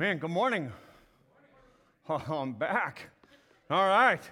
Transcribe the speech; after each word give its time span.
Amen. 0.00 0.16
Good 0.16 0.30
morning. 0.30 0.72
Oh, 2.08 2.24
I'm 2.30 2.54
back. 2.54 3.10
All 3.68 3.86
right. 3.86 4.22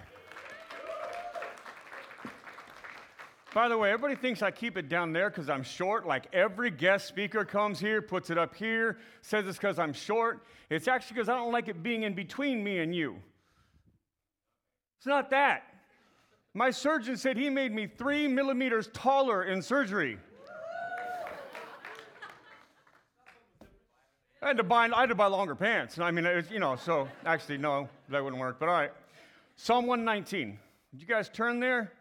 By 3.53 3.69
the 3.69 3.77
way, 3.77 3.91
everybody 3.91 4.15
thinks 4.19 4.41
I 4.41 4.49
keep 4.49 4.77
it 4.77 4.89
down 4.89 5.13
there 5.13 5.29
because 5.29 5.47
I'm 5.47 5.61
short. 5.61 6.07
Like 6.07 6.25
every 6.33 6.71
guest 6.71 7.07
speaker 7.07 7.45
comes 7.45 7.79
here, 7.79 8.01
puts 8.01 8.31
it 8.31 8.37
up 8.39 8.55
here, 8.55 8.97
says 9.21 9.45
it's 9.45 9.59
because 9.59 9.77
I'm 9.77 9.93
short. 9.93 10.43
It's 10.71 10.87
actually 10.87 11.17
because 11.17 11.29
I 11.29 11.35
don't 11.35 11.51
like 11.51 11.67
it 11.67 11.83
being 11.83 12.01
in 12.01 12.15
between 12.15 12.63
me 12.63 12.79
and 12.79 12.95
you. 12.95 13.17
It's 14.97 15.05
not 15.05 15.29
that. 15.29 15.65
My 16.55 16.71
surgeon 16.71 17.15
said 17.15 17.37
he 17.37 17.51
made 17.51 17.71
me 17.71 17.85
three 17.85 18.27
millimeters 18.27 18.89
taller 18.91 19.43
in 19.43 19.61
surgery. 19.61 20.17
I 24.41 24.47
had 24.47 24.57
to 24.57 24.63
buy, 24.63 24.89
I 24.89 25.01
had 25.01 25.09
to 25.09 25.15
buy 25.15 25.27
longer 25.27 25.53
pants. 25.55 25.99
I 25.99 26.11
mean, 26.11 26.23
was, 26.23 26.49
you 26.49 26.59
know, 26.59 26.77
so 26.77 27.09
actually, 27.25 27.57
no, 27.57 27.89
that 28.07 28.23
wouldn't 28.23 28.39
work. 28.39 28.57
But 28.59 28.69
all 28.69 28.75
right. 28.75 28.91
Psalm 29.57 29.85
119. 29.85 30.57
Did 30.91 31.01
you 31.01 31.07
guys 31.07 31.27
turn 31.27 31.59
there? 31.59 31.91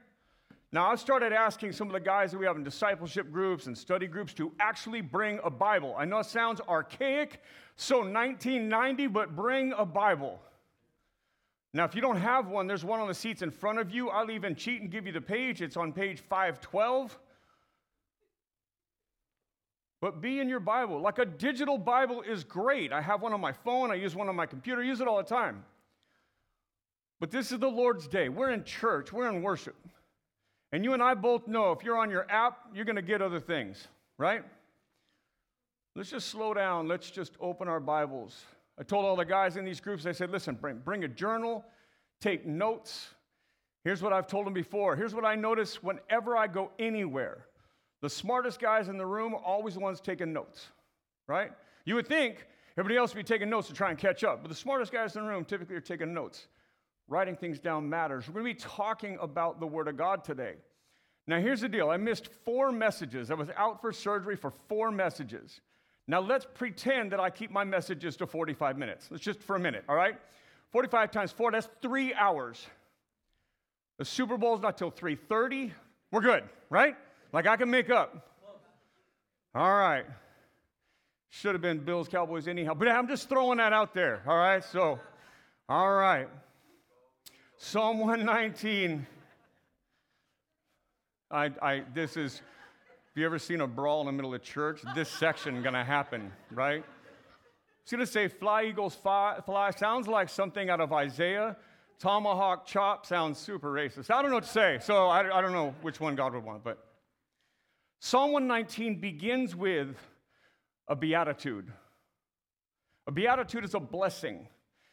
Now, 0.71 0.91
I've 0.91 1.01
started 1.01 1.33
asking 1.33 1.73
some 1.73 1.89
of 1.89 1.95
the 1.95 2.01
guys 2.01 2.31
that 2.31 2.39
we 2.39 2.47
have 2.47 2.57
in 2.57 2.63
discipleship 2.63 3.33
groups 3.33 3.67
and 3.67 3.77
study 3.77 4.07
groups 4.07 4.35
to 4.35 4.53
actually 4.61 5.01
bring 5.01 5.41
a 5.43 5.51
Bible. 5.51 5.95
I 5.99 6.05
know 6.05 6.19
it 6.19 6.27
sounds 6.27 6.61
archaic, 6.69 7.43
so 7.77 7.99
1990, 7.99 9.07
but 9.09 9.35
bring 9.35 9.73
a 9.73 9.85
Bible. 9.85 10.39
Now, 11.73 11.85
if 11.85 11.95
you 11.95 12.01
don't 12.01 12.19
have 12.19 12.49
one, 12.49 12.67
there's 12.67 12.85
one 12.85 13.01
on 13.01 13.09
the 13.09 13.15
seats 13.15 13.43
in 13.43 13.51
front 13.51 13.79
of 13.79 13.91
you. 13.91 14.11
I'll 14.11 14.31
even 14.31 14.55
cheat 14.55 14.83
and 14.83 14.91
give 14.91 15.07
you 15.07 15.13
the 15.13 15.21
page. 15.21 15.63
It's 15.63 15.77
on 15.77 15.93
page 15.93 16.21
512. 16.21 17.19
But 20.01 20.21
be 20.21 20.41
in 20.41 20.49
your 20.49 20.61
Bible. 20.61 21.01
Like 21.01 21.19
a 21.19 21.25
digital 21.25 21.77
Bible 21.77 22.23
is 22.23 22.45
great. 22.45 22.93
I 22.93 23.01
have 23.01 23.21
one 23.21 23.33
on 23.33 23.41
my 23.41 23.53
phone, 23.53 23.91
I 23.91 23.95
use 23.95 24.15
one 24.15 24.29
on 24.29 24.37
my 24.37 24.47
computer, 24.47 24.81
I 24.81 24.85
use 24.85 25.01
it 25.01 25.09
all 25.09 25.17
the 25.17 25.25
time. 25.25 25.65
But 27.21 27.31
this 27.31 27.51
is 27.51 27.59
the 27.59 27.69
Lord's 27.69 28.07
day. 28.07 28.29
We're 28.29 28.51
in 28.51 28.63
church, 28.63 29.13
we're 29.13 29.29
in 29.29 29.43
worship. 29.43 29.75
And 30.71 30.85
you 30.85 30.93
and 30.93 31.03
I 31.03 31.15
both 31.15 31.49
know 31.49 31.73
if 31.73 31.83
you're 31.83 31.97
on 31.97 32.11
your 32.11 32.31
app, 32.31 32.69
you're 32.75 32.85
going 32.85 32.97
to 32.97 33.03
get 33.03 33.23
other 33.23 33.41
things, 33.41 33.89
right? 34.19 34.45
Let's 35.97 36.11
just 36.11 36.29
slow 36.29 36.55
down. 36.55 36.87
Let's 36.87 37.11
just 37.11 37.33
open 37.41 37.67
our 37.67 37.81
Bibles. 37.81 38.45
I 38.79 38.85
told 38.85 39.05
all 39.05 39.17
the 39.17 39.25
guys 39.25 39.57
in 39.57 39.65
these 39.65 39.81
groups, 39.81 40.07
I 40.07 40.13
said, 40.13 40.31
listen, 40.31 40.55
bring, 40.55 40.79
bring 40.79 41.03
a 41.03 41.09
journal, 41.09 41.65
take 42.21 42.47
notes. 42.47 43.09
Here's 43.83 44.03
what 44.03 44.13
I've 44.13 44.29
told 44.29 44.47
them 44.47 44.55
before. 44.55 44.95
Here's 44.95 45.15
what 45.15 45.25
I 45.25 45.35
notice 45.35 45.83
whenever 45.83 46.37
I 46.37 46.47
go 46.47 46.71
anywhere. 46.79 47.47
The 48.01 48.11
smartest 48.11 48.61
guys 48.61 48.89
in 48.89 48.97
the 48.97 49.07
room 49.07 49.35
are 49.35 49.43
always 49.43 49.75
the 49.75 49.81
ones 49.81 50.01
taking 50.01 50.33
notes, 50.33 50.69
right? 51.27 51.51
You 51.85 51.97
would 51.97 52.07
think 52.07 52.47
everybody 52.77 52.97
else 52.97 53.15
would 53.15 53.25
be 53.25 53.29
taking 53.29 53.51
notes 53.51 53.69
to 53.69 53.75
try 53.75 53.91
and 53.91 53.99
catch 53.99 54.23
up, 54.23 54.43
but 54.43 54.49
the 54.49 54.55
smartest 54.55 54.93
guys 54.93 55.17
in 55.17 55.23
the 55.23 55.29
room 55.29 55.45
typically 55.45 55.75
are 55.77 55.81
taking 55.81 56.15
notes. 56.15 56.47
Writing 57.09 57.37
things 57.37 57.59
down 57.59 57.89
matters. 57.89 58.29
We're 58.29 58.43
going 58.43 58.55
to 58.55 58.65
be 58.65 58.69
talking 58.71 59.19
about 59.21 59.61
the 59.61 59.67
Word 59.67 59.89
of 59.89 59.97
God 59.97 60.25
today. 60.25 60.57
Now, 61.27 61.41
here's 61.41 61.63
the 61.63 61.69
deal 61.69 61.91
I 61.91 61.97
missed 61.97 62.29
four 62.45 62.71
messages. 62.71 63.31
I 63.31 63.35
was 63.35 63.51
out 63.57 63.81
for 63.81 63.93
surgery 63.93 64.37
for 64.37 64.53
four 64.69 64.91
messages. 64.91 65.61
Now, 66.07 66.21
let's 66.21 66.47
pretend 66.55 67.13
that 67.13 67.21
I 67.21 67.31
keep 67.31 67.51
my 67.51 67.65
messages 67.65 68.17
to 68.17 68.27
45 68.27 68.79
minutes. 68.79 69.09
Let's 69.11 69.23
just 69.23 69.41
for 69.43 69.57
a 69.57 69.61
minute, 69.61 69.85
all 69.89 69.95
right? 69.95 70.19
45 70.71 71.11
times 71.11 71.33
four, 71.33 71.51
that's 71.51 71.69
three 71.83 72.15
hours. 72.15 72.67
The 73.99 74.05
Super 74.05 74.37
Bowl's 74.37 74.63
not 74.63 74.79
till 74.79 74.93
3.30. 74.93 75.73
We're 76.11 76.21
good, 76.21 76.45
right? 76.71 76.97
Like 77.33 77.47
I 77.47 77.57
can 77.57 77.71
make 77.71 77.91
up. 77.91 78.27
All 79.55 79.75
right. 79.75 80.05
Should 81.31 81.55
have 81.55 81.63
been 81.63 81.79
Bills, 81.79 82.09
Cowboys, 82.09 82.49
anyhow. 82.49 82.75
But 82.75 82.89
I'm 82.89 83.09
just 83.09 83.29
throwing 83.29 83.59
that 83.59 83.73
out 83.73 83.93
there, 83.93 84.23
all 84.27 84.37
right? 84.37 84.65
So, 84.65 84.99
all 85.69 85.93
right. 85.93 86.29
Psalm 87.59 87.99
119. 87.99 89.07
I, 91.31 91.51
I, 91.61 91.83
this 91.93 92.17
is, 92.17 92.39
have 92.39 93.17
you 93.17 93.27
ever 93.27 93.39
seen 93.39 93.61
a 93.61 93.67
brawl 93.67 94.01
in 94.01 94.07
the 94.07 94.13
middle 94.13 94.35
of 94.35 94.43
church? 94.43 94.81
This 94.95 95.11
section 95.11 95.63
gonna 95.63 95.85
happen, 95.85 96.33
right? 96.51 96.83
It's 97.83 97.93
gonna 97.93 98.07
say 98.07 98.29
fly, 98.29 98.65
eagles, 98.65 98.95
fly, 98.95 99.39
fly. 99.45 99.71
Sounds 99.73 100.09
like 100.09 100.31
something 100.31 100.71
out 100.71 100.81
of 100.81 100.93
Isaiah. 100.93 101.57
Tomahawk 101.99 102.65
chop 102.65 103.05
sounds 103.05 103.39
super 103.39 103.71
racist. 103.71 104.11
I 104.11 104.23
don't 104.23 104.31
know 104.31 104.37
what 104.37 104.45
to 104.45 104.51
say, 104.51 104.79
so 104.81 105.09
I, 105.09 105.39
I 105.39 105.43
don't 105.43 105.53
know 105.53 105.75
which 105.83 106.01
one 106.01 106.15
God 106.15 106.33
would 106.33 106.45
want, 106.45 106.65
but 106.65 106.88
Psalm 108.01 108.33
119 108.33 109.01
begins 109.01 109.57
with 109.57 109.97
a 110.87 110.95
beatitude. 110.95 111.73
A 113.07 113.13
beatitude 113.13 113.65
is 113.65 113.75
a 113.75 113.81
blessing. 113.81 114.47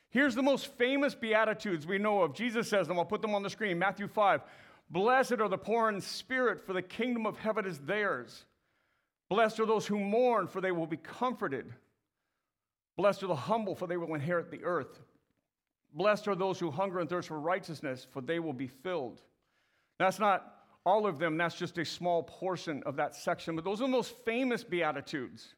Here's 0.09 0.33
the 0.33 0.41
most 0.41 0.67
famous 0.77 1.13
Beatitudes 1.13 1.85
we 1.85 1.97
know 1.97 2.21
of. 2.21 2.33
Jesus 2.33 2.69
says 2.69 2.87
them, 2.87 2.97
I'll 2.97 3.05
put 3.05 3.21
them 3.21 3.35
on 3.35 3.43
the 3.43 3.49
screen. 3.49 3.77
Matthew 3.77 4.07
5 4.07 4.41
Blessed 4.89 5.33
are 5.33 5.49
the 5.49 5.57
poor 5.57 5.89
in 5.89 5.99
spirit, 5.99 6.65
for 6.65 6.73
the 6.73 6.81
kingdom 6.81 7.25
of 7.25 7.37
heaven 7.37 7.65
is 7.65 7.79
theirs. 7.79 8.45
Blessed 9.29 9.59
are 9.59 9.65
those 9.65 9.87
who 9.87 9.99
mourn, 9.99 10.47
for 10.47 10.61
they 10.61 10.71
will 10.71 10.87
be 10.87 10.97
comforted. 10.97 11.73
Blessed 12.95 13.23
are 13.23 13.27
the 13.27 13.35
humble, 13.35 13.75
for 13.75 13.87
they 13.87 13.97
will 13.97 14.13
inherit 14.13 14.51
the 14.51 14.63
earth. 14.63 15.01
Blessed 15.93 16.27
are 16.27 16.35
those 16.35 16.59
who 16.59 16.69
hunger 16.71 16.99
and 16.99 17.09
thirst 17.09 17.27
for 17.27 17.39
righteousness, 17.39 18.05
for 18.11 18.21
they 18.21 18.39
will 18.39 18.53
be 18.53 18.67
filled. 18.67 19.21
That's 19.97 20.19
not 20.19 20.64
all 20.85 21.07
of 21.07 21.17
them, 21.19 21.37
that's 21.37 21.55
just 21.55 21.77
a 21.77 21.85
small 21.85 22.23
portion 22.23 22.83
of 22.85 22.95
that 22.97 23.15
section, 23.15 23.55
but 23.55 23.65
those 23.65 23.81
are 23.81 23.85
the 23.85 23.91
most 23.91 24.15
famous 24.23 24.63
Beatitudes. 24.63 25.55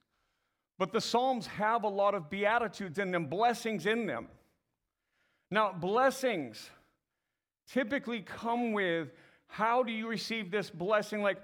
But 0.80 0.94
the 0.94 1.02
Psalms 1.02 1.48
have 1.48 1.84
a 1.84 1.90
lot 1.90 2.14
of 2.14 2.30
Beatitudes 2.30 3.00
in 3.00 3.12
them, 3.12 3.26
blessings 3.26 3.86
in 3.86 4.06
them. 4.06 4.28
Now, 5.50 5.72
blessings 5.72 6.70
typically 7.72 8.22
come 8.22 8.74
with 8.74 9.10
how 9.48 9.84
do 9.84 9.92
you 9.92 10.08
receive 10.08 10.52
this 10.52 10.70
blessing? 10.70 11.22
Like, 11.22 11.38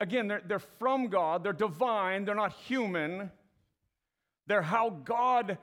again, 0.00 0.28
they're, 0.28 0.42
they're 0.46 0.58
from 0.58 1.08
God, 1.08 1.44
they're 1.44 1.52
divine, 1.52 2.24
they're 2.24 2.34
not 2.34 2.52
human. 2.52 3.30
They're 4.46 4.62
how 4.62 4.90
God 4.90 5.58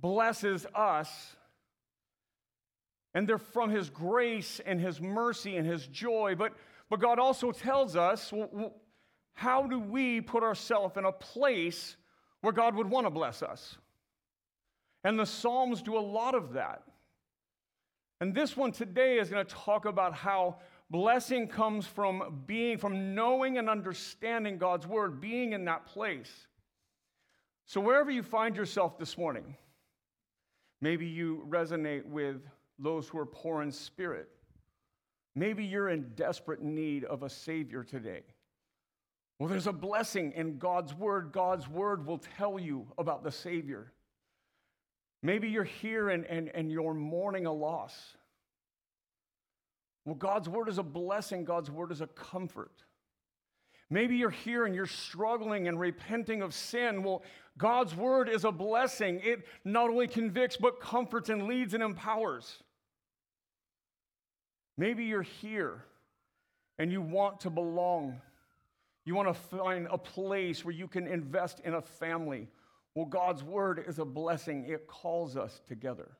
blesses 0.00 0.66
us. 0.74 1.36
And 3.14 3.28
they're 3.28 3.38
from 3.38 3.70
His 3.70 3.88
grace 3.88 4.60
and 4.64 4.80
His 4.80 5.00
mercy 5.00 5.56
and 5.56 5.66
His 5.66 5.86
joy. 5.86 6.34
But, 6.36 6.52
but 6.90 7.00
God 7.00 7.18
also 7.18 7.52
tells 7.52 7.96
us 7.96 8.32
well, 8.32 8.74
how 9.34 9.66
do 9.66 9.78
we 9.78 10.20
put 10.20 10.42
ourselves 10.42 10.96
in 10.96 11.04
a 11.06 11.12
place 11.12 11.96
where 12.42 12.52
God 12.52 12.74
would 12.74 12.90
want 12.90 13.06
to 13.06 13.10
bless 13.10 13.42
us? 13.42 13.78
And 15.04 15.18
the 15.18 15.24
Psalms 15.24 15.80
do 15.80 15.96
a 15.96 16.00
lot 16.00 16.34
of 16.34 16.52
that. 16.52 16.82
And 18.20 18.34
this 18.34 18.56
one 18.56 18.72
today 18.72 19.18
is 19.18 19.30
going 19.30 19.46
to 19.46 19.54
talk 19.54 19.86
about 19.86 20.12
how 20.12 20.58
blessing 20.90 21.48
comes 21.48 21.86
from 21.86 22.42
being, 22.46 22.76
from 22.76 23.14
knowing 23.14 23.56
and 23.56 23.70
understanding 23.70 24.58
God's 24.58 24.86
word, 24.86 25.20
being 25.20 25.52
in 25.52 25.64
that 25.64 25.86
place. 25.86 26.46
So, 27.64 27.80
wherever 27.80 28.10
you 28.10 28.22
find 28.22 28.56
yourself 28.56 28.98
this 28.98 29.16
morning, 29.16 29.56
maybe 30.82 31.06
you 31.06 31.46
resonate 31.48 32.04
with 32.04 32.42
those 32.78 33.08
who 33.08 33.18
are 33.18 33.26
poor 33.26 33.62
in 33.62 33.70
spirit. 33.70 34.28
Maybe 35.34 35.64
you're 35.64 35.88
in 35.88 36.12
desperate 36.16 36.62
need 36.62 37.04
of 37.04 37.22
a 37.22 37.30
Savior 37.30 37.84
today. 37.84 38.22
Well, 39.38 39.48
there's 39.48 39.66
a 39.66 39.72
blessing 39.72 40.32
in 40.32 40.58
God's 40.58 40.92
Word. 40.94 41.32
God's 41.32 41.68
Word 41.68 42.04
will 42.06 42.20
tell 42.36 42.58
you 42.58 42.86
about 42.98 43.24
the 43.24 43.30
Savior. 43.32 43.92
Maybe 45.22 45.48
you're 45.48 45.64
here 45.64 46.08
and, 46.10 46.24
and, 46.26 46.50
and 46.54 46.70
you're 46.70 46.94
mourning 46.94 47.46
a 47.46 47.52
loss. 47.52 48.16
Well, 50.04 50.14
God's 50.14 50.48
word 50.48 50.68
is 50.68 50.78
a 50.78 50.82
blessing, 50.82 51.44
God's 51.44 51.70
word 51.70 51.92
is 51.92 52.00
a 52.00 52.06
comfort. 52.06 52.72
Maybe 53.90 54.16
you're 54.16 54.30
here 54.30 54.66
and 54.66 54.74
you're 54.74 54.86
struggling 54.86 55.68
and 55.68 55.78
repenting 55.78 56.42
of 56.42 56.54
sin. 56.54 57.02
Well, 57.02 57.22
God's 57.58 57.94
word 57.94 58.28
is 58.28 58.44
a 58.44 58.52
blessing. 58.52 59.20
It 59.22 59.46
not 59.64 59.90
only 59.90 60.06
convicts, 60.06 60.56
but 60.56 60.80
comforts 60.80 61.28
and 61.28 61.48
leads 61.48 61.74
and 61.74 61.82
empowers. 61.82 62.62
Maybe 64.80 65.04
you're 65.04 65.20
here 65.20 65.84
and 66.78 66.90
you 66.90 67.02
want 67.02 67.40
to 67.40 67.50
belong. 67.50 68.22
You 69.04 69.14
want 69.14 69.28
to 69.28 69.34
find 69.34 69.86
a 69.90 69.98
place 69.98 70.64
where 70.64 70.72
you 70.74 70.88
can 70.88 71.06
invest 71.06 71.60
in 71.60 71.74
a 71.74 71.82
family 71.82 72.48
well, 72.94 73.06
God's 73.06 73.44
word 73.44 73.84
is 73.86 73.98
a 73.98 74.04
blessing, 74.04 74.64
it 74.66 74.88
calls 74.88 75.36
us 75.36 75.60
together. 75.68 76.16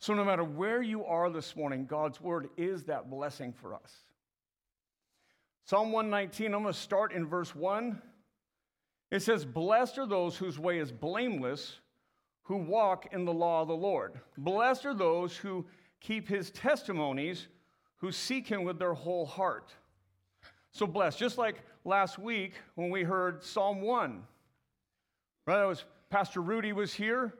So, 0.00 0.14
no 0.14 0.24
matter 0.24 0.42
where 0.42 0.82
you 0.82 1.04
are 1.04 1.30
this 1.30 1.54
morning, 1.54 1.86
God's 1.86 2.20
word 2.20 2.48
is 2.56 2.84
that 2.84 3.10
blessing 3.10 3.52
for 3.52 3.74
us. 3.74 3.94
Psalm 5.66 5.92
119, 5.92 6.54
I'm 6.54 6.62
going 6.62 6.74
to 6.74 6.80
start 6.80 7.12
in 7.12 7.26
verse 7.26 7.54
1. 7.54 8.02
It 9.12 9.22
says, 9.22 9.44
Blessed 9.44 9.98
are 9.98 10.06
those 10.06 10.36
whose 10.36 10.58
way 10.58 10.78
is 10.78 10.90
blameless, 10.90 11.76
who 12.42 12.56
walk 12.56 13.12
in 13.12 13.24
the 13.24 13.32
law 13.32 13.62
of 13.62 13.68
the 13.68 13.76
Lord. 13.76 14.18
Blessed 14.36 14.86
are 14.86 14.94
those 14.94 15.36
who 15.36 15.66
keep 16.00 16.26
his 16.26 16.50
testimonies, 16.50 17.46
who 18.00 18.12
seek 18.12 18.46
him 18.46 18.64
with 18.64 18.78
their 18.78 18.94
whole 18.94 19.26
heart. 19.26 19.72
So 20.72 20.86
blessed, 20.86 21.18
just 21.18 21.38
like 21.38 21.62
last 21.84 22.18
week 22.18 22.54
when 22.74 22.90
we 22.90 23.02
heard 23.02 23.42
Psalm 23.42 23.80
1. 23.80 24.22
Right? 25.46 25.56
That 25.56 25.64
was 25.64 25.84
Pastor 26.10 26.40
Rudy 26.40 26.72
was 26.72 26.92
here. 26.92 27.34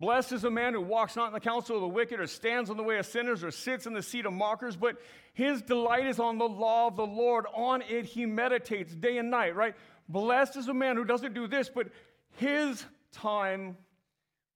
Blessed 0.00 0.32
is 0.32 0.44
a 0.44 0.50
man 0.50 0.72
who 0.72 0.80
walks 0.80 1.14
not 1.14 1.26
in 1.26 1.34
the 1.34 1.40
counsel 1.40 1.76
of 1.76 1.82
the 1.82 1.88
wicked, 1.88 2.20
or 2.20 2.26
stands 2.26 2.70
on 2.70 2.78
the 2.78 2.82
way 2.82 2.98
of 2.98 3.04
sinners, 3.04 3.44
or 3.44 3.50
sits 3.50 3.86
in 3.86 3.92
the 3.92 4.02
seat 4.02 4.24
of 4.24 4.32
mockers, 4.32 4.74
but 4.74 4.96
his 5.34 5.60
delight 5.60 6.06
is 6.06 6.18
on 6.18 6.38
the 6.38 6.48
law 6.48 6.86
of 6.86 6.96
the 6.96 7.06
Lord. 7.06 7.44
On 7.54 7.82
it 7.82 8.06
he 8.06 8.24
meditates 8.24 8.94
day 8.94 9.18
and 9.18 9.30
night, 9.30 9.54
right? 9.54 9.74
Blessed 10.08 10.56
is 10.56 10.68
a 10.68 10.74
man 10.74 10.96
who 10.96 11.04
doesn't 11.04 11.34
do 11.34 11.46
this, 11.46 11.68
but 11.68 11.88
his 12.36 12.82
time 13.12 13.76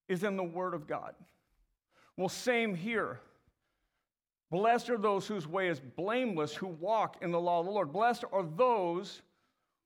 is 0.08 0.24
in 0.24 0.36
the 0.36 0.44
Word 0.44 0.72
of 0.72 0.86
God. 0.86 1.14
Well, 2.16 2.30
same 2.30 2.74
here. 2.74 3.20
Blessed 4.54 4.88
are 4.90 4.98
those 4.98 5.26
whose 5.26 5.48
way 5.48 5.66
is 5.66 5.80
blameless, 5.80 6.54
who 6.54 6.68
walk 6.68 7.16
in 7.20 7.32
the 7.32 7.40
law 7.40 7.58
of 7.58 7.66
the 7.66 7.72
Lord. 7.72 7.92
Blessed 7.92 8.22
are 8.30 8.44
those 8.44 9.20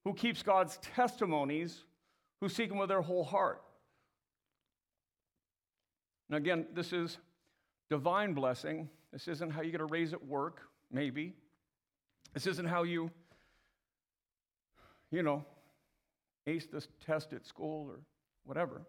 who 0.05 0.13
keeps 0.13 0.43
God's 0.43 0.77
testimonies, 0.95 1.85
who 2.43 2.51
seek 2.51 2.71
him 2.71 2.77
with 2.77 2.91
their 2.91 3.01
whole 3.01 3.25
heart. 3.25 3.63
Now, 6.29 6.37
again, 6.37 6.67
this 6.75 6.93
is 6.93 7.17
divine 7.89 8.35
blessing. 8.35 8.91
This 9.11 9.27
isn't 9.27 9.49
how 9.49 9.63
you 9.63 9.73
get 9.73 9.81
a 9.81 9.87
raise 9.87 10.13
at 10.13 10.23
work, 10.23 10.61
maybe. 10.93 11.33
This 12.35 12.47
isn't 12.47 12.67
how 12.67 12.83
you, 12.83 13.11
you 15.11 15.23
know, 15.23 15.47
ace 16.47 16.67
this 16.67 16.89
test 17.07 17.33
at 17.33 17.47
school 17.47 17.89
or 17.89 18.01
whatever. 18.45 18.83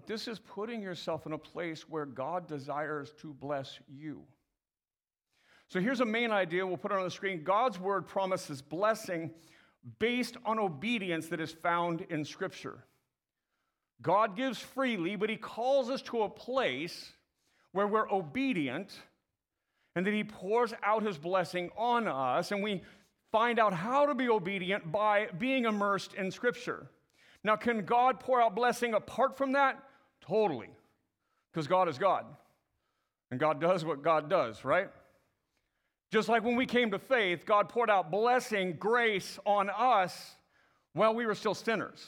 But 0.00 0.06
this 0.06 0.28
is 0.28 0.38
putting 0.38 0.80
yourself 0.80 1.26
in 1.26 1.34
a 1.34 1.38
place 1.38 1.86
where 1.86 2.06
God 2.06 2.48
desires 2.48 3.12
to 3.20 3.34
bless 3.34 3.78
you. 3.86 4.22
So 5.68 5.78
here's 5.78 6.00
a 6.00 6.06
main 6.06 6.30
idea. 6.30 6.66
We'll 6.66 6.78
put 6.78 6.90
it 6.90 6.96
on 6.96 7.04
the 7.04 7.10
screen. 7.10 7.44
God's 7.44 7.78
word 7.78 8.06
promises 8.06 8.62
blessing 8.62 9.30
based 9.98 10.38
on 10.46 10.58
obedience 10.58 11.26
that 11.26 11.38
is 11.38 11.52
found 11.52 12.06
in 12.08 12.24
Scripture. 12.24 12.82
God 14.00 14.38
gives 14.38 14.58
freely, 14.58 15.16
but 15.16 15.28
He 15.28 15.36
calls 15.36 15.90
us 15.90 16.00
to 16.02 16.22
a 16.22 16.30
place 16.30 17.12
where 17.72 17.86
we're 17.86 18.10
obedient 18.10 18.98
and 19.96 20.06
that 20.06 20.14
He 20.14 20.24
pours 20.24 20.72
out 20.82 21.02
His 21.02 21.18
blessing 21.18 21.68
on 21.76 22.08
us, 22.08 22.52
and 22.52 22.62
we 22.62 22.80
find 23.32 23.58
out 23.58 23.74
how 23.74 24.06
to 24.06 24.14
be 24.14 24.30
obedient 24.30 24.90
by 24.90 25.26
being 25.38 25.66
immersed 25.66 26.14
in 26.14 26.30
Scripture. 26.30 26.86
Now, 27.44 27.56
can 27.56 27.84
God 27.84 28.18
pour 28.18 28.40
out 28.40 28.54
blessing 28.54 28.94
apart 28.94 29.36
from 29.36 29.52
that? 29.52 29.82
Totally, 30.20 30.68
because 31.52 31.66
God 31.66 31.88
is 31.88 31.98
God, 31.98 32.24
and 33.30 33.40
God 33.40 33.60
does 33.60 33.84
what 33.84 34.02
God 34.02 34.28
does, 34.28 34.64
right? 34.64 34.90
Just 36.12 36.28
like 36.28 36.42
when 36.42 36.56
we 36.56 36.66
came 36.66 36.90
to 36.90 36.98
faith, 36.98 37.46
God 37.46 37.68
poured 37.68 37.90
out 37.90 38.10
blessing, 38.10 38.76
grace 38.78 39.38
on 39.46 39.70
us 39.70 40.36
while 40.92 41.14
we 41.14 41.24
were 41.24 41.34
still 41.34 41.54
sinners. 41.54 42.04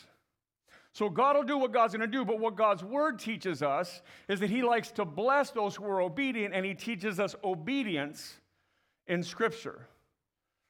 So 0.92 1.08
God 1.08 1.36
will 1.36 1.44
do 1.44 1.56
what 1.56 1.72
God's 1.72 1.94
going 1.94 2.08
to 2.08 2.18
do, 2.18 2.24
but 2.24 2.38
what 2.38 2.56
God's 2.56 2.84
word 2.84 3.18
teaches 3.18 3.62
us 3.62 4.02
is 4.28 4.40
that 4.40 4.50
he 4.50 4.62
likes 4.62 4.90
to 4.92 5.04
bless 5.04 5.50
those 5.50 5.74
who 5.74 5.84
are 5.84 6.02
obedient 6.02 6.52
and 6.52 6.66
he 6.66 6.74
teaches 6.74 7.18
us 7.18 7.34
obedience 7.42 8.34
in 9.06 9.22
scripture. 9.22 9.86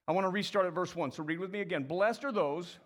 I 0.07 0.13
want 0.13 0.25
to 0.25 0.31
restart 0.31 0.67
at 0.67 0.73
verse 0.73 0.95
1. 0.95 1.11
So 1.13 1.23
read 1.25 1.41
with 1.41 1.51
me 1.51 1.61
again. 1.61 1.85
Blessed 1.85 2.25
are 2.25 2.33
those 2.33 2.79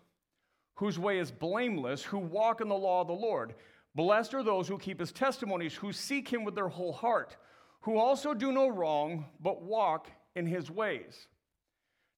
whose 0.75 0.97
way 0.97 1.19
is 1.19 1.29
blameless, 1.29 2.03
who 2.03 2.17
walk 2.17 2.61
in 2.61 2.69
the 2.69 2.75
law 2.75 3.01
of 3.01 3.07
the 3.07 3.13
Lord. 3.13 3.53
Blessed 3.97 4.35
are 4.35 4.43
those 4.43 4.67
who 4.67 4.77
keep 4.77 4.99
his 4.99 5.11
testimonies, 5.11 5.73
who 5.73 5.91
seek 5.91 6.29
him 6.29 6.43
with 6.43 6.53
their 6.53 6.67
whole 6.67 6.93
heart, 6.93 7.35
who 7.81 7.97
also 7.97 8.35
do 8.35 8.51
no 8.51 8.67
wrong, 8.67 9.25
but 9.39 9.63
walk 9.63 10.11
in 10.35 10.45
his 10.45 10.69
ways. 10.69 11.25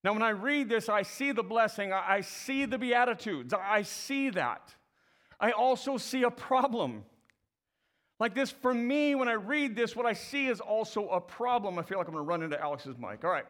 Now, 0.04 0.12
when 0.12 0.22
I 0.22 0.32
read 0.32 0.68
this, 0.68 0.90
I 0.90 1.04
see 1.04 1.32
the 1.32 1.42
blessing, 1.42 1.94
I 1.94 2.20
see 2.20 2.66
the 2.66 2.78
Beatitudes, 2.78 3.54
I 3.54 3.84
see 3.84 4.30
that. 4.32 4.76
I 5.40 5.52
also 5.52 5.96
see 5.96 6.24
a 6.24 6.30
problem. 6.30 7.06
Like 8.20 8.36
this, 8.36 8.52
for 8.52 8.74
me, 8.74 9.16
when 9.16 9.30
I 9.30 9.34
read 9.34 9.78
this, 9.78 9.96
what 9.96 10.06
I 10.06 10.12
see 10.12 10.48
is 10.48 10.60
also 10.60 11.08
a 11.08 11.22
problem. 11.22 11.80
I 11.80 11.84
feel 11.84 11.98
like 11.98 12.08
I'm 12.08 12.14
going 12.14 12.26
to 12.26 12.28
run 12.28 12.44
into 12.44 12.60
Alex's 12.62 12.98
mic. 12.98 13.24
All 13.24 13.32
right. 13.32 13.46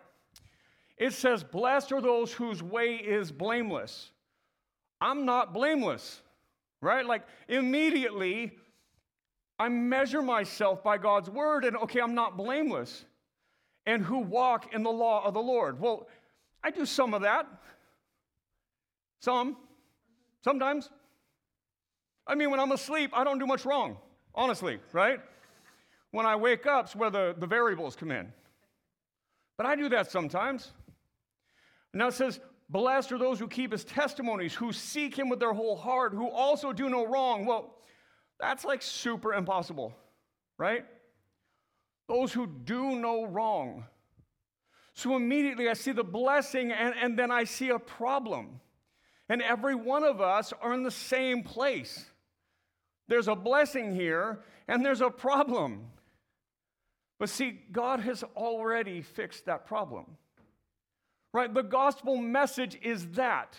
It 0.99 1.13
says, 1.13 1.43
Blessed 1.43 1.91
are 1.93 2.01
those 2.01 2.31
whose 2.31 2.61
way 2.61 2.93
is 2.97 3.31
blameless. 3.31 4.11
I'm 5.01 5.25
not 5.25 5.51
blameless, 5.51 6.21
right? 6.81 7.05
Like 7.05 7.23
immediately, 7.47 8.53
I 9.57 9.69
measure 9.69 10.21
myself 10.21 10.83
by 10.83 10.97
God's 10.97 11.29
word, 11.29 11.65
and 11.65 11.75
okay, 11.77 11.99
I'm 11.99 12.15
not 12.15 12.37
blameless. 12.37 13.05
And 13.85 14.03
who 14.03 14.19
walk 14.19 14.73
in 14.73 14.83
the 14.83 14.91
law 14.91 15.25
of 15.25 15.33
the 15.33 15.41
Lord. 15.41 15.79
Well, 15.79 16.07
I 16.63 16.69
do 16.69 16.85
some 16.85 17.13
of 17.13 17.23
that. 17.23 17.47
Some. 19.21 19.57
Sometimes. 20.43 20.89
I 22.27 22.35
mean, 22.35 22.51
when 22.51 22.59
I'm 22.59 22.71
asleep, 22.71 23.11
I 23.13 23.23
don't 23.23 23.39
do 23.39 23.47
much 23.47 23.65
wrong, 23.65 23.97
honestly, 24.35 24.79
right? 24.93 25.19
When 26.11 26.25
I 26.25 26.35
wake 26.35 26.67
up, 26.67 26.85
it's 26.85 26.95
where 26.95 27.09
the, 27.09 27.35
the 27.37 27.47
variables 27.47 27.95
come 27.95 28.11
in. 28.11 28.31
But 29.57 29.65
I 29.65 29.75
do 29.75 29.89
that 29.89 30.11
sometimes. 30.11 30.71
Now 31.93 32.07
it 32.07 32.13
says, 32.13 32.39
Blessed 32.69 33.11
are 33.11 33.17
those 33.17 33.39
who 33.39 33.47
keep 33.47 33.71
his 33.71 33.83
testimonies, 33.83 34.53
who 34.53 34.71
seek 34.71 35.17
him 35.17 35.27
with 35.27 35.39
their 35.39 35.53
whole 35.53 35.75
heart, 35.75 36.13
who 36.13 36.29
also 36.29 36.71
do 36.71 36.87
no 36.89 37.05
wrong. 37.05 37.45
Well, 37.45 37.75
that's 38.39 38.63
like 38.63 38.83
super 38.83 39.33
impossible, 39.33 39.95
right? 40.57 40.85
Those 42.07 42.31
who 42.31 42.45
do 42.45 42.95
no 42.95 43.25
wrong. 43.25 43.85
So 44.93 45.15
immediately 45.15 45.67
I 45.67 45.73
see 45.73 45.93
the 45.93 46.03
blessing 46.03 46.71
and, 46.71 46.93
and 47.01 47.17
then 47.17 47.31
I 47.31 47.45
see 47.45 47.69
a 47.69 47.79
problem. 47.79 48.59
And 49.29 49.41
every 49.41 49.75
one 49.75 50.03
of 50.03 50.21
us 50.21 50.53
are 50.61 50.73
in 50.73 50.83
the 50.83 50.91
same 50.91 51.43
place. 51.43 52.05
There's 53.07 53.27
a 53.27 53.35
blessing 53.35 53.95
here 53.95 54.41
and 54.67 54.85
there's 54.85 55.01
a 55.01 55.09
problem. 55.09 55.87
But 57.19 57.29
see, 57.29 57.59
God 57.71 57.99
has 58.01 58.23
already 58.35 59.01
fixed 59.01 59.45
that 59.47 59.65
problem. 59.65 60.17
Right? 61.33 61.53
The 61.53 61.63
gospel 61.63 62.17
message 62.17 62.77
is 62.81 63.07
that. 63.09 63.57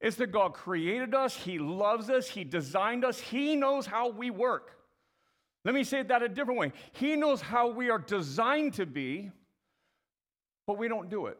It's 0.00 0.16
that 0.16 0.32
God 0.32 0.54
created 0.54 1.14
us, 1.14 1.36
He 1.36 1.58
loves 1.58 2.08
us, 2.08 2.28
He 2.28 2.44
designed 2.44 3.04
us, 3.04 3.20
He 3.20 3.54
knows 3.54 3.86
how 3.86 4.10
we 4.10 4.30
work. 4.30 4.76
Let 5.64 5.74
me 5.74 5.84
say 5.84 6.02
that 6.02 6.22
a 6.22 6.28
different 6.28 6.58
way. 6.58 6.72
He 6.92 7.16
knows 7.16 7.42
how 7.42 7.68
we 7.68 7.90
are 7.90 7.98
designed 7.98 8.74
to 8.74 8.86
be, 8.86 9.30
but 10.66 10.78
we 10.78 10.88
don't 10.88 11.10
do 11.10 11.26
it. 11.26 11.38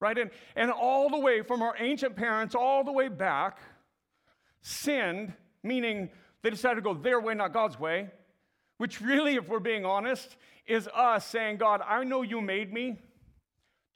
Right? 0.00 0.18
And, 0.18 0.30
and 0.56 0.72
all 0.72 1.08
the 1.08 1.18
way 1.18 1.42
from 1.42 1.62
our 1.62 1.76
ancient 1.78 2.16
parents, 2.16 2.56
all 2.56 2.82
the 2.82 2.90
way 2.90 3.06
back, 3.06 3.58
sinned 4.62 5.32
meaning 5.62 6.10
they 6.42 6.50
decided 6.50 6.76
to 6.76 6.80
go 6.80 6.94
their 6.94 7.20
way, 7.20 7.34
not 7.34 7.52
God's 7.52 7.78
way, 7.78 8.10
which 8.78 9.00
really, 9.00 9.36
if 9.36 9.48
we're 9.48 9.60
being 9.60 9.84
honest, 9.84 10.36
is 10.66 10.88
us 10.88 11.26
saying, 11.26 11.58
God, 11.58 11.80
I 11.86 12.02
know 12.04 12.22
you 12.22 12.40
made 12.40 12.72
me, 12.72 12.98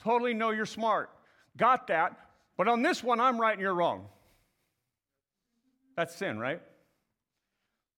totally 0.03 0.35
know 0.35 0.50
you're 0.50 0.67
smart, 0.67 1.11
got 1.57 1.87
that, 1.88 2.17
but 2.57 2.69
on 2.69 2.83
this 2.83 3.03
one, 3.03 3.21
I'm 3.21 3.41
right 3.41 3.53
and 3.53 3.61
you're 3.61 3.75
wrong. 3.75 4.07
That's 5.97 6.15
sin, 6.15 6.38
right? 6.38 6.61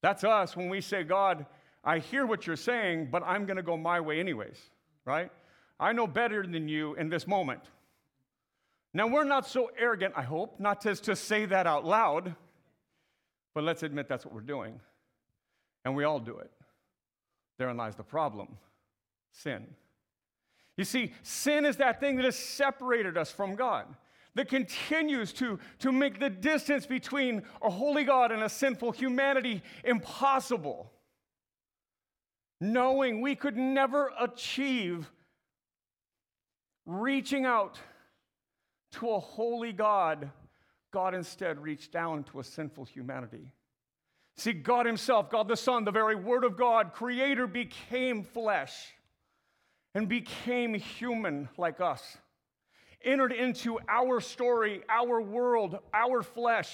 That's 0.03 0.25
us 0.25 0.57
when 0.57 0.69
we 0.69 0.81
say, 0.81 1.03
God, 1.03 1.47
I 1.85 1.99
hear 1.99 2.27
what 2.27 2.47
you're 2.47 2.57
saying, 2.57 3.09
but 3.11 3.23
I'm 3.25 3.47
going 3.47 3.57
to 3.57 3.63
go 3.63 3.77
my 3.77 4.01
way 4.01 4.21
anyways, 4.21 4.59
right? 5.05 5.31
I 5.81 5.93
know 5.93 6.07
better 6.07 6.47
than 6.47 6.69
you 6.69 6.95
in 6.95 7.09
this 7.09 7.27
moment. 7.27 7.63
Now, 8.95 9.07
we're 9.07 9.25
not 9.25 9.47
so 9.47 9.71
arrogant, 9.79 10.15
I 10.17 10.23
hope, 10.23 10.59
not 10.59 10.81
to, 10.83 10.95
to 10.95 11.15
say 11.15 11.45
that 11.47 11.67
out 11.67 11.85
loud, 11.85 12.35
but 13.55 13.65
let's 13.65 13.83
admit 13.83 14.09
that's 14.09 14.25
what 14.25 14.35
we're 14.35 14.41
doing. 14.41 14.81
And 15.85 15.95
we 15.95 16.05
all 16.05 16.21
do 16.21 16.39
it. 16.39 16.51
Therein 17.59 17.77
lies 17.77 17.97
the 17.97 18.03
problem 18.03 18.49
sin. 19.33 19.67
You 20.79 20.85
see, 20.85 21.13
sin 21.25 21.67
is 21.67 21.77
that 21.79 21.99
thing 21.99 22.17
that 22.17 22.25
has 22.25 22.37
separated 22.37 23.19
us 23.19 23.33
from 23.33 23.57
God, 23.57 23.85
that 24.37 24.49
continues 24.49 25.33
to, 25.35 25.59
to 25.81 25.91
make 25.91 26.21
the 26.21 26.31
distance 26.31 26.87
between 26.87 27.43
a 27.61 27.69
holy 27.69 28.05
God 28.05 28.31
and 28.31 28.45
a 28.45 28.49
sinful 28.49 28.93
humanity 28.93 29.61
impossible. 29.83 30.93
Knowing 32.61 33.21
we 33.21 33.35
could 33.35 33.57
never 33.57 34.13
achieve 34.21 35.11
reaching 36.87 37.45
out 37.45 37.81
to 38.93 39.11
a 39.11 39.19
holy 39.19 39.73
God 39.73 40.31
God 40.93 41.15
instead 41.15 41.59
reached 41.59 41.93
down 41.93 42.23
to 42.25 42.41
a 42.41 42.45
sinful 42.45 42.85
humanity. 42.85 43.53
See, 44.37 44.53
God 44.53 44.87
Himself, 44.87 45.29
God 45.29 45.49
the 45.49 45.57
Son, 45.57 45.85
the 45.85 45.91
very 45.91 46.15
Word 46.15 46.45
of 46.45 46.57
God, 46.57 46.93
Creator, 46.95 47.49
became 47.49 48.23
flesh 48.23 48.95
and 49.99 50.09
became 50.09 50.75
human 50.75 51.49
like 51.59 51.81
us, 51.81 52.19
entered 53.05 53.33
into 53.33 53.81
our 53.89 54.21
story, 54.21 54.81
our 54.89 55.21
world, 55.21 55.81
our 55.93 56.23
flesh, 56.23 56.73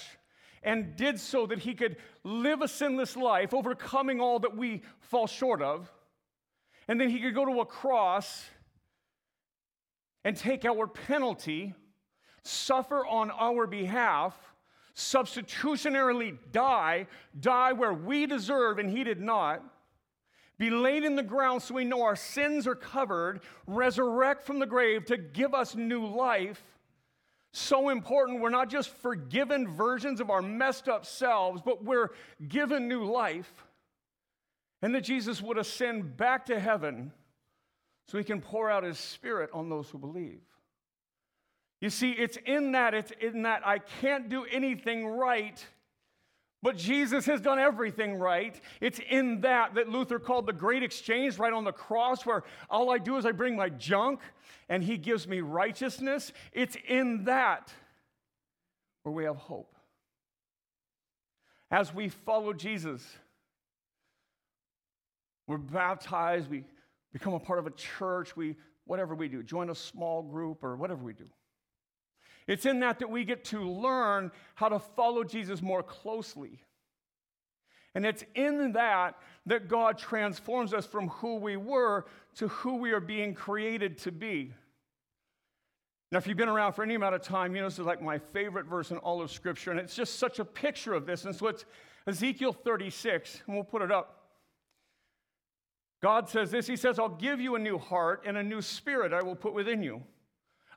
and 0.61 0.95
did 0.95 1.19
so 1.19 1.47
that 1.47 1.57
He 1.57 1.73
could 1.73 1.97
live 2.23 2.61
a 2.61 2.67
sinless 2.67 3.17
life, 3.17 3.51
overcoming 3.51 4.21
all 4.21 4.37
that 4.41 4.55
we 4.55 4.83
fall 4.99 5.25
short 5.25 5.63
of. 5.63 5.91
And 6.87 7.01
then 7.01 7.09
He 7.09 7.19
could 7.19 7.33
go 7.33 7.45
to 7.45 7.61
a 7.61 7.65
cross 7.65 8.45
and 10.23 10.37
take 10.37 10.63
our 10.63 10.85
penalty 10.85 11.73
suffer 12.43 13.07
on 13.07 13.31
our 13.31 13.65
behalf 13.65 14.35
substitutionarily 14.95 16.37
die, 16.51 17.07
die 17.39 17.73
where 17.73 17.93
we 17.93 18.27
deserve 18.27 18.77
and 18.77 18.91
he 18.91 19.03
did 19.03 19.19
not, 19.19 19.63
be 20.57 20.69
laid 20.69 21.03
in 21.03 21.15
the 21.15 21.23
ground 21.23 21.61
so 21.61 21.73
we 21.73 21.83
know 21.83 22.03
our 22.03 22.15
sins 22.15 22.65
are 22.67 22.75
covered, 22.75 23.41
resurrect 23.67 24.45
from 24.45 24.59
the 24.59 24.65
grave 24.65 25.05
to 25.05 25.17
give 25.17 25.53
us 25.53 25.75
new 25.75 26.05
life. 26.05 26.63
So 27.51 27.89
important, 27.89 28.41
we're 28.41 28.49
not 28.49 28.69
just 28.69 28.89
forgiven 28.89 29.67
versions 29.67 30.19
of 30.19 30.29
our 30.29 30.41
messed 30.41 30.87
up 30.87 31.05
selves, 31.05 31.61
but 31.63 31.83
we're 31.83 32.09
given 32.47 32.87
new 32.87 33.05
life. 33.05 33.51
And 34.81 34.93
that 34.93 35.01
Jesus 35.01 35.41
would 35.41 35.57
ascend 35.57 36.17
back 36.17 36.45
to 36.47 36.59
heaven 36.59 37.11
so 38.07 38.17
he 38.17 38.23
can 38.23 38.41
pour 38.41 38.69
out 38.69 38.83
his 38.83 38.99
spirit 38.99 39.49
on 39.53 39.69
those 39.69 39.89
who 39.89 39.97
believe. 39.97 40.41
You 41.81 41.89
see, 41.89 42.11
it's 42.11 42.37
in 42.45 42.73
that, 42.73 42.93
it's 42.93 43.11
in 43.19 43.43
that 43.43 43.65
I 43.65 43.79
can't 43.79 44.29
do 44.29 44.45
anything 44.45 45.05
right 45.07 45.65
but 46.65 46.77
Jesus 46.77 47.27
has 47.27 47.41
done 47.41 47.59
everything 47.59 48.15
right. 48.15 48.59
It's 48.81 48.99
in 49.11 49.41
that 49.41 49.75
that 49.75 49.87
Luther 49.87 50.17
called 50.17 50.47
the 50.47 50.53
great 50.53 50.81
exchange 50.81 51.37
right 51.37 51.53
on 51.53 51.63
the 51.63 51.71
cross, 51.71 52.25
where 52.25 52.41
all 52.71 52.89
I 52.89 52.97
do 52.97 53.17
is 53.17 53.25
I 53.27 53.33
bring 53.33 53.55
my 53.55 53.69
junk 53.69 54.21
and 54.67 54.83
he 54.83 54.97
gives 54.97 55.27
me 55.27 55.41
righteousness. 55.41 56.33
It's 56.53 56.75
in 56.87 57.25
that 57.25 57.71
where 59.03 59.13
we 59.13 59.25
have 59.25 59.35
hope. 59.35 59.75
As 61.69 61.93
we 61.93 62.09
follow 62.09 62.51
Jesus, 62.51 63.03
we're 65.45 65.59
baptized, 65.59 66.49
we 66.49 66.63
become 67.13 67.35
a 67.35 67.39
part 67.39 67.59
of 67.59 67.67
a 67.67 67.71
church, 67.73 68.35
we 68.35 68.55
whatever 68.85 69.13
we 69.13 69.27
do, 69.27 69.43
join 69.43 69.69
a 69.69 69.75
small 69.75 70.23
group 70.23 70.63
or 70.63 70.75
whatever 70.75 71.03
we 71.03 71.13
do. 71.13 71.29
It's 72.47 72.65
in 72.65 72.79
that 72.81 72.99
that 72.99 73.09
we 73.09 73.23
get 73.23 73.45
to 73.45 73.61
learn 73.61 74.31
how 74.55 74.69
to 74.69 74.79
follow 74.79 75.23
Jesus 75.23 75.61
more 75.61 75.81
closely. 75.81 76.61
And 77.95 78.05
it's 78.05 78.23
in 78.35 78.73
that 78.73 79.15
that 79.45 79.67
God 79.67 79.97
transforms 79.97 80.73
us 80.73 80.85
from 80.85 81.07
who 81.07 81.35
we 81.35 81.55
were 81.57 82.05
to 82.35 82.49
who 82.49 82.75
we 82.75 82.91
are 82.91 82.99
being 82.99 83.33
created 83.33 83.97
to 83.99 84.11
be. 84.11 84.53
Now, 86.11 86.19
if 86.19 86.27
you've 86.27 86.37
been 86.37 86.49
around 86.49 86.73
for 86.73 86.83
any 86.83 86.95
amount 86.95 87.15
of 87.15 87.21
time, 87.21 87.55
you 87.55 87.61
know 87.61 87.67
this 87.67 87.79
is 87.79 87.85
like 87.85 88.01
my 88.01 88.19
favorite 88.19 88.67
verse 88.67 88.91
in 88.91 88.97
all 88.97 89.21
of 89.21 89.31
Scripture, 89.31 89.71
and 89.71 89.79
it's 89.79 89.95
just 89.95 90.19
such 90.19 90.39
a 90.39 90.45
picture 90.45 90.93
of 90.93 91.05
this. 91.05 91.25
And 91.25 91.35
so 91.35 91.47
it's 91.47 91.65
Ezekiel 92.05 92.53
36, 92.53 93.41
and 93.47 93.55
we'll 93.55 93.63
put 93.63 93.81
it 93.81 93.91
up. 93.91 94.21
God 96.01 96.29
says 96.29 96.51
this 96.51 96.67
He 96.67 96.75
says, 96.75 96.99
I'll 96.99 97.09
give 97.09 97.41
you 97.41 97.55
a 97.55 97.59
new 97.59 97.77
heart 97.77 98.23
and 98.25 98.37
a 98.37 98.43
new 98.43 98.61
spirit 98.61 99.13
I 99.13 99.23
will 99.23 99.35
put 99.35 99.53
within 99.53 99.81
you. 99.81 100.03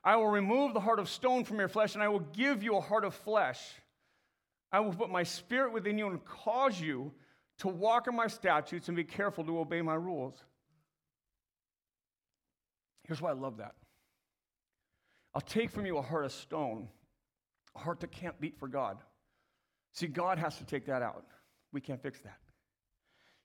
I 0.03 0.15
will 0.15 0.27
remove 0.27 0.73
the 0.73 0.79
heart 0.79 0.99
of 0.99 1.09
stone 1.09 1.43
from 1.43 1.59
your 1.59 1.67
flesh, 1.67 1.93
and 1.93 2.03
I 2.03 2.07
will 2.07 2.19
give 2.19 2.63
you 2.63 2.77
a 2.77 2.81
heart 2.81 3.03
of 3.03 3.13
flesh. 3.13 3.59
I 4.71 4.79
will 4.79 4.93
put 4.93 5.09
my 5.09 5.23
spirit 5.23 5.73
within 5.73 5.97
you 5.97 6.07
and 6.07 6.23
cause 6.23 6.79
you 6.79 7.11
to 7.59 7.67
walk 7.67 8.07
in 8.07 8.15
my 8.15 8.27
statutes 8.27 8.87
and 8.87 8.95
be 8.95 9.03
careful 9.03 9.43
to 9.43 9.59
obey 9.59 9.81
my 9.81 9.95
rules. 9.95 10.41
Here's 13.05 13.21
why 13.21 13.31
I 13.31 13.33
love 13.33 13.57
that 13.57 13.73
I'll 15.33 15.41
take 15.41 15.71
from 15.71 15.85
you 15.85 15.97
a 15.97 16.01
heart 16.01 16.25
of 16.25 16.31
stone, 16.31 16.87
a 17.75 17.79
heart 17.79 17.99
that 18.01 18.11
can't 18.11 18.39
beat 18.39 18.57
for 18.57 18.67
God. 18.67 18.97
See, 19.93 20.07
God 20.07 20.37
has 20.37 20.57
to 20.57 20.65
take 20.65 20.85
that 20.85 21.01
out. 21.01 21.25
We 21.73 21.81
can't 21.81 22.01
fix 22.01 22.19
that. 22.21 22.37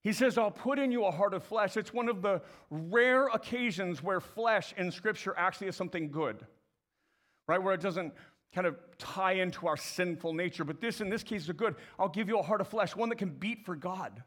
He 0.05 0.13
says, 0.13 0.37
I'll 0.37 0.51
put 0.51 0.79
in 0.79 0.93
you 0.93 1.07
a 1.07 1.11
heart 1.11 1.33
of 1.33 1.43
flesh. 1.43 1.79
It's 1.79 1.93
one 1.93 2.11
of 2.11 2.21
the 2.21 2.43
rare 2.71 3.29
occasions 3.29 4.03
where 4.03 4.21
flesh 4.21 4.75
in 4.77 4.93
Scripture 4.93 5.35
actually 5.37 5.69
is 5.69 5.77
something 5.77 6.11
good, 6.11 6.47
right? 7.49 7.61
Where 7.61 7.73
it 7.73 7.81
doesn't 7.81 8.13
kind 8.55 8.67
of 8.67 8.77
tie 8.99 9.33
into 9.33 9.67
our 9.67 9.79
sinful 9.79 10.35
nature. 10.35 10.63
But 10.63 10.83
this, 10.83 11.01
in 11.01 11.09
this 11.09 11.23
case, 11.23 11.45
is 11.45 11.51
good. 11.53 11.75
I'll 11.99 12.11
give 12.11 12.29
you 12.29 12.39
a 12.39 12.43
heart 12.43 12.61
of 12.61 12.69
flesh, 12.69 12.95
one 12.95 13.09
that 13.09 13.17
can 13.17 13.31
beat 13.31 13.65
for 13.65 13.75
God. 13.75 14.23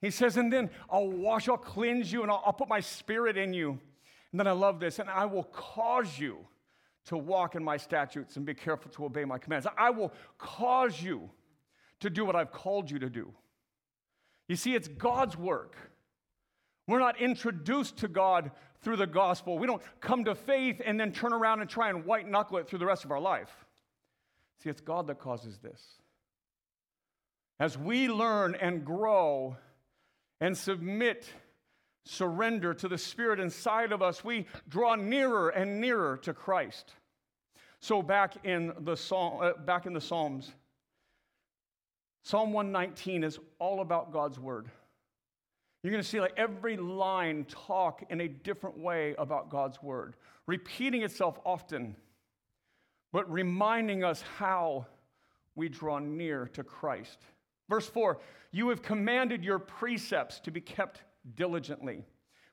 He 0.00 0.12
says, 0.12 0.36
and 0.36 0.50
then 0.50 0.70
I'll 0.88 1.10
wash, 1.10 1.48
I'll 1.48 1.58
cleanse 1.58 2.12
you, 2.12 2.22
and 2.22 2.30
I'll, 2.30 2.42
I'll 2.46 2.52
put 2.52 2.68
my 2.68 2.80
spirit 2.80 3.36
in 3.36 3.52
you. 3.52 3.80
And 4.30 4.38
then 4.38 4.46
I 4.46 4.52
love 4.52 4.78
this, 4.78 5.00
and 5.00 5.10
I 5.10 5.26
will 5.26 5.44
cause 5.44 6.20
you 6.20 6.38
to 7.06 7.16
walk 7.16 7.56
in 7.56 7.64
my 7.64 7.76
statutes 7.76 8.36
and 8.36 8.46
be 8.46 8.54
careful 8.54 8.92
to 8.92 9.06
obey 9.06 9.24
my 9.24 9.38
commands. 9.38 9.66
I 9.76 9.90
will 9.90 10.12
cause 10.38 11.02
you 11.02 11.28
to 11.98 12.08
do 12.08 12.24
what 12.24 12.36
I've 12.36 12.52
called 12.52 12.88
you 12.90 13.00
to 13.00 13.10
do. 13.10 13.32
You 14.50 14.56
see, 14.56 14.74
it's 14.74 14.88
God's 14.88 15.38
work. 15.38 15.76
We're 16.88 16.98
not 16.98 17.20
introduced 17.20 17.98
to 17.98 18.08
God 18.08 18.50
through 18.82 18.96
the 18.96 19.06
gospel. 19.06 19.56
We 19.60 19.68
don't 19.68 19.80
come 20.00 20.24
to 20.24 20.34
faith 20.34 20.82
and 20.84 20.98
then 20.98 21.12
turn 21.12 21.32
around 21.32 21.60
and 21.60 21.70
try 21.70 21.88
and 21.88 22.04
white 22.04 22.28
knuckle 22.28 22.58
it 22.58 22.68
through 22.68 22.80
the 22.80 22.86
rest 22.86 23.04
of 23.04 23.12
our 23.12 23.20
life. 23.20 23.48
See, 24.60 24.68
it's 24.68 24.80
God 24.80 25.06
that 25.06 25.20
causes 25.20 25.58
this. 25.58 25.80
As 27.60 27.78
we 27.78 28.08
learn 28.08 28.56
and 28.56 28.84
grow 28.84 29.56
and 30.40 30.58
submit, 30.58 31.32
surrender 32.04 32.74
to 32.74 32.88
the 32.88 32.98
Spirit 32.98 33.38
inside 33.38 33.92
of 33.92 34.02
us, 34.02 34.24
we 34.24 34.46
draw 34.68 34.96
nearer 34.96 35.50
and 35.50 35.80
nearer 35.80 36.16
to 36.22 36.34
Christ. 36.34 36.92
So 37.78 38.02
back 38.02 38.44
in 38.44 38.72
the 38.80 38.96
Psalm, 38.96 39.40
uh, 39.40 39.52
back 39.64 39.86
in 39.86 39.92
the 39.92 40.00
Psalms, 40.00 40.52
Psalm 42.22 42.52
119 42.52 43.24
is 43.24 43.38
all 43.58 43.80
about 43.80 44.12
God's 44.12 44.38
word. 44.38 44.70
You're 45.82 45.92
going 45.92 46.02
to 46.02 46.08
see 46.08 46.20
like 46.20 46.34
every 46.36 46.76
line 46.76 47.46
talk 47.48 48.04
in 48.10 48.20
a 48.20 48.28
different 48.28 48.78
way 48.78 49.14
about 49.16 49.48
God's 49.48 49.82
word, 49.82 50.14
repeating 50.46 51.02
itself 51.02 51.38
often, 51.44 51.96
but 53.12 53.30
reminding 53.30 54.04
us 54.04 54.22
how 54.36 54.86
we 55.54 55.68
draw 55.68 55.98
near 55.98 56.46
to 56.48 56.62
Christ. 56.62 57.18
Verse 57.68 57.88
4 57.88 58.18
You 58.50 58.68
have 58.68 58.82
commanded 58.82 59.42
your 59.42 59.58
precepts 59.58 60.40
to 60.40 60.50
be 60.50 60.60
kept 60.60 61.02
diligently. 61.34 62.04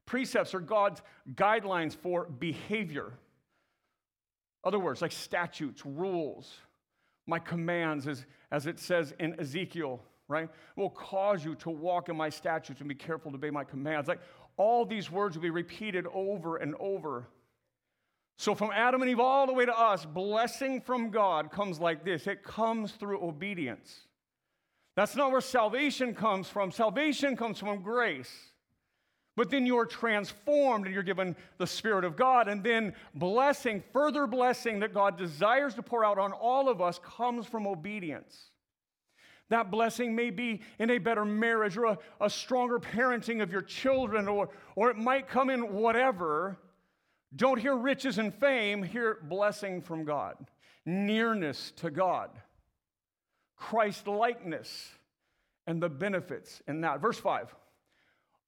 Precepts 0.05 0.53
are 0.53 0.61
God's 0.61 1.01
guidelines 1.35 1.95
for 1.95 2.25
behavior. 2.25 3.11
Other 4.63 4.79
words, 4.79 5.01
like 5.01 5.11
statutes, 5.11 5.85
rules, 5.85 6.53
my 7.27 7.39
commands, 7.39 8.07
as, 8.07 8.25
as 8.51 8.65
it 8.65 8.79
says 8.79 9.13
in 9.19 9.39
Ezekiel, 9.39 10.01
right? 10.27 10.49
Will 10.75 10.89
cause 10.89 11.45
you 11.45 11.55
to 11.55 11.69
walk 11.69 12.09
in 12.09 12.17
my 12.17 12.29
statutes 12.29 12.79
and 12.79 12.89
be 12.89 12.95
careful 12.95 13.31
to 13.31 13.37
obey 13.37 13.49
my 13.49 13.63
commands. 13.63 14.07
Like 14.07 14.21
all 14.55 14.85
these 14.85 15.11
words 15.11 15.35
will 15.35 15.43
be 15.43 15.49
repeated 15.49 16.07
over 16.13 16.57
and 16.57 16.73
over. 16.79 17.27
So, 18.39 18.53
from 18.53 18.69
Adam 18.71 19.01
and 19.01 19.09
Eve 19.09 19.19
all 19.19 19.47
the 19.47 19.53
way 19.53 19.65
to 19.65 19.77
us, 19.77 20.05
blessing 20.05 20.79
from 20.81 21.09
God 21.09 21.51
comes 21.51 21.79
like 21.79 22.05
this 22.05 22.27
it 22.27 22.43
comes 22.43 22.91
through 22.93 23.23
obedience. 23.23 24.07
That's 24.95 25.15
not 25.15 25.31
where 25.31 25.41
salvation 25.41 26.15
comes 26.15 26.47
from. 26.47 26.71
Salvation 26.71 27.35
comes 27.35 27.59
from 27.59 27.81
grace. 27.81 28.31
But 29.37 29.51
then 29.51 29.67
you're 29.67 29.85
transformed 29.85 30.87
and 30.87 30.93
you're 30.95 31.03
given 31.03 31.35
the 31.59 31.67
Spirit 31.67 32.03
of 32.03 32.17
God. 32.17 32.47
And 32.47 32.63
then 32.63 32.95
blessing, 33.13 33.83
further 33.93 34.25
blessing 34.25 34.79
that 34.79 34.95
God 34.95 35.15
desires 35.15 35.75
to 35.75 35.83
pour 35.83 36.03
out 36.03 36.17
on 36.17 36.31
all 36.33 36.67
of 36.67 36.81
us 36.81 36.99
comes 37.03 37.45
from 37.45 37.67
obedience. 37.67 38.49
That 39.49 39.69
blessing 39.69 40.15
may 40.15 40.31
be 40.31 40.61
in 40.79 40.89
a 40.89 40.97
better 40.97 41.23
marriage 41.23 41.77
or 41.77 41.85
a, 41.85 41.99
a 42.19 42.31
stronger 42.31 42.79
parenting 42.79 43.43
of 43.43 43.51
your 43.51 43.61
children, 43.61 44.27
or, 44.27 44.49
or 44.75 44.89
it 44.89 44.97
might 44.97 45.29
come 45.29 45.51
in 45.51 45.71
whatever. 45.71 46.57
Don't 47.35 47.59
hear 47.59 47.75
riches 47.75 48.17
and 48.17 48.33
fame, 48.33 48.81
hear 48.81 49.19
blessing 49.21 49.83
from 49.83 50.03
God, 50.03 50.35
nearness 50.83 51.71
to 51.77 51.91
God, 51.91 52.31
Christ 53.55 54.07
likeness, 54.07 54.89
and 55.67 55.79
the 55.79 55.89
benefits 55.89 56.63
in 56.67 56.81
that. 56.81 57.01
Verse 57.01 57.19
5. 57.19 57.53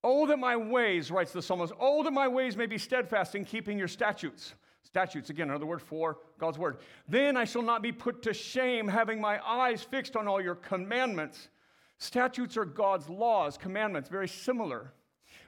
Oh, 0.03 0.25
that 0.27 0.39
my 0.39 0.55
ways, 0.55 1.11
writes 1.11 1.33
the 1.33 1.41
psalmist, 1.41 1.73
oh, 1.79 2.03
that 2.03 2.13
my 2.13 2.27
ways 2.27 2.55
may 2.55 2.65
be 2.65 2.77
steadfast 2.77 3.35
in 3.35 3.43
keeping 3.43 3.77
your 3.77 3.87
statutes. 3.87 4.53
Statutes, 4.83 5.29
again, 5.29 5.49
another 5.49 5.65
word 5.65 5.81
for 5.81 6.19
God's 6.39 6.57
word. 6.57 6.77
Then 7.07 7.35
I 7.35 7.43
shall 7.43 7.61
not 7.61 7.81
be 7.81 7.91
put 7.91 8.23
to 8.23 8.33
shame, 8.33 8.87
having 8.87 9.19
my 9.19 9.39
eyes 9.45 9.83
fixed 9.83 10.15
on 10.15 10.27
all 10.27 10.41
your 10.41 10.55
commandments. 10.55 11.49
Statutes 11.97 12.55
are 12.55 12.65
God's 12.65 13.09
laws, 13.09 13.57
commandments, 13.57 14.07
very 14.07 14.27
similar. 14.27 14.93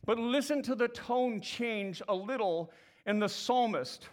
But 0.06 0.20
listen 0.20 0.62
to 0.64 0.76
the 0.76 0.90
tone 0.90 1.40
change 1.40 2.02
a 2.10 2.14
little 2.14 2.72
in 3.06 3.20
the 3.20 3.30
psalmist. 3.30 4.10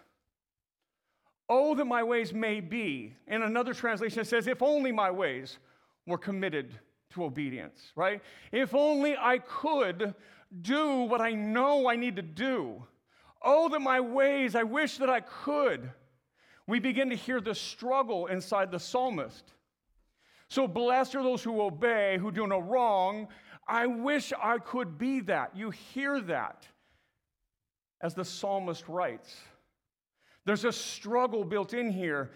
Oh, 1.49 1.75
that 1.75 1.87
my 1.87 2.02
ways 2.02 2.33
may 2.33 2.61
be. 2.61 3.14
In 3.26 3.42
another 3.42 3.75
translation, 3.75 4.21
it 4.21 4.28
says, 4.28 4.47
if 4.47 4.62
only 4.62 4.92
my 4.92 5.11
ways 5.11 5.59
were 6.07 6.18
committed 6.18 6.78
to 7.19 7.25
obedience, 7.25 7.93
right? 7.95 8.23
If 8.53 8.75
only 8.75 9.17
I 9.17 9.39
could 9.39 10.15
do 10.63 11.03
what 11.03 11.21
I 11.21 11.33
know 11.33 11.89
I 11.89 11.97
need 11.97 12.17
to 12.17 12.23
do. 12.23 12.85
Oh, 13.43 13.69
that 13.69 13.81
my 13.81 14.01
ways, 14.01 14.55
I 14.55 14.63
wish 14.63 14.99
that 14.99 15.11
I 15.11 15.21
could. 15.21 15.91
We 16.67 16.81
begin 16.81 17.11
to 17.11 17.17
hear 17.17 17.41
the 17.41 17.55
struggle 17.55 18.27
inside 18.27 18.71
the 18.71 18.81
psalmist. 18.81 19.53
So, 20.49 20.67
blessed 20.67 21.15
are 21.15 21.23
those 21.23 21.43
who 21.43 21.61
obey, 21.61 22.19
who 22.19 22.31
do 22.31 22.47
no 22.47 22.59
wrong. 22.59 23.29
I 23.67 23.87
wish 23.87 24.33
I 24.43 24.59
could 24.59 24.99
be 24.99 25.21
that. 25.21 25.55
You 25.55 25.71
hear 25.71 26.21
that 26.23 26.67
as 28.01 28.15
the 28.15 28.25
psalmist 28.25 28.89
writes. 28.89 29.37
There's 30.47 30.65
a 30.65 30.73
struggle 30.73 31.45
built 31.45 31.75
in 31.75 31.91
here. 31.91 32.31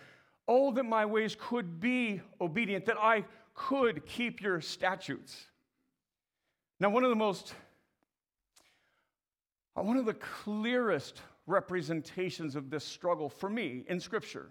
Oh, 0.47 0.73
that 0.73 0.85
my 0.85 1.07
ways 1.07 1.37
could 1.41 1.81
be 1.81 2.21
obedient, 2.41 2.85
that 2.87 2.99
I 2.99 3.25
could 3.55 4.07
keep 4.07 4.41
your 4.41 4.61
statutes. 4.61 5.47
Now, 6.81 6.91
one 6.91 7.05
of 7.05 7.11
the 7.11 7.17
most, 7.17 7.55
uh, 9.77 9.83
one 9.83 9.97
of 9.97 10.07
the 10.07 10.15
clearest 10.15 11.23
representations 11.47 12.57
of 12.57 12.71
this 12.71 12.85
struggle 12.85 13.29
for 13.29 13.49
me 13.49 13.85
in 13.89 14.01
Scripture 14.01 14.49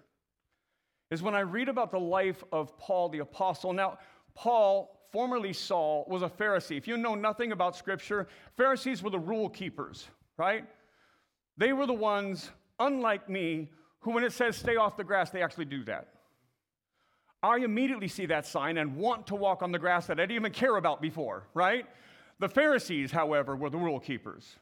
is 1.09 1.21
when 1.21 1.35
I 1.35 1.41
read 1.41 1.67
about 1.67 1.91
the 1.91 1.99
life 1.99 2.43
of 2.51 2.77
Paul 2.77 3.09
the 3.09 3.19
Apostle. 3.19 3.73
Now, 3.73 3.99
Paul, 4.33 5.07
formerly 5.11 5.51
Saul, 5.51 6.05
was 6.07 6.21
a 6.21 6.29
Pharisee. 6.29 6.77
If 6.77 6.87
you 6.87 6.95
know 6.95 7.15
nothing 7.15 7.51
about 7.51 7.75
Scripture, 7.75 8.27
Pharisees 8.55 9.03
were 9.03 9.09
the 9.09 9.19
rule 9.19 9.49
keepers, 9.49 10.07
right? 10.37 10.65
They 11.57 11.73
were 11.73 11.85
the 11.85 11.93
ones, 11.93 12.49
unlike 12.79 13.29
me, 13.29 13.71
who, 13.99 14.11
when 14.11 14.23
it 14.23 14.31
says 14.31 14.55
stay 14.55 14.77
off 14.77 14.95
the 14.95 15.03
grass, 15.03 15.29
they 15.29 15.43
actually 15.43 15.65
do 15.65 15.83
that. 15.83 16.07
I 17.43 17.57
immediately 17.57 18.07
see 18.07 18.27
that 18.27 18.45
sign 18.45 18.77
and 18.77 18.95
want 18.95 19.27
to 19.27 19.35
walk 19.35 19.63
on 19.63 19.71
the 19.71 19.79
grass 19.79 20.07
that 20.07 20.19
I 20.19 20.23
didn't 20.23 20.35
even 20.35 20.51
care 20.51 20.75
about 20.75 21.01
before, 21.01 21.47
right? 21.53 21.85
The 22.39 22.49
Pharisees, 22.49 23.11
however, 23.11 23.55
were 23.55 23.69
the 23.69 23.77
rule 23.77 23.99
keepers. 23.99 24.57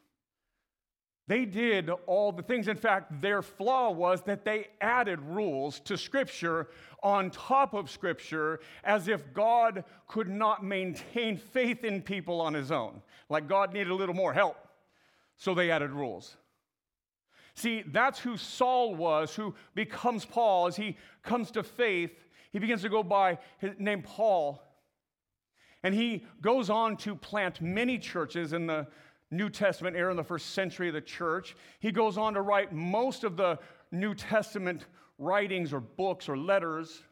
They 1.27 1.45
did 1.45 1.91
all 2.07 2.31
the 2.31 2.41
things. 2.41 2.67
In 2.67 2.75
fact, 2.75 3.21
their 3.21 3.43
flaw 3.43 3.91
was 3.91 4.23
that 4.23 4.45
they 4.45 4.67
added 4.81 5.19
rules 5.21 5.79
to 5.81 5.95
Scripture 5.95 6.69
on 7.03 7.29
top 7.29 7.75
of 7.75 7.91
Scripture 7.91 8.61
as 8.83 9.07
if 9.07 9.31
God 9.33 9.83
could 10.07 10.27
not 10.27 10.63
maintain 10.63 11.37
faith 11.37 11.83
in 11.83 12.01
people 12.01 12.41
on 12.41 12.55
his 12.55 12.71
own. 12.71 13.03
Like 13.29 13.47
God 13.47 13.73
needed 13.73 13.91
a 13.91 13.95
little 13.95 14.15
more 14.15 14.33
help. 14.33 14.57
So 15.37 15.53
they 15.53 15.69
added 15.69 15.91
rules. 15.91 16.35
See, 17.53 17.83
that's 17.85 18.19
who 18.19 18.35
Saul 18.35 18.95
was, 18.95 19.35
who 19.35 19.53
becomes 19.75 20.25
Paul. 20.25 20.65
As 20.65 20.77
he 20.77 20.97
comes 21.21 21.51
to 21.51 21.61
faith, 21.61 22.11
he 22.51 22.59
begins 22.59 22.81
to 22.81 22.89
go 22.89 23.03
by 23.03 23.37
his 23.59 23.71
name 23.77 24.01
Paul. 24.01 24.61
And 25.83 25.93
he 25.93 26.25
goes 26.41 26.69
on 26.69 26.97
to 26.97 27.15
plant 27.15 27.61
many 27.61 27.97
churches 27.97 28.53
in 28.53 28.67
the 28.67 28.87
New 29.31 29.49
Testament 29.49 29.95
era 29.95 30.11
in 30.11 30.17
the 30.17 30.23
first 30.23 30.53
century 30.53 30.87
of 30.87 30.93
the 30.93 31.01
church. 31.01 31.55
He 31.79 31.91
goes 31.91 32.17
on 32.17 32.33
to 32.33 32.41
write 32.41 32.73
most 32.73 33.23
of 33.23 33.37
the 33.37 33.59
New 33.91 34.15
Testament 34.15 34.85
writings 35.17 35.71
or 35.71 35.79
books 35.79 36.27
or 36.27 36.37
letters. 36.37 37.03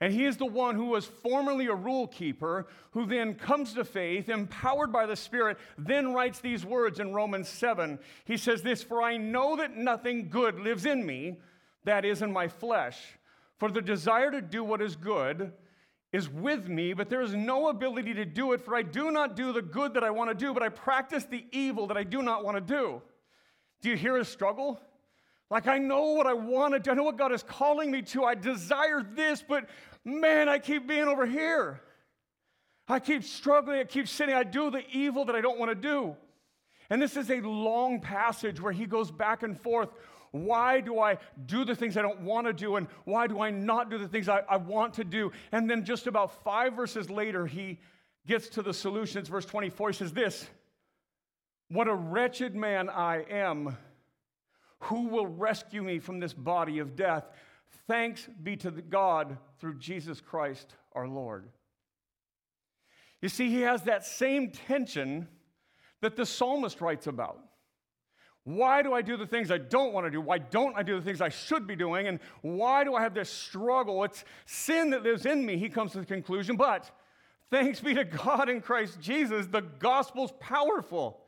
And 0.00 0.12
he 0.12 0.24
is 0.24 0.36
the 0.36 0.46
one 0.46 0.76
who 0.76 0.86
was 0.86 1.04
formerly 1.04 1.66
a 1.66 1.74
rule 1.74 2.06
keeper, 2.06 2.68
who 2.92 3.04
then 3.04 3.34
comes 3.34 3.74
to 3.74 3.84
faith, 3.84 4.28
empowered 4.28 4.92
by 4.92 5.06
the 5.06 5.16
Spirit, 5.16 5.58
then 5.76 6.14
writes 6.14 6.40
these 6.40 6.64
words 6.64 7.00
in 7.00 7.12
Romans 7.12 7.48
7. 7.48 7.98
He 8.24 8.36
says, 8.36 8.62
This, 8.62 8.82
for 8.82 9.02
I 9.02 9.16
know 9.16 9.56
that 9.56 9.76
nothing 9.76 10.28
good 10.28 10.60
lives 10.60 10.86
in 10.86 11.04
me, 11.04 11.40
that 11.84 12.04
is, 12.04 12.22
in 12.22 12.32
my 12.32 12.46
flesh. 12.46 13.17
For 13.58 13.70
the 13.70 13.82
desire 13.82 14.30
to 14.30 14.40
do 14.40 14.64
what 14.64 14.80
is 14.80 14.96
good, 14.96 15.52
is 16.12 16.28
with 16.28 16.68
me, 16.68 16.94
but 16.94 17.10
there 17.10 17.20
is 17.20 17.34
no 17.34 17.68
ability 17.68 18.14
to 18.14 18.24
do 18.24 18.52
it, 18.52 18.62
for 18.62 18.74
I 18.74 18.82
do 18.82 19.10
not 19.10 19.36
do 19.36 19.52
the 19.52 19.60
good 19.60 19.94
that 19.94 20.04
I 20.04 20.10
want 20.10 20.30
to 20.30 20.34
do, 20.34 20.54
but 20.54 20.62
I 20.62 20.70
practice 20.70 21.24
the 21.24 21.44
evil 21.52 21.86
that 21.88 21.98
I 21.98 22.02
do 22.02 22.22
not 22.22 22.44
want 22.44 22.56
to 22.56 22.60
do. 22.60 23.02
Do 23.82 23.90
you 23.90 23.96
hear 23.96 24.16
his 24.16 24.28
struggle? 24.28 24.80
Like, 25.50 25.66
I 25.66 25.78
know 25.78 26.12
what 26.12 26.26
I 26.26 26.32
want 26.32 26.74
to 26.74 26.80
do, 26.80 26.90
I 26.90 26.94
know 26.94 27.02
what 27.02 27.18
God 27.18 27.32
is 27.32 27.42
calling 27.42 27.90
me 27.90 28.02
to. 28.02 28.24
I 28.24 28.34
desire 28.34 29.02
this, 29.14 29.44
but 29.46 29.68
man, 30.04 30.48
I 30.48 30.58
keep 30.58 30.86
being 30.86 31.04
over 31.04 31.26
here. 31.26 31.82
I 32.86 33.00
keep 33.00 33.22
struggling, 33.22 33.78
I 33.80 33.84
keep 33.84 34.08
sitting, 34.08 34.34
I 34.34 34.44
do 34.44 34.70
the 34.70 34.82
evil 34.90 35.26
that 35.26 35.36
I 35.36 35.42
don't 35.42 35.58
want 35.58 35.70
to 35.70 35.74
do. 35.74 36.16
And 36.88 37.02
this 37.02 37.18
is 37.18 37.30
a 37.30 37.40
long 37.40 38.00
passage 38.00 38.62
where 38.62 38.72
he 38.72 38.86
goes 38.86 39.10
back 39.10 39.42
and 39.42 39.60
forth 39.60 39.90
why 40.30 40.80
do 40.80 41.00
I 41.00 41.18
do 41.46 41.64
the 41.64 41.74
things 41.74 41.96
I 41.96 42.02
don't 42.02 42.20
want 42.20 42.46
to 42.46 42.52
do? 42.52 42.76
And 42.76 42.86
why 43.04 43.26
do 43.26 43.40
I 43.40 43.50
not 43.50 43.90
do 43.90 43.98
the 43.98 44.08
things 44.08 44.28
I, 44.28 44.42
I 44.48 44.56
want 44.56 44.94
to 44.94 45.04
do? 45.04 45.32
And 45.52 45.68
then 45.68 45.84
just 45.84 46.06
about 46.06 46.42
five 46.44 46.74
verses 46.74 47.10
later, 47.10 47.46
he 47.46 47.78
gets 48.26 48.48
to 48.50 48.62
the 48.62 48.74
solutions. 48.74 49.28
Verse 49.28 49.46
24, 49.46 49.90
he 49.90 49.94
says, 49.94 50.12
This, 50.12 50.48
what 51.70 51.88
a 51.88 51.94
wretched 51.94 52.54
man 52.54 52.88
I 52.88 53.24
am. 53.30 53.76
Who 54.82 55.08
will 55.08 55.26
rescue 55.26 55.82
me 55.82 55.98
from 55.98 56.20
this 56.20 56.32
body 56.32 56.78
of 56.78 56.94
death? 56.94 57.24
Thanks 57.86 58.28
be 58.42 58.56
to 58.58 58.70
God 58.70 59.38
through 59.58 59.78
Jesus 59.78 60.20
Christ 60.20 60.74
our 60.92 61.08
Lord. 61.08 61.48
You 63.20 63.28
see, 63.28 63.50
he 63.50 63.62
has 63.62 63.82
that 63.82 64.06
same 64.06 64.50
tension 64.50 65.26
that 66.00 66.16
the 66.16 66.24
psalmist 66.24 66.80
writes 66.80 67.06
about. 67.06 67.40
Why 68.48 68.80
do 68.80 68.94
I 68.94 69.02
do 69.02 69.18
the 69.18 69.26
things 69.26 69.50
I 69.50 69.58
don't 69.58 69.92
want 69.92 70.06
to 70.06 70.10
do? 70.10 70.22
Why 70.22 70.38
don't 70.38 70.74
I 70.74 70.82
do 70.82 70.96
the 70.96 71.02
things 71.02 71.20
I 71.20 71.28
should 71.28 71.66
be 71.66 71.76
doing? 71.76 72.08
And 72.08 72.18
why 72.40 72.82
do 72.82 72.94
I 72.94 73.02
have 73.02 73.12
this 73.12 73.28
struggle? 73.28 74.04
It's 74.04 74.24
sin 74.46 74.88
that 74.90 75.02
lives 75.02 75.26
in 75.26 75.44
me, 75.44 75.58
he 75.58 75.68
comes 75.68 75.92
to 75.92 75.98
the 75.98 76.06
conclusion. 76.06 76.56
But 76.56 76.90
thanks 77.50 77.80
be 77.80 77.92
to 77.92 78.04
God 78.04 78.48
in 78.48 78.62
Christ 78.62 79.00
Jesus, 79.02 79.48
the 79.48 79.60
gospel's 79.60 80.32
powerful, 80.40 81.20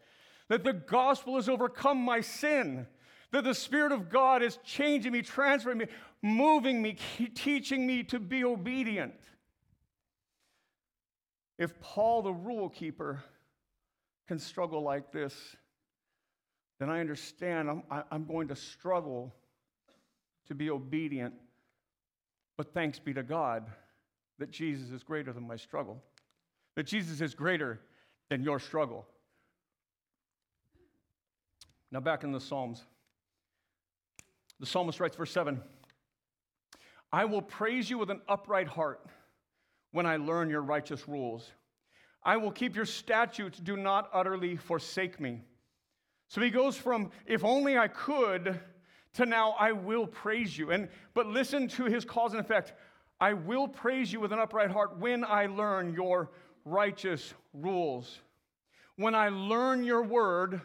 that 0.49 0.65
the 0.65 0.73
gospel 0.73 1.37
has 1.37 1.47
overcome 1.47 1.99
my 1.99 2.23
sin, 2.23 2.87
that 3.33 3.45
the 3.45 3.55
Spirit 3.55 3.93
of 3.93 4.09
God 4.09 4.43
is 4.43 4.59
changing 4.65 5.13
me, 5.13 5.21
transferring 5.21 5.77
me, 5.77 5.89
moving 6.23 6.81
me, 6.81 6.97
teaching 7.35 7.87
me 7.87 8.03
to 8.05 8.19
be 8.19 8.45
obedient. 8.45 9.13
If 11.59 11.79
Paul, 11.83 12.23
the 12.23 12.33
rule 12.33 12.71
keeper, 12.71 13.23
can 14.27 14.39
struggle 14.39 14.83
like 14.83 15.13
this, 15.13 15.35
then 16.81 16.89
I 16.89 17.01
understand 17.01 17.69
I'm, 17.69 17.83
I'm 18.11 18.25
going 18.25 18.49
to 18.49 18.57
struggle 18.57 19.33
to 20.49 20.55
be 20.55 20.71
obedient. 20.71 21.35
But 22.57 22.73
thanks 22.75 22.99
be 22.99 23.15
to 23.15 23.23
God 23.23 23.67
that 24.39 24.51
Jesus 24.51 24.91
is 24.91 25.05
greater 25.05 25.33
than 25.33 25.47
my 25.47 25.57
struggle, 25.57 26.03
that 26.77 26.87
Jesus 26.87 27.21
is 27.21 27.35
greater 27.35 27.81
than 28.31 28.43
your 28.43 28.59
struggle. 28.59 29.07
Now, 31.93 32.01
back 32.01 32.25
in 32.25 32.33
the 32.33 32.41
Psalms, 32.41 32.85
the 34.59 34.67
psalmist 34.67 35.01
writes, 35.01 35.17
verse 35.17 35.33
7 35.33 35.61
I 37.13 37.25
will 37.27 37.43
praise 37.43 37.91
you 37.91 37.99
with 37.99 38.11
an 38.11 38.23
upright 38.27 38.69
heart 38.69 39.05
when 39.93 40.07
I 40.07 40.17
learn 40.17 40.49
your 40.49 40.63
righteous 40.63 41.07
rules. 41.09 41.51
I 42.25 42.37
will 42.37 42.53
keep 42.53 42.75
your 42.75 42.87
statutes, 42.87 43.59
do 43.59 43.77
not 43.77 44.09
utterly 44.15 44.57
forsake 44.57 45.21
me. 45.21 45.43
So 46.31 46.41
he 46.41 46.51
goes 46.51 46.77
from, 46.77 47.11
if 47.27 47.43
only 47.43 47.77
I 47.77 47.89
could, 47.89 48.61
to 49.15 49.27
now, 49.27 49.57
I 49.59 49.73
will 49.73 50.07
praise 50.07 50.57
you. 50.57 50.71
And, 50.71 50.89
but 51.13 51.27
listen 51.27 51.67
to 51.71 51.87
his 51.87 52.05
cause 52.05 52.35
and 52.35 52.41
effect. 52.41 52.73
I 53.21 53.33
will 53.33 53.67
praise 53.67 54.13
you 54.13 54.21
with 54.21 54.33
an 54.33 54.39
upright 54.39 54.71
heart 54.71 54.97
when 54.97 55.25
I 55.25 55.47
learn 55.47 55.93
your 55.93 56.31
righteous 56.65 57.35
rules. 57.53 58.21
When 58.95 59.13
I 59.13 59.31
learn 59.31 59.83
your 59.83 60.05
word, 60.05 60.61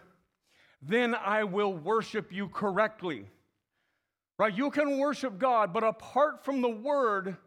then 0.83 1.15
I 1.15 1.45
will 1.45 1.73
worship 1.73 2.31
you 2.31 2.47
correctly. 2.47 3.25
Right? 4.37 4.55
You 4.55 4.69
can 4.69 4.99
worship 4.99 5.39
God, 5.39 5.73
but 5.73 5.83
apart 5.83 6.45
from 6.45 6.61
the 6.61 6.69
word, 6.69 7.37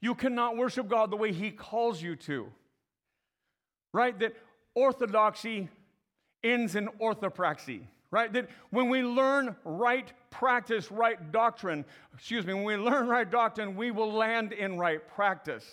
you 0.00 0.16
cannot 0.16 0.56
worship 0.56 0.88
God 0.88 1.12
the 1.12 1.16
way 1.16 1.30
he 1.30 1.52
calls 1.52 2.02
you 2.02 2.16
to. 2.16 2.48
Right? 3.92 4.18
That 4.18 4.34
orthodoxy 4.74 5.68
ends 6.44 6.76
in 6.76 6.88
orthopraxy, 7.00 7.80
right? 8.10 8.32
That 8.32 8.48
when 8.70 8.88
we 8.88 9.02
learn 9.02 9.56
right 9.64 10.12
practice, 10.30 10.90
right 10.92 11.32
doctrine, 11.32 11.84
excuse 12.14 12.46
me, 12.46 12.54
when 12.54 12.64
we 12.64 12.76
learn 12.76 13.08
right 13.08 13.28
doctrine, 13.28 13.74
we 13.74 13.90
will 13.90 14.12
land 14.12 14.52
in 14.52 14.78
right 14.78 15.06
practice. 15.08 15.64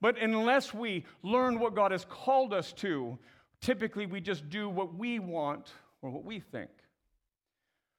But 0.00 0.18
unless 0.18 0.72
we 0.72 1.04
learn 1.22 1.58
what 1.58 1.74
God 1.74 1.90
has 1.92 2.06
called 2.06 2.54
us 2.54 2.72
to, 2.74 3.18
typically 3.60 4.06
we 4.06 4.20
just 4.20 4.48
do 4.48 4.68
what 4.68 4.94
we 4.94 5.18
want 5.18 5.72
or 6.00 6.10
what 6.10 6.24
we 6.24 6.40
think. 6.40 6.70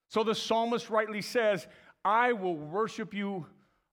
So 0.08 0.24
the 0.24 0.36
psalmist 0.36 0.90
rightly 0.90 1.22
says, 1.22 1.68
I 2.04 2.34
will 2.34 2.56
worship 2.56 3.14
you, 3.14 3.46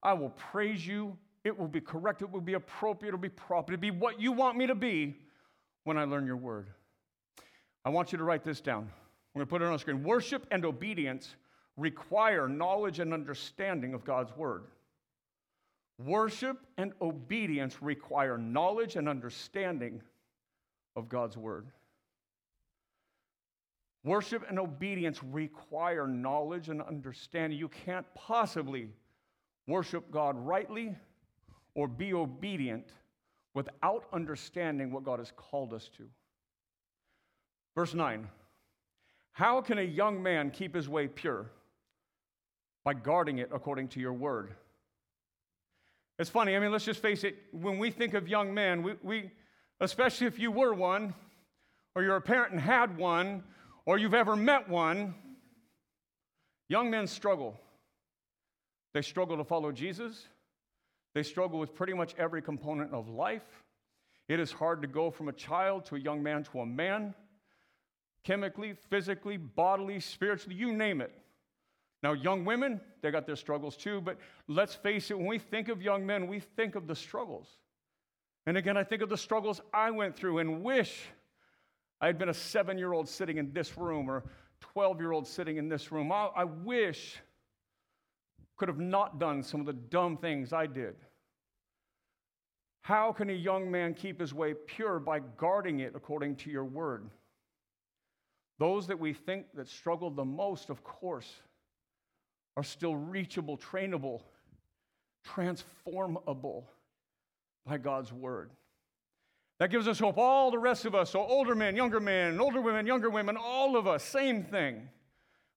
I 0.02 0.14
will 0.14 0.30
praise 0.30 0.86
you, 0.86 1.16
it 1.44 1.56
will 1.56 1.68
be 1.68 1.80
correct, 1.80 2.22
it 2.22 2.30
will 2.30 2.40
be 2.40 2.54
appropriate, 2.54 3.10
it 3.10 3.14
will 3.14 3.20
be 3.20 3.28
proper, 3.28 3.74
it'll 3.74 3.80
be 3.80 3.90
what 3.90 4.20
you 4.20 4.32
want 4.32 4.56
me 4.56 4.66
to 4.66 4.74
be 4.74 5.16
when 5.84 5.98
I 5.98 6.04
learn 6.04 6.26
your 6.26 6.36
word. 6.36 6.68
I 7.88 7.90
want 7.90 8.12
you 8.12 8.18
to 8.18 8.24
write 8.24 8.44
this 8.44 8.60
down. 8.60 8.90
We're 9.32 9.38
going 9.38 9.46
to 9.46 9.50
put 9.50 9.62
it 9.62 9.64
on 9.64 9.72
the 9.72 9.78
screen. 9.78 10.02
Worship 10.02 10.46
and 10.50 10.62
obedience 10.66 11.36
require 11.78 12.46
knowledge 12.46 12.98
and 12.98 13.14
understanding 13.14 13.94
of 13.94 14.04
God's 14.04 14.36
word. 14.36 14.64
Worship 16.04 16.58
and 16.76 16.92
obedience 17.00 17.80
require 17.80 18.36
knowledge 18.36 18.96
and 18.96 19.08
understanding 19.08 20.02
of 20.96 21.08
God's 21.08 21.38
word. 21.38 21.68
Worship 24.04 24.44
and 24.50 24.58
obedience 24.58 25.22
require 25.24 26.06
knowledge 26.06 26.68
and 26.68 26.82
understanding. 26.82 27.58
You 27.58 27.68
can't 27.68 28.04
possibly 28.14 28.90
worship 29.66 30.10
God 30.10 30.36
rightly 30.36 30.94
or 31.74 31.88
be 31.88 32.12
obedient 32.12 32.92
without 33.54 34.04
understanding 34.12 34.92
what 34.92 35.04
God 35.04 35.20
has 35.20 35.32
called 35.38 35.72
us 35.72 35.88
to. 35.96 36.06
Verse 37.78 37.94
9 37.94 38.26
How 39.30 39.60
can 39.60 39.78
a 39.78 39.82
young 39.82 40.20
man 40.20 40.50
keep 40.50 40.74
his 40.74 40.88
way 40.88 41.06
pure? 41.06 41.48
By 42.84 42.92
guarding 42.92 43.38
it 43.38 43.50
according 43.52 43.86
to 43.90 44.00
your 44.00 44.14
word. 44.14 44.52
It's 46.18 46.28
funny, 46.28 46.56
I 46.56 46.58
mean, 46.58 46.72
let's 46.72 46.84
just 46.84 47.00
face 47.00 47.22
it, 47.22 47.36
when 47.52 47.78
we 47.78 47.92
think 47.92 48.14
of 48.14 48.26
young 48.26 48.52
men, 48.52 48.82
we, 48.82 48.94
we 49.04 49.30
especially 49.78 50.26
if 50.26 50.40
you 50.40 50.50
were 50.50 50.74
one, 50.74 51.14
or 51.94 52.02
you're 52.02 52.16
a 52.16 52.20
parent 52.20 52.50
and 52.50 52.60
had 52.60 52.98
one, 52.98 53.44
or 53.86 53.96
you've 53.96 54.12
ever 54.12 54.34
met 54.34 54.68
one, 54.68 55.14
young 56.68 56.90
men 56.90 57.06
struggle. 57.06 57.60
They 58.92 59.02
struggle 59.02 59.36
to 59.36 59.44
follow 59.44 59.70
Jesus. 59.70 60.26
They 61.14 61.22
struggle 61.22 61.60
with 61.60 61.76
pretty 61.76 61.94
much 61.94 62.12
every 62.18 62.42
component 62.42 62.92
of 62.92 63.08
life. 63.08 63.62
It 64.26 64.40
is 64.40 64.50
hard 64.50 64.82
to 64.82 64.88
go 64.88 65.12
from 65.12 65.28
a 65.28 65.32
child 65.32 65.84
to 65.86 65.94
a 65.94 66.00
young 66.00 66.24
man 66.24 66.42
to 66.42 66.58
a 66.58 66.66
man, 66.66 67.14
chemically, 68.24 68.74
physically, 68.90 69.36
bodily, 69.36 70.00
spiritually, 70.00 70.56
you 70.56 70.72
name 70.72 71.00
it. 71.00 71.12
Now, 72.02 72.12
young 72.12 72.44
women, 72.44 72.80
they 73.02 73.10
got 73.10 73.26
their 73.26 73.36
struggles 73.36 73.76
too, 73.76 74.00
but 74.00 74.18
let's 74.46 74.74
face 74.74 75.10
it, 75.10 75.18
when 75.18 75.26
we 75.26 75.38
think 75.38 75.68
of 75.68 75.82
young 75.82 76.06
men, 76.06 76.28
we 76.28 76.40
think 76.40 76.76
of 76.76 76.86
the 76.86 76.94
struggles. 76.94 77.48
And 78.46 78.56
again, 78.56 78.76
I 78.76 78.84
think 78.84 79.02
of 79.02 79.08
the 79.08 79.16
struggles 79.16 79.60
I 79.74 79.90
went 79.90 80.16
through 80.16 80.38
and 80.38 80.62
wish 80.62 81.06
I 82.00 82.06
had 82.06 82.18
been 82.18 82.28
a 82.28 82.34
seven 82.34 82.78
year 82.78 82.92
old 82.92 83.08
sitting 83.08 83.38
in 83.38 83.52
this 83.52 83.76
room 83.76 84.08
or 84.08 84.24
12 84.60 85.00
year 85.00 85.12
old 85.12 85.26
sitting 85.26 85.56
in 85.56 85.68
this 85.68 85.90
room. 85.90 86.12
I, 86.12 86.28
I 86.36 86.44
wish 86.44 87.18
could 88.56 88.68
have 88.68 88.78
not 88.78 89.18
done 89.18 89.42
some 89.42 89.60
of 89.60 89.66
the 89.66 89.72
dumb 89.72 90.16
things 90.16 90.52
I 90.52 90.66
did. 90.66 90.96
How 92.82 93.12
can 93.12 93.30
a 93.30 93.34
young 93.34 93.70
man 93.70 93.94
keep 93.94 94.20
his 94.20 94.32
way 94.32 94.54
pure 94.54 94.98
by 94.98 95.20
guarding 95.36 95.80
it 95.80 95.92
according 95.94 96.36
to 96.36 96.50
your 96.50 96.64
word? 96.64 97.10
Those 98.58 98.86
that 98.88 98.98
we 98.98 99.12
think 99.12 99.46
that 99.54 99.68
struggle 99.68 100.10
the 100.10 100.24
most, 100.24 100.70
of 100.70 100.82
course, 100.82 101.32
are 102.56 102.64
still 102.64 102.96
reachable, 102.96 103.56
trainable, 103.56 104.22
transformable 105.24 106.68
by 107.64 107.78
God's 107.78 108.12
word. 108.12 108.50
That 109.58 109.70
gives 109.70 109.86
us 109.86 109.98
hope. 109.98 110.18
All 110.18 110.50
the 110.50 110.58
rest 110.58 110.84
of 110.84 110.94
us, 110.94 111.10
so 111.10 111.20
older 111.20 111.54
men, 111.54 111.76
younger 111.76 112.00
men, 112.00 112.40
older 112.40 112.60
women, 112.60 112.86
younger 112.86 113.10
women, 113.10 113.36
all 113.36 113.76
of 113.76 113.86
us, 113.86 114.04
same 114.04 114.42
thing. 114.42 114.88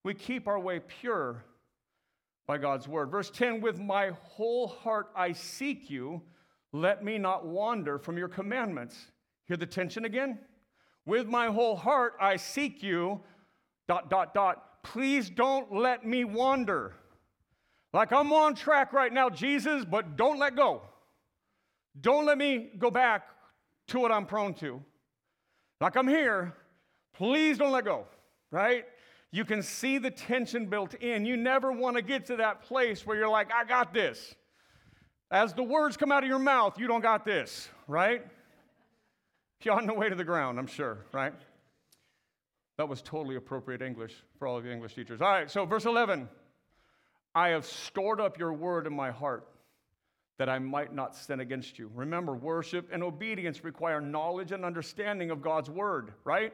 We 0.03 0.13
keep 0.13 0.47
our 0.47 0.59
way 0.59 0.79
pure 0.79 1.43
by 2.47 2.57
God's 2.57 2.87
word. 2.87 3.11
Verse 3.11 3.29
10 3.29 3.61
With 3.61 3.79
my 3.79 4.11
whole 4.23 4.67
heart 4.67 5.07
I 5.15 5.33
seek 5.33 5.89
you, 5.89 6.21
let 6.73 7.03
me 7.03 7.17
not 7.17 7.45
wander 7.45 7.97
from 7.99 8.17
your 8.17 8.27
commandments. 8.27 8.95
Hear 9.45 9.57
the 9.57 9.65
tension 9.65 10.05
again? 10.05 10.39
With 11.05 11.27
my 11.27 11.47
whole 11.47 11.75
heart 11.75 12.13
I 12.19 12.37
seek 12.37 12.83
you, 12.83 13.21
dot, 13.87 14.09
dot, 14.09 14.33
dot 14.33 14.67
please 14.83 15.29
don't 15.29 15.73
let 15.73 16.05
me 16.05 16.23
wander. 16.23 16.93
Like 17.93 18.11
I'm 18.11 18.31
on 18.31 18.55
track 18.55 18.93
right 18.93 19.11
now, 19.11 19.29
Jesus, 19.29 19.85
but 19.85 20.15
don't 20.15 20.39
let 20.39 20.55
go. 20.55 20.81
Don't 21.99 22.25
let 22.25 22.37
me 22.37 22.71
go 22.77 22.89
back 22.89 23.27
to 23.87 23.99
what 23.99 24.11
I'm 24.11 24.25
prone 24.25 24.53
to. 24.55 24.81
Like 25.81 25.95
I'm 25.97 26.07
here, 26.07 26.53
please 27.13 27.57
don't 27.57 27.71
let 27.71 27.85
go, 27.85 28.05
right? 28.49 28.85
You 29.31 29.45
can 29.45 29.61
see 29.61 29.97
the 29.97 30.11
tension 30.11 30.65
built 30.67 30.93
in. 30.95 31.25
You 31.25 31.37
never 31.37 31.71
want 31.71 31.95
to 31.95 32.01
get 32.01 32.25
to 32.27 32.35
that 32.37 32.61
place 32.63 33.05
where 33.05 33.17
you're 33.17 33.29
like, 33.29 33.51
I 33.53 33.63
got 33.65 33.93
this. 33.93 34.35
As 35.31 35.53
the 35.53 35.63
words 35.63 35.95
come 35.95 36.11
out 36.11 36.23
of 36.23 36.29
your 36.29 36.39
mouth, 36.39 36.77
you 36.77 36.87
don't 36.87 37.01
got 37.01 37.25
this, 37.25 37.69
right? 37.87 38.25
You're 39.63 39.75
on 39.75 39.85
the 39.85 39.93
way 39.93 40.09
to 40.09 40.15
the 40.15 40.23
ground, 40.23 40.59
I'm 40.59 40.67
sure, 40.67 41.05
right? 41.11 41.33
That 42.77 42.89
was 42.89 43.01
totally 43.01 43.35
appropriate 43.35 43.81
English 43.81 44.13
for 44.39 44.47
all 44.47 44.57
of 44.57 44.65
you 44.65 44.71
English 44.71 44.95
teachers. 44.95 45.21
All 45.21 45.31
right, 45.31 45.49
so 45.49 45.65
verse 45.65 45.85
11 45.85 46.27
I 47.33 47.49
have 47.49 47.65
stored 47.65 48.19
up 48.19 48.37
your 48.37 48.53
word 48.53 48.87
in 48.87 48.93
my 48.93 49.11
heart 49.11 49.47
that 50.37 50.49
I 50.49 50.59
might 50.59 50.93
not 50.93 51.15
sin 51.15 51.39
against 51.39 51.77
you. 51.77 51.91
Remember, 51.93 52.33
worship 52.33 52.89
and 52.91 53.03
obedience 53.03 53.63
require 53.63 54.01
knowledge 54.01 54.51
and 54.51 54.65
understanding 54.65 55.29
of 55.29 55.41
God's 55.41 55.69
word, 55.69 56.13
right? 56.23 56.53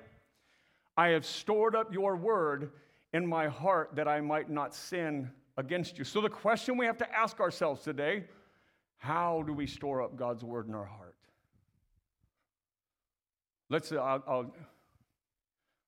I 0.98 1.10
have 1.10 1.26
stored 1.26 1.76
up 1.76 1.94
your 1.94 2.18
word 2.18 2.72
in 3.14 3.26
my 3.26 3.48
heart 3.48 3.92
that 3.96 4.08
I 4.08 4.20
might 4.20 4.50
not 4.50 4.76
sin 4.76 5.32
against 5.56 5.98
you. 5.98 6.04
So 6.04 6.22
the 6.22 6.30
question 6.30 6.78
we 6.78 6.86
have 6.86 6.98
to 6.98 7.16
ask 7.16 7.40
ourselves 7.40 7.84
today 7.84 8.26
how 8.98 9.44
do 9.46 9.54
we 9.54 9.68
store 9.68 10.02
up 10.02 10.18
God's 10.18 10.44
word 10.44 10.68
in 10.68 10.74
our 10.74 10.86
heart? 10.86 11.07
Let's, 13.70 13.92
uh, 13.92 13.98
I'll, 13.98 14.24
I'll 14.28 14.54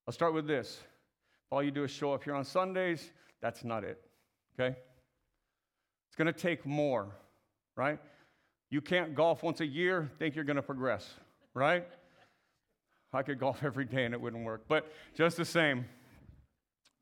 I'll 0.09 0.13
start 0.13 0.33
with 0.33 0.47
this. 0.47 0.79
If 0.81 1.51
All 1.51 1.61
you 1.61 1.69
do 1.69 1.83
is 1.83 1.91
show 1.91 2.13
up 2.13 2.23
here 2.23 2.33
on 2.33 2.43
Sundays, 2.43 3.11
that's 3.43 3.63
not 3.63 3.83
it, 3.83 4.01
okay? 4.59 4.75
It's 6.07 6.15
gonna 6.17 6.33
take 6.33 6.65
more, 6.65 7.15
right? 7.77 7.99
You 8.71 8.81
can't 8.81 9.13
golf 9.13 9.43
once 9.43 9.61
a 9.61 9.67
year, 9.67 10.09
think 10.17 10.33
you're 10.33 10.45
gonna 10.45 10.63
progress, 10.63 11.07
right? 11.53 11.87
I 13.13 13.21
could 13.21 13.39
golf 13.39 13.63
every 13.63 13.85
day 13.85 14.05
and 14.05 14.15
it 14.15 14.19
wouldn't 14.19 14.43
work. 14.43 14.63
But 14.67 14.91
just 15.15 15.37
the 15.37 15.45
same, 15.45 15.85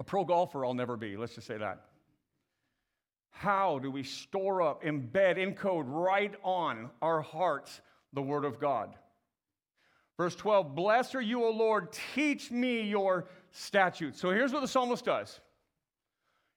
a 0.02 0.04
pro 0.04 0.26
golfer 0.26 0.66
I'll 0.66 0.74
never 0.74 0.98
be, 0.98 1.16
let's 1.16 1.36
just 1.36 1.48
say 1.48 1.58
that. 1.58 1.86
How 3.32 3.80
do 3.80 3.90
we 3.90 4.04
store 4.04 4.62
up, 4.62 4.84
embed, 4.84 5.38
encode 5.38 5.86
right 5.86 6.36
on 6.44 6.90
our 7.02 7.22
hearts 7.22 7.80
the 8.12 8.22
Word 8.22 8.44
of 8.44 8.60
God? 8.60 8.96
Verse 10.18 10.36
12, 10.36 10.76
Blessed 10.76 11.16
are 11.16 11.22
you, 11.22 11.46
O 11.46 11.52
Lord, 11.52 11.96
teach 12.16 12.50
me 12.50 12.82
your 12.82 13.28
statutes. 13.52 14.20
So 14.20 14.32
here's 14.32 14.52
what 14.52 14.62
the 14.62 14.68
psalmist 14.68 15.06
does. 15.06 15.40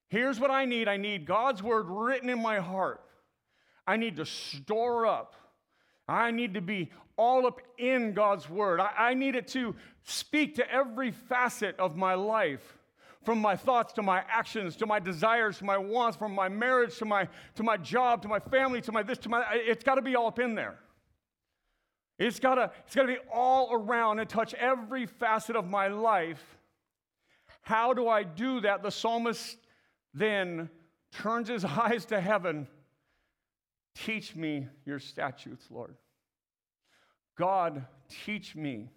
Here's 0.08 0.40
what 0.40 0.50
I 0.50 0.64
need 0.64 0.88
I 0.88 0.96
need 0.96 1.24
God's 1.26 1.62
word 1.62 1.86
written 1.88 2.28
in 2.28 2.42
my 2.42 2.58
heart. 2.58 3.02
I 3.86 3.96
need 3.96 4.16
to 4.16 4.26
store 4.26 5.06
up. 5.06 5.34
I 6.08 6.30
need 6.30 6.54
to 6.54 6.60
be 6.60 6.90
all 7.16 7.46
up 7.46 7.60
in 7.78 8.12
God's 8.12 8.48
word. 8.48 8.80
I, 8.80 8.90
I 8.96 9.14
need 9.14 9.36
it 9.36 9.46
to 9.48 9.76
speak 10.04 10.56
to 10.56 10.72
every 10.72 11.10
facet 11.10 11.78
of 11.78 11.96
my 11.96 12.14
life 12.14 12.78
from 13.24 13.38
my 13.38 13.54
thoughts 13.54 13.92
to 13.92 14.02
my 14.02 14.22
actions 14.28 14.76
to 14.76 14.86
my 14.86 14.98
desires 14.98 15.58
to 15.58 15.64
my 15.64 15.76
wants 15.76 16.16
from 16.16 16.32
my 16.32 16.48
marriage 16.48 16.96
to 16.96 17.04
my 17.04 17.28
to 17.54 17.62
my 17.62 17.76
job 17.76 18.22
to 18.22 18.28
my 18.28 18.38
family 18.38 18.80
to 18.80 18.92
my 18.92 19.02
this 19.02 19.18
to 19.18 19.28
my 19.28 19.44
it's 19.52 19.84
got 19.84 19.96
to 19.96 20.02
be 20.02 20.16
all 20.16 20.26
up 20.26 20.38
in 20.38 20.54
there 20.54 20.78
it's 22.20 22.38
gotta, 22.38 22.70
it's 22.86 22.94
gotta 22.94 23.08
be 23.08 23.18
all 23.32 23.72
around 23.72 24.18
and 24.18 24.28
touch 24.28 24.52
every 24.54 25.06
facet 25.06 25.56
of 25.56 25.66
my 25.66 25.88
life. 25.88 26.58
How 27.62 27.94
do 27.94 28.08
I 28.08 28.24
do 28.24 28.60
that? 28.60 28.82
The 28.82 28.90
psalmist 28.90 29.56
then 30.12 30.68
turns 31.12 31.48
his 31.48 31.64
eyes 31.64 32.04
to 32.06 32.20
heaven. 32.20 32.68
Teach 33.94 34.36
me 34.36 34.68
your 34.84 34.98
statutes, 34.98 35.64
Lord. 35.70 35.96
God, 37.38 37.86
teach 38.26 38.54
me. 38.54 38.90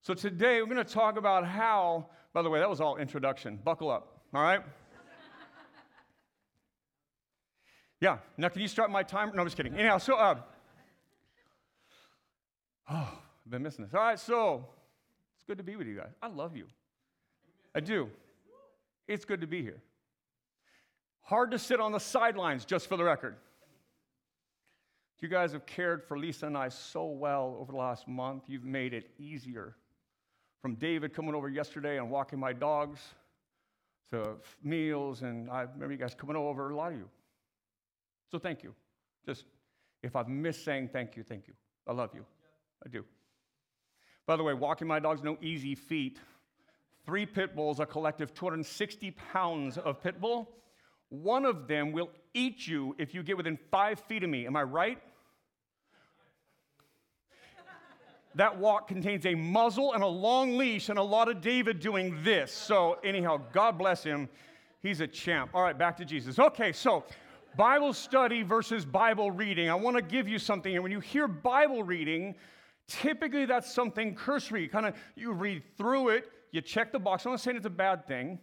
So 0.00 0.14
today 0.14 0.60
we're 0.60 0.74
going 0.74 0.84
to 0.84 0.84
talk 0.84 1.18
about 1.18 1.46
how, 1.46 2.08
by 2.32 2.40
the 2.40 2.48
way, 2.48 2.58
that 2.58 2.70
was 2.70 2.80
all 2.80 2.96
introduction. 2.96 3.58
Buckle 3.62 3.90
up, 3.90 4.22
all 4.32 4.42
right? 4.42 4.60
yeah, 8.00 8.16
now 8.38 8.48
can 8.48 8.62
you 8.62 8.68
start 8.68 8.90
my 8.90 9.02
timer? 9.02 9.34
No, 9.34 9.42
I'm 9.42 9.46
just 9.46 9.58
kidding. 9.58 9.74
Anyhow, 9.74 9.98
so 9.98 10.16
uh, 10.16 10.36
Oh, 12.90 13.18
I've 13.44 13.50
been 13.50 13.62
missing 13.62 13.84
this. 13.84 13.94
All 13.94 14.00
right, 14.00 14.18
so 14.18 14.66
it's 15.36 15.44
good 15.44 15.58
to 15.58 15.64
be 15.64 15.76
with 15.76 15.86
you 15.86 15.96
guys. 15.96 16.12
I 16.22 16.28
love 16.28 16.56
you. 16.56 16.66
I 17.74 17.80
do. 17.80 18.08
It's 19.08 19.24
good 19.24 19.40
to 19.40 19.46
be 19.46 19.62
here. 19.62 19.82
Hard 21.22 21.50
to 21.52 21.58
sit 21.58 21.80
on 21.80 21.92
the 21.92 22.00
sidelines, 22.00 22.64
just 22.64 22.88
for 22.88 22.96
the 22.96 23.04
record. 23.04 23.36
You 25.24 25.30
guys 25.30 25.52
have 25.52 25.64
cared 25.64 26.04
for 26.04 26.18
Lisa 26.18 26.48
and 26.48 26.54
I 26.54 26.68
so 26.68 27.06
well 27.06 27.56
over 27.58 27.72
the 27.72 27.78
last 27.78 28.06
month. 28.06 28.42
You've 28.46 28.66
made 28.66 28.92
it 28.92 29.08
easier. 29.18 29.74
From 30.60 30.74
David 30.74 31.14
coming 31.14 31.34
over 31.34 31.48
yesterday 31.48 31.96
and 31.96 32.10
walking 32.10 32.38
my 32.38 32.52
dogs 32.52 33.00
to 34.12 34.34
meals, 34.62 35.22
and 35.22 35.48
I 35.48 35.62
remember 35.62 35.92
you 35.92 35.98
guys 35.98 36.14
coming 36.14 36.36
over, 36.36 36.68
a 36.68 36.76
lot 36.76 36.92
of 36.92 36.98
you. 36.98 37.08
So 38.30 38.38
thank 38.38 38.62
you. 38.62 38.74
Just 39.24 39.46
if 40.02 40.14
I've 40.14 40.28
missed 40.28 40.62
saying 40.62 40.90
thank 40.92 41.16
you, 41.16 41.22
thank 41.22 41.46
you. 41.46 41.54
I 41.88 41.94
love 41.94 42.10
you. 42.12 42.26
I 42.84 42.88
do. 42.88 43.04
By 44.26 44.36
the 44.36 44.42
way, 44.42 44.54
walking 44.54 44.88
my 44.88 45.00
dog's 45.00 45.22
no 45.22 45.36
easy 45.42 45.74
feat. 45.74 46.18
Three 47.04 47.26
pit 47.26 47.54
bulls, 47.54 47.80
a 47.80 47.86
collective 47.86 48.32
260 48.32 49.10
pounds 49.10 49.76
of 49.76 50.02
pit 50.02 50.20
bull. 50.20 50.50
One 51.10 51.44
of 51.44 51.68
them 51.68 51.92
will 51.92 52.10
eat 52.32 52.66
you 52.66 52.96
if 52.98 53.14
you 53.14 53.22
get 53.22 53.36
within 53.36 53.58
five 53.70 54.00
feet 54.00 54.24
of 54.24 54.30
me. 54.30 54.46
Am 54.46 54.56
I 54.56 54.62
right? 54.62 54.98
that 58.36 58.58
walk 58.58 58.88
contains 58.88 59.26
a 59.26 59.34
muzzle 59.34 59.92
and 59.94 60.02
a 60.02 60.06
long 60.06 60.56
leash 60.56 60.88
and 60.88 60.98
a 60.98 61.02
lot 61.02 61.28
of 61.28 61.40
David 61.40 61.80
doing 61.80 62.16
this. 62.22 62.52
So, 62.52 62.98
anyhow, 63.04 63.40
God 63.52 63.78
bless 63.78 64.02
him. 64.02 64.28
He's 64.82 65.00
a 65.00 65.06
champ. 65.06 65.50
All 65.54 65.62
right, 65.62 65.76
back 65.76 65.96
to 65.98 66.04
Jesus. 66.04 66.38
Okay, 66.38 66.72
so 66.72 67.04
Bible 67.56 67.92
study 67.92 68.42
versus 68.42 68.84
Bible 68.84 69.30
reading. 69.30 69.70
I 69.70 69.74
want 69.74 69.96
to 69.96 70.02
give 70.02 70.28
you 70.28 70.38
something 70.38 70.70
here. 70.70 70.82
When 70.82 70.92
you 70.92 71.00
hear 71.00 71.28
Bible 71.28 71.82
reading, 71.82 72.34
Typically, 72.86 73.46
that's 73.46 73.72
something 73.72 74.14
cursory. 74.14 74.68
Kind 74.68 74.86
of 74.86 74.94
you 75.16 75.32
read 75.32 75.62
through 75.76 76.10
it, 76.10 76.30
you 76.52 76.60
check 76.60 76.92
the 76.92 76.98
box. 76.98 77.24
I'm 77.24 77.32
not 77.32 77.40
saying 77.40 77.56
it's 77.56 77.66
a 77.66 77.70
bad 77.70 78.06
thing, 78.06 78.38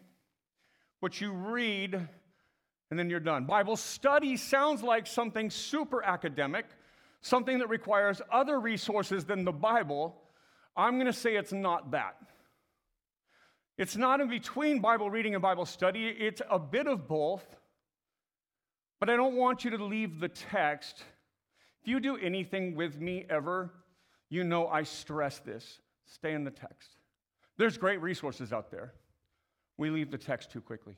but 0.99 1.21
you 1.21 1.31
read 1.31 1.95
and 2.89 2.99
then 2.99 3.09
you're 3.09 3.19
done. 3.19 3.45
Bible 3.45 3.77
study 3.77 4.35
sounds 4.35 4.83
like 4.83 5.07
something 5.07 5.49
super 5.49 6.03
academic, 6.03 6.65
something 7.21 7.59
that 7.59 7.69
requires 7.69 8.21
other 8.31 8.59
resources 8.59 9.23
than 9.25 9.45
the 9.45 9.51
Bible. 9.51 10.15
I'm 10.75 10.95
going 10.95 11.05
to 11.05 11.13
say 11.13 11.35
it's 11.35 11.53
not 11.53 11.91
that. 11.91 12.17
It's 13.77 13.95
not 13.95 14.19
in 14.19 14.27
between 14.27 14.79
Bible 14.79 15.09
reading 15.09 15.33
and 15.33 15.41
Bible 15.41 15.65
study, 15.65 16.07
it's 16.07 16.41
a 16.49 16.59
bit 16.59 16.87
of 16.87 17.07
both. 17.07 17.45
But 18.99 19.09
I 19.09 19.15
don't 19.15 19.35
want 19.35 19.63
you 19.63 19.71
to 19.71 19.83
leave 19.83 20.19
the 20.19 20.29
text. 20.29 21.03
If 21.81 21.87
you 21.87 21.99
do 21.99 22.17
anything 22.17 22.75
with 22.75 22.99
me 22.99 23.25
ever, 23.29 23.71
you 24.31 24.43
know 24.43 24.67
I 24.67 24.83
stress 24.83 25.37
this. 25.39 25.79
Stay 26.05 26.33
in 26.33 26.43
the 26.45 26.51
text. 26.51 26.89
There's 27.57 27.77
great 27.77 28.01
resources 28.01 28.51
out 28.51 28.71
there. 28.71 28.93
We 29.77 29.91
leave 29.91 30.09
the 30.09 30.17
text 30.17 30.51
too 30.51 30.61
quickly. 30.61 30.95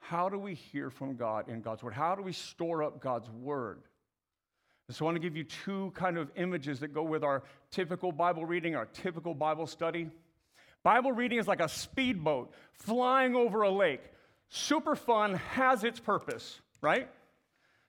How 0.00 0.28
do 0.28 0.38
we 0.38 0.54
hear 0.54 0.90
from 0.90 1.16
God 1.16 1.48
in 1.48 1.62
God's 1.62 1.82
Word? 1.82 1.94
How 1.94 2.14
do 2.14 2.22
we 2.22 2.32
store 2.32 2.82
up 2.82 3.00
God's 3.00 3.30
Word? 3.30 3.82
And 4.88 4.96
so 4.96 5.04
I 5.04 5.06
want 5.06 5.16
to 5.16 5.20
give 5.20 5.36
you 5.36 5.44
two 5.44 5.92
kind 5.94 6.18
of 6.18 6.30
images 6.36 6.80
that 6.80 6.88
go 6.88 7.02
with 7.02 7.24
our 7.24 7.44
typical 7.70 8.12
Bible 8.12 8.44
reading, 8.44 8.74
our 8.76 8.86
typical 8.86 9.32
Bible 9.32 9.66
study. 9.66 10.10
Bible 10.82 11.12
reading 11.12 11.38
is 11.38 11.48
like 11.48 11.60
a 11.60 11.68
speedboat 11.68 12.52
flying 12.72 13.34
over 13.34 13.62
a 13.62 13.70
lake. 13.70 14.02
Super 14.50 14.94
fun, 14.94 15.34
has 15.34 15.84
its 15.84 16.00
purpose, 16.00 16.60
right? 16.82 17.08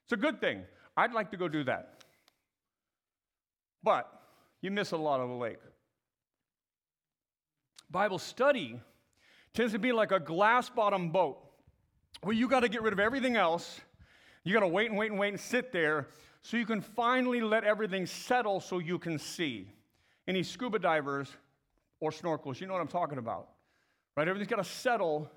It's 0.05 0.13
a 0.13 0.17
good 0.17 0.39
thing. 0.39 0.61
I'd 0.95 1.11
like 1.11 1.31
to 1.31 1.37
go 1.37 1.49
do 1.49 1.65
that. 1.65 1.94
But 3.85 4.11
you 4.61 4.71
miss 4.71 4.91
a 4.91 4.97
lot 4.97 5.19
of 5.19 5.29
the 5.29 5.35
lake. 5.35 5.59
Bible 7.91 8.17
study 8.17 8.81
tends 9.53 9.73
to 9.73 9.79
be 9.79 9.91
like 9.91 10.11
a 10.11 10.19
glass 10.19 10.69
bottom 10.69 11.11
boat 11.11 11.37
where 12.21 12.35
you 12.35 12.47
got 12.49 12.61
to 12.61 12.67
get 12.67 12.81
rid 12.81 12.93
of 12.93 12.99
everything 12.99 13.35
else. 13.35 13.79
You 14.43 14.53
got 14.53 14.61
to 14.61 14.67
wait 14.67 14.89
and 14.89 14.97
wait 14.97 15.11
and 15.11 15.19
wait 15.19 15.29
and 15.29 15.39
sit 15.39 15.71
there 15.71 16.07
so 16.41 16.57
you 16.57 16.65
can 16.65 16.81
finally 16.81 17.41
let 17.41 17.63
everything 17.63 18.07
settle 18.07 18.59
so 18.59 18.79
you 18.79 18.97
can 18.97 19.19
see. 19.19 19.71
Any 20.27 20.41
scuba 20.41 20.79
divers 20.79 21.29
or 21.99 22.09
snorkels, 22.09 22.59
you 22.59 22.65
know 22.65 22.73
what 22.73 22.81
I'm 22.81 22.87
talking 22.87 23.19
about, 23.19 23.49
right? 24.17 24.27
Everything's 24.27 24.49
got 24.49 24.63
to 24.63 24.69
settle 24.69 25.29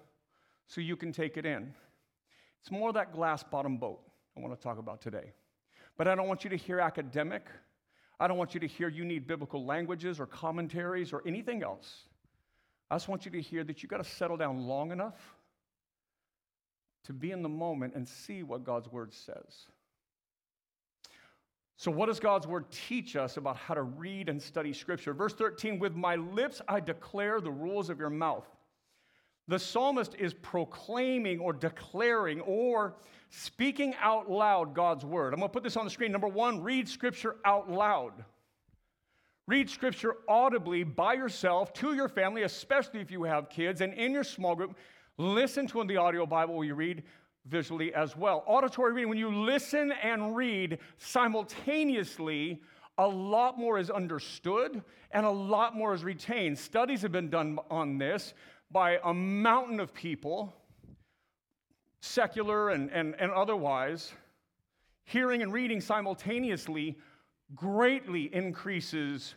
so 0.69 0.81
you 0.81 0.97
can 0.97 1.13
take 1.13 1.37
it 1.37 1.45
in. 1.45 1.75
It's 2.63 2.71
more 2.71 2.95
that 2.95 3.13
glass 3.13 3.43
bottom 3.43 3.77
boat 3.77 4.01
I 4.35 4.41
want 4.41 4.59
to 4.59 4.63
talk 4.63 4.79
about 4.79 5.03
today. 5.03 5.33
But 5.99 6.09
I 6.09 6.15
don't 6.15 6.29
want 6.29 6.45
you 6.45 6.51
to 6.51 6.57
hear 6.57 6.81
academic. 6.81 7.47
I 8.21 8.27
don't 8.27 8.37
want 8.37 8.55
you 8.55 8.61
to 8.61 8.67
hear 8.67 8.89
you 8.89 9.05
need 9.05 9.27
biblical 9.27 9.65
languages 9.65 10.19
or 10.19 10.27
commentaries 10.27 11.13
or 11.13 11.23
anything 11.27 11.63
else. 11.63 12.05
I 12.91 12.97
just 12.97 13.09
want 13.09 13.25
you 13.25 13.31
to 13.33 13.41
hear 13.41 13.65
that 13.65 13.83
you've 13.83 13.91
got 13.91 14.03
to 14.03 14.11
settle 14.11 14.37
down 14.37 14.67
long 14.67 14.91
enough 14.91 15.19
to 17.05 17.13
be 17.13 17.31
in 17.31 17.43
the 17.43 17.49
moment 17.49 17.95
and 17.95 18.07
see 18.07 18.43
what 18.43 18.65
God's 18.65 18.91
word 18.91 19.13
says. 19.15 19.67
So, 21.77 21.93
what 21.93 22.07
does 22.07 22.19
God's 22.19 22.47
word 22.47 22.65
teach 22.73 23.15
us 23.15 23.37
about 23.37 23.57
how 23.57 23.75
to 23.75 23.83
read 23.83 24.29
and 24.29 24.43
study 24.43 24.73
scripture? 24.73 25.15
Verse 25.15 25.33
13, 25.33 25.79
with 25.79 25.95
my 25.95 26.17
lips 26.17 26.61
I 26.67 26.81
declare 26.81 27.41
the 27.41 27.53
rules 27.53 27.89
of 27.89 28.01
your 28.01 28.11
mouth. 28.11 28.47
The 29.49 29.59
psalmist 29.59 30.15
is 30.19 30.35
proclaiming 30.35 31.41
or 31.41 31.55
declaring 31.55 32.41
or 32.43 32.95
speaking 33.31 33.95
out 34.01 34.31
loud 34.31 34.75
God's 34.75 35.07
word. 35.07 35.33
I'm 35.33 35.41
going 35.41 35.49
to 35.49 35.53
put 35.53 35.63
this 35.63 35.77
on 35.77 35.85
the 35.85 35.91
screen. 35.91 36.13
Number 36.13 36.29
one, 36.29 36.63
read 36.63 36.89
scripture 36.89 37.37
out 37.47 37.71
loud. 37.71 38.13
Read 39.47 39.71
scripture 39.71 40.17
audibly 40.29 40.85
by 40.85 41.15
yourself 41.15 41.73
to 41.75 41.95
your 41.95 42.09
family, 42.09 42.43
especially 42.43 43.01
if 43.01 43.11
you 43.11 43.25
have 43.25 43.49
kids, 43.49 43.81
and 43.81 43.95
in 43.95 44.13
your 44.13 44.25
small 44.25 44.55
group. 44.55 44.77
Listen 45.17 45.67
to 45.69 45.83
the 45.85 45.97
audio 45.97 46.27
Bible 46.27 46.63
you 46.63 46.75
read 46.75 47.03
visually 47.47 47.95
as 47.95 48.15
well. 48.15 48.45
Auditory 48.47 48.93
reading, 48.93 49.09
when 49.09 49.17
you 49.17 49.35
listen 49.35 49.93
and 50.03 50.37
read 50.37 50.79
simultaneously, 50.99 52.61
a 52.99 53.07
lot 53.07 53.59
more 53.59 53.79
is 53.79 53.89
understood 53.89 54.83
and 55.13 55.25
a 55.25 55.31
lot 55.31 55.75
more 55.75 55.95
is 55.95 56.05
retained. 56.05 56.59
Studies 56.59 57.01
have 57.01 57.13
been 57.13 57.31
done 57.31 57.59
on 57.71 57.97
this 57.97 58.35
by 58.71 58.99
a 59.05 59.15
mountain 59.15 59.81
of 59.81 59.95
people, 59.95 60.55
secular 62.01 62.71
and, 62.71 62.91
and, 62.91 63.15
and 63.19 63.31
otherwise. 63.33 64.13
Hearing 65.05 65.43
and 65.43 65.53
reading 65.53 65.81
simultaneously 65.81 66.99
greatly 67.55 68.33
increases 68.35 69.35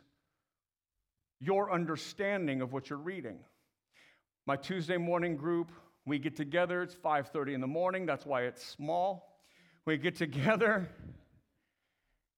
your 1.40 1.72
understanding 1.72 2.62
of 2.62 2.74
what 2.74 2.90
you're 2.90 3.00
reading. 3.00 3.40
My 4.46 4.56
Tuesday 4.56 4.98
morning 4.98 5.38
group, 5.38 5.72
we 6.06 6.20
get 6.20 6.36
together, 6.36 6.82
it's 6.82 6.96
5:30 6.96 7.54
in 7.54 7.62
the 7.62 7.68
morning, 7.68 8.06
that's 8.06 8.26
why 8.26 8.44
it's 8.44 8.64
small. 8.64 9.40
We 9.86 9.98
get 9.98 10.16
together 10.16 10.90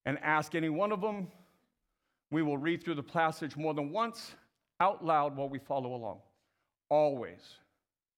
and 0.06 0.20
ask 0.20 0.56
any 0.56 0.70
one 0.70 0.92
of 0.92 1.02
them. 1.02 1.28
We 2.30 2.42
will 2.44 2.58
read 2.58 2.84
through 2.84 2.96
the 2.96 3.04
passage 3.04 3.56
more 3.56 3.74
than 3.74 3.92
once 3.92 4.36
out 4.80 5.04
loud 5.04 5.36
while 5.36 5.50
we 5.50 5.60
follow 5.60 5.96
along. 5.96 6.20
Always. 6.90 7.42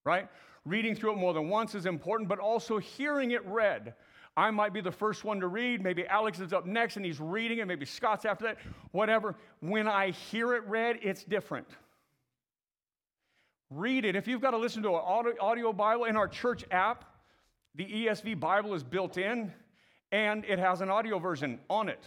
Right? 0.04 0.28
Reading 0.66 0.96
through 0.96 1.14
it 1.14 1.18
more 1.18 1.34
than 1.34 1.50
once 1.50 1.76
is 1.76 1.86
important, 1.86 2.28
but 2.28 2.40
also 2.40 2.78
hearing 2.78 3.32
it 3.32 3.46
read. 3.46 3.94
I 4.38 4.52
might 4.52 4.74
be 4.74 4.82
the 4.82 4.92
first 4.92 5.24
one 5.24 5.40
to 5.40 5.48
read. 5.48 5.82
Maybe 5.82 6.06
Alex 6.08 6.40
is 6.40 6.52
up 6.52 6.66
next 6.66 6.98
and 6.98 7.06
he's 7.06 7.20
reading 7.20 7.60
it. 7.60 7.68
Maybe 7.68 7.86
Scott's 7.86 8.26
after 8.26 8.46
that. 8.46 8.58
Whatever. 8.92 9.36
When 9.62 9.88
I 9.88 10.12
hear 10.12 10.54
it 10.56 10.64
read, 10.68 11.00
it's 11.02 11.24
different. 11.24 11.68
Read 13.70 14.06
it. 14.06 14.16
If 14.16 14.28
you've 14.28 14.42
got 14.42 14.52
to 14.52 14.58
listen 14.58 14.84
to 14.84 14.90
an 14.90 15.02
audio, 15.06 15.34
audio 15.40 15.74
Bible 15.74 16.06
in 16.06 16.18
our 16.18 16.28
church 16.28 16.66
app, 16.72 17.06
the 17.76 17.86
ESV 17.86 18.40
Bible 18.40 18.74
is 18.74 18.84
built 18.84 19.18
in 19.18 19.54
and 20.12 20.44
it 20.46 20.60
has 20.60 20.82
an 20.82 20.90
audio 20.90 21.18
version 21.18 21.60
on 21.70 21.90
it. 21.90 22.04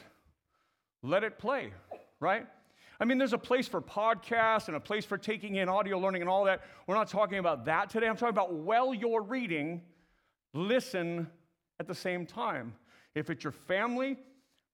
Let 1.02 1.24
it 1.24 1.38
play, 1.38 1.72
right? 2.20 2.46
I 3.00 3.04
mean, 3.04 3.18
there's 3.18 3.32
a 3.32 3.38
place 3.38 3.68
for 3.68 3.80
podcasts 3.80 4.66
and 4.66 4.76
a 4.76 4.80
place 4.80 5.04
for 5.04 5.16
taking 5.16 5.56
in 5.56 5.68
audio 5.68 5.98
learning 5.98 6.22
and 6.22 6.28
all 6.28 6.44
that. 6.44 6.62
We're 6.86 6.96
not 6.96 7.08
talking 7.08 7.38
about 7.38 7.64
that 7.66 7.90
today. 7.90 8.08
I'm 8.08 8.16
talking 8.16 8.30
about 8.30 8.52
while 8.52 8.92
you're 8.92 9.22
reading, 9.22 9.82
listen 10.52 11.28
at 11.78 11.86
the 11.86 11.94
same 11.94 12.26
time. 12.26 12.74
If 13.14 13.30
it's 13.30 13.44
your 13.44 13.52
family, 13.52 14.16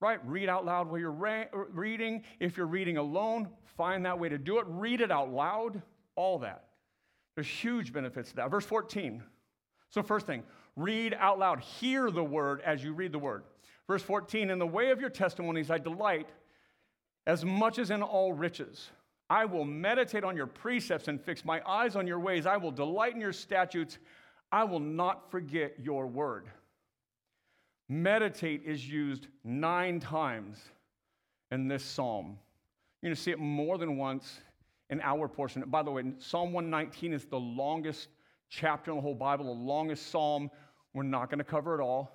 right, 0.00 0.18
read 0.26 0.48
out 0.48 0.64
loud 0.64 0.88
while 0.88 0.98
you're 0.98 1.10
re- 1.10 1.48
uh, 1.52 1.64
reading. 1.72 2.22
If 2.40 2.56
you're 2.56 2.66
reading 2.66 2.96
alone, 2.96 3.48
find 3.76 4.06
that 4.06 4.18
way 4.18 4.30
to 4.30 4.38
do 4.38 4.58
it. 4.58 4.64
Read 4.68 5.02
it 5.02 5.10
out 5.10 5.30
loud, 5.30 5.82
all 6.16 6.38
that. 6.38 6.64
There's 7.34 7.46
huge 7.46 7.92
benefits 7.92 8.30
to 8.30 8.36
that. 8.36 8.50
Verse 8.50 8.64
14. 8.64 9.22
So, 9.90 10.02
first 10.02 10.26
thing, 10.26 10.44
read 10.76 11.14
out 11.18 11.38
loud. 11.38 11.60
Hear 11.60 12.10
the 12.10 12.24
word 12.24 12.62
as 12.64 12.82
you 12.82 12.94
read 12.94 13.12
the 13.12 13.18
word. 13.18 13.44
Verse 13.86 14.02
14, 14.02 14.50
in 14.50 14.58
the 14.58 14.66
way 14.66 14.90
of 14.90 15.00
your 15.00 15.10
testimonies 15.10 15.70
I 15.70 15.78
delight 15.78 16.28
as 17.26 17.44
much 17.44 17.78
as 17.78 17.90
in 17.90 18.02
all 18.02 18.32
riches. 18.32 18.90
I 19.30 19.46
will 19.46 19.64
meditate 19.64 20.24
on 20.24 20.36
your 20.36 20.46
precepts 20.46 21.08
and 21.08 21.20
fix 21.20 21.44
my 21.44 21.62
eyes 21.66 21.96
on 21.96 22.06
your 22.06 22.20
ways. 22.20 22.46
I 22.46 22.56
will 22.56 22.70
delight 22.70 23.14
in 23.14 23.20
your 23.20 23.32
statutes. 23.32 23.98
I 24.52 24.64
will 24.64 24.80
not 24.80 25.30
forget 25.30 25.74
your 25.82 26.06
word. 26.06 26.46
Meditate 27.88 28.62
is 28.64 28.86
used 28.88 29.26
nine 29.42 30.00
times 30.00 30.58
in 31.50 31.68
this 31.68 31.84
psalm. 31.84 32.38
You're 33.00 33.10
going 33.10 33.16
to 33.16 33.22
see 33.22 33.30
it 33.30 33.38
more 33.38 33.78
than 33.78 33.96
once 33.96 34.40
in 34.90 35.00
our 35.00 35.28
portion. 35.28 35.62
By 35.66 35.82
the 35.82 35.90
way, 35.90 36.04
Psalm 36.18 36.52
119 36.52 37.12
is 37.12 37.24
the 37.24 37.38
longest 37.38 38.08
chapter 38.48 38.90
in 38.90 38.96
the 38.96 39.02
whole 39.02 39.14
Bible, 39.14 39.44
the 39.44 39.50
longest 39.50 40.10
psalm. 40.10 40.50
We're 40.92 41.02
not 41.02 41.30
going 41.30 41.38
to 41.38 41.44
cover 41.44 41.78
it 41.78 41.82
all. 41.82 42.10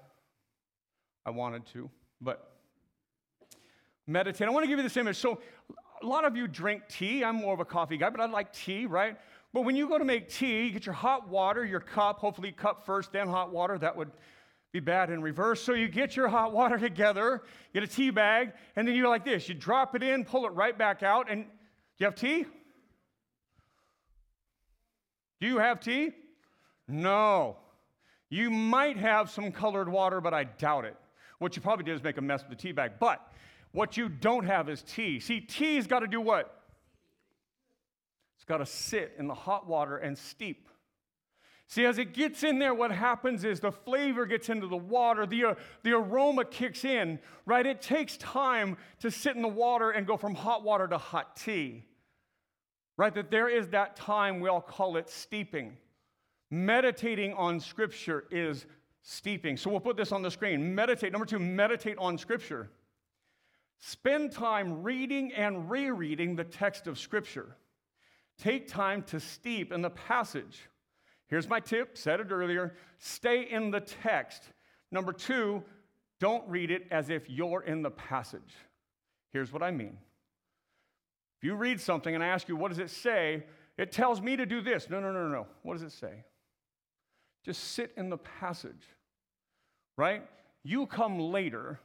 I 1.25 1.31
wanted 1.31 1.65
to, 1.73 1.89
but 2.21 2.48
meditate. 4.09 4.47
I 4.47 4.51
want 4.51 4.63
to 4.63 4.67
give 4.67 4.79
you 4.79 4.83
this 4.83 4.97
image. 4.97 5.17
So, 5.17 5.39
a 6.01 6.05
lot 6.05 6.25
of 6.25 6.35
you 6.35 6.47
drink 6.47 6.83
tea. 6.89 7.23
I'm 7.23 7.35
more 7.35 7.53
of 7.53 7.59
a 7.59 7.65
coffee 7.65 7.97
guy, 7.97 8.09
but 8.09 8.21
I 8.21 8.25
like 8.25 8.53
tea, 8.53 8.85
right? 8.85 9.17
But 9.53 9.61
when 9.61 9.75
you 9.75 9.87
go 9.87 9.97
to 9.97 10.05
make 10.05 10.29
tea, 10.29 10.65
you 10.65 10.71
get 10.71 10.85
your 10.85 10.93
hot 10.93 11.27
water, 11.27 11.65
your 11.65 11.79
cup, 11.79 12.19
hopefully 12.19 12.51
cup 12.51 12.85
first, 12.85 13.11
then 13.11 13.27
hot 13.27 13.51
water. 13.51 13.77
That 13.77 13.95
would 13.95 14.11
be 14.71 14.79
bad 14.79 15.09
in 15.09 15.21
reverse. 15.21 15.61
So 15.61 15.73
you 15.73 15.87
get 15.87 16.15
your 16.15 16.27
hot 16.27 16.53
water 16.53 16.77
together, 16.77 17.41
get 17.73 17.83
a 17.83 17.87
tea 17.87 18.11
bag, 18.11 18.53
and 18.75 18.87
then 18.87 18.95
you're 18.95 19.09
like 19.09 19.25
this. 19.25 19.49
You 19.49 19.55
drop 19.55 19.95
it 19.95 20.03
in, 20.03 20.23
pull 20.23 20.45
it 20.45 20.53
right 20.53 20.77
back 20.77 21.03
out, 21.03 21.29
and 21.29 21.43
do 21.43 21.49
you 21.97 22.05
have 22.05 22.15
tea? 22.15 22.45
Do 25.41 25.47
you 25.47 25.57
have 25.57 25.79
tea? 25.79 26.11
No. 26.87 27.57
You 28.29 28.51
might 28.51 28.97
have 28.97 29.29
some 29.31 29.51
colored 29.51 29.89
water, 29.89 30.21
but 30.21 30.33
I 30.33 30.43
doubt 30.43 30.85
it. 30.85 30.95
What 31.39 31.55
you 31.55 31.61
probably 31.61 31.85
did 31.85 31.95
is 31.95 32.03
make 32.03 32.17
a 32.17 32.21
mess 32.21 32.43
with 32.47 32.55
the 32.55 32.61
tea 32.61 32.71
bag. 32.71 32.93
But 32.99 33.25
what 33.71 33.97
you 33.97 34.09
don't 34.09 34.45
have 34.45 34.69
is 34.69 34.81
tea. 34.81 35.19
See, 35.19 35.39
tea's 35.39 35.87
got 35.87 35.99
to 35.99 36.07
do 36.07 36.21
what? 36.21 36.63
It's 38.35 38.45
got 38.45 38.57
to 38.57 38.65
sit 38.65 39.15
in 39.17 39.27
the 39.27 39.33
hot 39.33 39.67
water 39.67 39.97
and 39.97 40.17
steep. 40.17 40.67
See, 41.67 41.85
as 41.85 41.99
it 41.99 42.15
gets 42.15 42.43
in 42.43 42.57
there, 42.57 42.73
what 42.73 42.91
happens 42.91 43.43
is 43.43 43.59
the 43.59 43.71
flavor 43.71 44.25
gets 44.25 44.49
into 44.49 44.65
the 44.65 44.75
water, 44.75 45.27
the, 45.27 45.45
uh, 45.45 45.55
the 45.83 45.91
aroma 45.91 46.43
kicks 46.43 46.83
in, 46.83 47.19
right? 47.45 47.63
It 47.63 47.79
takes 47.79 48.17
time 48.17 48.75
to 49.01 49.11
sit 49.11 49.35
in 49.35 49.43
the 49.43 49.47
water 49.47 49.91
and 49.91 50.07
go 50.07 50.17
from 50.17 50.33
hot 50.33 50.63
water 50.63 50.87
to 50.87 50.97
hot 50.97 51.35
tea, 51.35 51.85
right? 52.97 53.13
That 53.13 53.29
there 53.29 53.47
is 53.47 53.67
that 53.67 53.95
time, 53.95 54.39
we 54.39 54.49
all 54.49 54.61
call 54.61 54.97
it 54.97 55.09
steeping. 55.09 55.77
Meditating 56.49 57.35
on 57.35 57.59
Scripture 57.59 58.23
is 58.31 58.65
steeping. 59.03 59.55
So 59.55 59.69
we'll 59.69 59.79
put 59.79 59.95
this 59.95 60.11
on 60.11 60.23
the 60.23 60.31
screen. 60.31 60.73
Meditate. 60.73 61.11
Number 61.11 61.27
two, 61.27 61.37
meditate 61.37 61.99
on 61.99 62.17
Scripture. 62.17 62.71
Spend 63.79 64.31
time 64.31 64.83
reading 64.83 65.31
and 65.33 65.69
rereading 65.69 66.35
the 66.35 66.43
text 66.43 66.87
of 66.87 66.99
Scripture. 66.99 67.55
Take 68.37 68.67
time 68.67 69.03
to 69.03 69.19
steep 69.19 69.71
in 69.71 69.81
the 69.81 69.89
passage. 69.89 70.59
Here's 71.27 71.47
my 71.47 71.59
tip, 71.59 71.97
said 71.97 72.19
it 72.19 72.31
earlier 72.31 72.75
stay 72.97 73.43
in 73.43 73.71
the 73.71 73.79
text. 73.79 74.43
Number 74.91 75.13
two, 75.13 75.63
don't 76.19 76.47
read 76.49 76.71
it 76.71 76.87
as 76.91 77.09
if 77.09 77.29
you're 77.29 77.61
in 77.61 77.81
the 77.81 77.91
passage. 77.91 78.55
Here's 79.31 79.53
what 79.53 79.63
I 79.63 79.71
mean. 79.71 79.97
If 81.37 81.45
you 81.45 81.55
read 81.55 81.79
something 81.79 82.13
and 82.13 82.23
I 82.23 82.27
ask 82.27 82.49
you, 82.49 82.57
what 82.57 82.69
does 82.69 82.79
it 82.79 82.89
say? 82.89 83.45
It 83.77 83.93
tells 83.93 84.19
me 84.19 84.35
to 84.35 84.45
do 84.45 84.59
this. 84.59 84.89
No, 84.89 84.99
no, 84.99 85.13
no, 85.13 85.29
no. 85.29 85.47
What 85.63 85.75
does 85.75 85.83
it 85.83 85.93
say? 85.93 86.25
Just 87.45 87.63
sit 87.63 87.93
in 87.95 88.09
the 88.09 88.17
passage, 88.17 88.83
right? 89.95 90.23
You 90.63 90.85
come 90.85 91.17
later. 91.19 91.79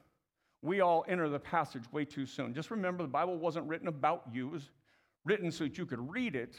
We 0.65 0.81
all 0.81 1.05
enter 1.07 1.29
the 1.29 1.39
passage 1.39 1.83
way 1.93 2.07
too 2.07 2.25
soon. 2.25 2.55
Just 2.55 2.71
remember 2.71 3.03
the 3.03 3.09
Bible 3.09 3.37
wasn't 3.37 3.69
written 3.69 3.87
about 3.87 4.23
you, 4.33 4.47
it 4.49 4.53
was 4.53 4.71
written 5.27 5.53
so 5.53 5.65
that 5.65 5.77
you 5.77 5.85
could 5.85 6.11
read 6.11 6.35
it. 6.35 6.57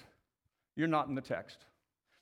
You're 0.75 0.87
not 0.87 1.07
in 1.07 1.15
the 1.15 1.21
text. 1.21 1.65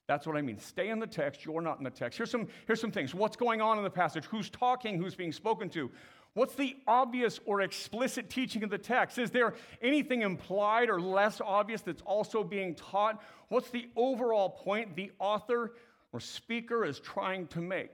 That's 0.07 0.25
what 0.25 0.37
I 0.37 0.41
mean. 0.41 0.59
Stay 0.59 0.89
in 0.89 0.99
the 0.99 1.07
text. 1.07 1.45
You're 1.45 1.61
not 1.61 1.79
in 1.79 1.83
the 1.83 1.89
text. 1.89 2.17
Here's 2.17 2.31
some, 2.31 2.47
here's 2.67 2.79
some 2.79 2.91
things. 2.91 3.13
What's 3.13 3.35
going 3.35 3.61
on 3.61 3.77
in 3.77 3.83
the 3.83 3.89
passage? 3.89 4.23
Who's 4.25 4.49
talking? 4.49 4.97
Who's 4.97 5.15
being 5.15 5.33
spoken 5.33 5.69
to? 5.71 5.91
What's 6.35 6.55
the 6.55 6.77
obvious 6.87 7.41
or 7.45 7.61
explicit 7.61 8.29
teaching 8.29 8.63
of 8.63 8.69
the 8.69 8.77
text? 8.77 9.17
Is 9.17 9.29
there 9.29 9.53
anything 9.81 10.21
implied 10.21 10.89
or 10.89 11.01
less 11.01 11.41
obvious 11.41 11.81
that's 11.81 12.01
also 12.03 12.45
being 12.45 12.75
taught? 12.75 13.21
What's 13.49 13.69
the 13.71 13.89
overall 13.97 14.49
point 14.49 14.95
the 14.95 15.11
author 15.19 15.73
or 16.13 16.21
speaker 16.21 16.85
is 16.85 17.01
trying 17.01 17.47
to 17.47 17.59
make? 17.59 17.91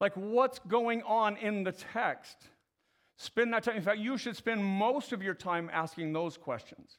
Like, 0.00 0.14
what's 0.14 0.58
going 0.60 1.02
on 1.02 1.36
in 1.36 1.62
the 1.62 1.72
text? 1.72 2.36
Spend 3.16 3.52
that 3.52 3.64
time. 3.64 3.76
In 3.76 3.82
fact, 3.82 3.98
you 3.98 4.16
should 4.16 4.34
spend 4.34 4.64
most 4.64 5.12
of 5.12 5.22
your 5.22 5.34
time 5.34 5.70
asking 5.72 6.12
those 6.12 6.38
questions. 6.38 6.98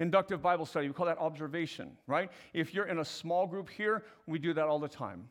Inductive 0.00 0.42
Bible 0.42 0.66
study, 0.66 0.88
we 0.88 0.92
call 0.92 1.06
that 1.06 1.18
observation, 1.18 1.96
right? 2.06 2.30
If 2.52 2.74
you're 2.74 2.86
in 2.86 2.98
a 2.98 3.04
small 3.04 3.46
group 3.46 3.70
here, 3.70 4.04
we 4.26 4.38
do 4.38 4.52
that 4.52 4.66
all 4.66 4.78
the 4.78 4.88
time. 4.88 5.28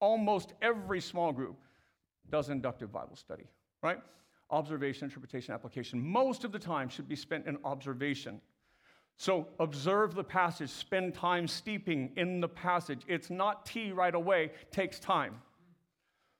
Almost 0.00 0.54
every 0.62 1.00
small 1.00 1.32
group 1.32 1.56
does 2.30 2.48
inductive 2.48 2.92
Bible 2.92 3.16
study, 3.16 3.44
right? 3.82 3.98
Observation, 4.50 5.04
interpretation, 5.04 5.52
application. 5.52 6.00
Most 6.00 6.44
of 6.44 6.52
the 6.52 6.58
time 6.58 6.88
should 6.88 7.08
be 7.08 7.16
spent 7.16 7.46
in 7.46 7.58
observation. 7.64 8.40
So 9.16 9.48
observe 9.58 10.14
the 10.14 10.24
passage, 10.24 10.70
spend 10.70 11.12
time 11.12 11.48
steeping 11.48 12.12
in 12.16 12.40
the 12.40 12.48
passage. 12.48 13.02
It's 13.08 13.30
not 13.30 13.66
tea 13.66 13.90
right 13.90 14.14
away, 14.14 14.52
takes 14.70 15.00
time. 15.00 15.42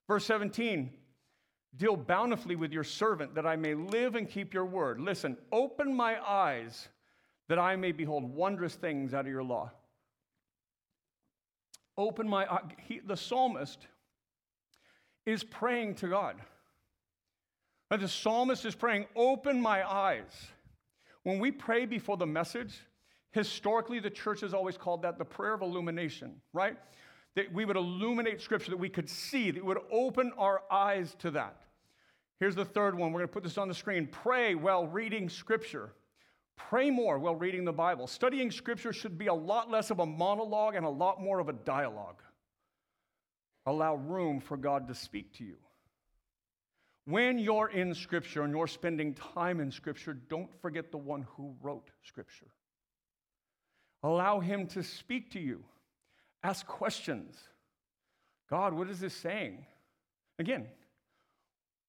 Verse 0.08 0.24
17, 0.24 0.90
deal 1.76 1.96
bountifully 1.96 2.56
with 2.56 2.72
your 2.72 2.82
servant 2.82 3.34
that 3.34 3.46
I 3.46 3.56
may 3.56 3.74
live 3.74 4.14
and 4.16 4.28
keep 4.28 4.54
your 4.54 4.64
word. 4.64 4.98
Listen, 4.98 5.36
open 5.52 5.94
my 5.94 6.16
eyes 6.26 6.88
that 7.48 7.58
I 7.58 7.76
may 7.76 7.92
behold 7.92 8.24
wondrous 8.24 8.74
things 8.74 9.12
out 9.12 9.26
of 9.26 9.30
your 9.30 9.44
law. 9.44 9.70
Open 11.96 12.28
my 12.28 12.50
eyes. 12.50 12.62
The 13.06 13.16
psalmist 13.16 13.86
is 15.26 15.44
praying 15.44 15.96
to 15.96 16.08
God. 16.08 16.36
And 17.90 18.00
the 18.00 18.08
psalmist 18.08 18.64
is 18.64 18.74
praying, 18.74 19.06
Open 19.14 19.60
my 19.60 19.88
eyes. 19.88 20.48
When 21.22 21.38
we 21.38 21.50
pray 21.50 21.84
before 21.84 22.16
the 22.16 22.26
message, 22.26 22.78
historically 23.32 23.98
the 23.98 24.10
church 24.10 24.40
has 24.40 24.54
always 24.54 24.78
called 24.78 25.02
that 25.02 25.18
the 25.18 25.24
prayer 25.24 25.54
of 25.54 25.62
illumination, 25.62 26.40
right? 26.52 26.76
That 27.36 27.52
we 27.52 27.64
would 27.64 27.76
illuminate 27.76 28.40
scripture, 28.40 28.70
that 28.70 28.78
we 28.78 28.88
could 28.88 29.08
see, 29.08 29.50
that 29.50 29.64
would 29.64 29.78
open 29.92 30.32
our 30.36 30.62
eyes 30.70 31.14
to 31.20 31.30
that. 31.32 31.62
Here's 32.40 32.54
the 32.54 32.64
third 32.64 32.96
one. 32.96 33.12
We're 33.12 33.20
going 33.20 33.28
to 33.28 33.32
put 33.32 33.42
this 33.42 33.58
on 33.58 33.68
the 33.68 33.74
screen. 33.74 34.06
Pray 34.06 34.54
while 34.54 34.86
reading 34.86 35.28
scripture. 35.28 35.92
Pray 36.56 36.90
more 36.90 37.18
while 37.18 37.36
reading 37.36 37.64
the 37.64 37.72
Bible. 37.72 38.06
Studying 38.06 38.50
scripture 38.50 38.92
should 38.92 39.18
be 39.18 39.26
a 39.26 39.34
lot 39.34 39.70
less 39.70 39.90
of 39.90 40.00
a 40.00 40.06
monologue 40.06 40.74
and 40.74 40.84
a 40.84 40.90
lot 40.90 41.20
more 41.20 41.38
of 41.38 41.48
a 41.48 41.52
dialogue. 41.52 42.22
Allow 43.66 43.96
room 43.96 44.40
for 44.40 44.56
God 44.56 44.88
to 44.88 44.94
speak 44.94 45.32
to 45.38 45.44
you. 45.44 45.56
When 47.04 47.38
you're 47.38 47.70
in 47.70 47.94
scripture 47.94 48.42
and 48.42 48.52
you're 48.52 48.66
spending 48.66 49.14
time 49.14 49.60
in 49.60 49.70
scripture, 49.70 50.12
don't 50.12 50.50
forget 50.60 50.90
the 50.90 50.98
one 50.98 51.26
who 51.36 51.54
wrote 51.62 51.88
scripture. 52.02 52.48
Allow 54.02 54.40
him 54.40 54.66
to 54.68 54.82
speak 54.82 55.30
to 55.32 55.40
you. 55.40 55.64
Ask 56.42 56.66
questions. 56.66 57.36
God, 58.50 58.72
what 58.72 58.88
is 58.88 59.00
this 59.00 59.14
saying? 59.14 59.64
Again, 60.38 60.66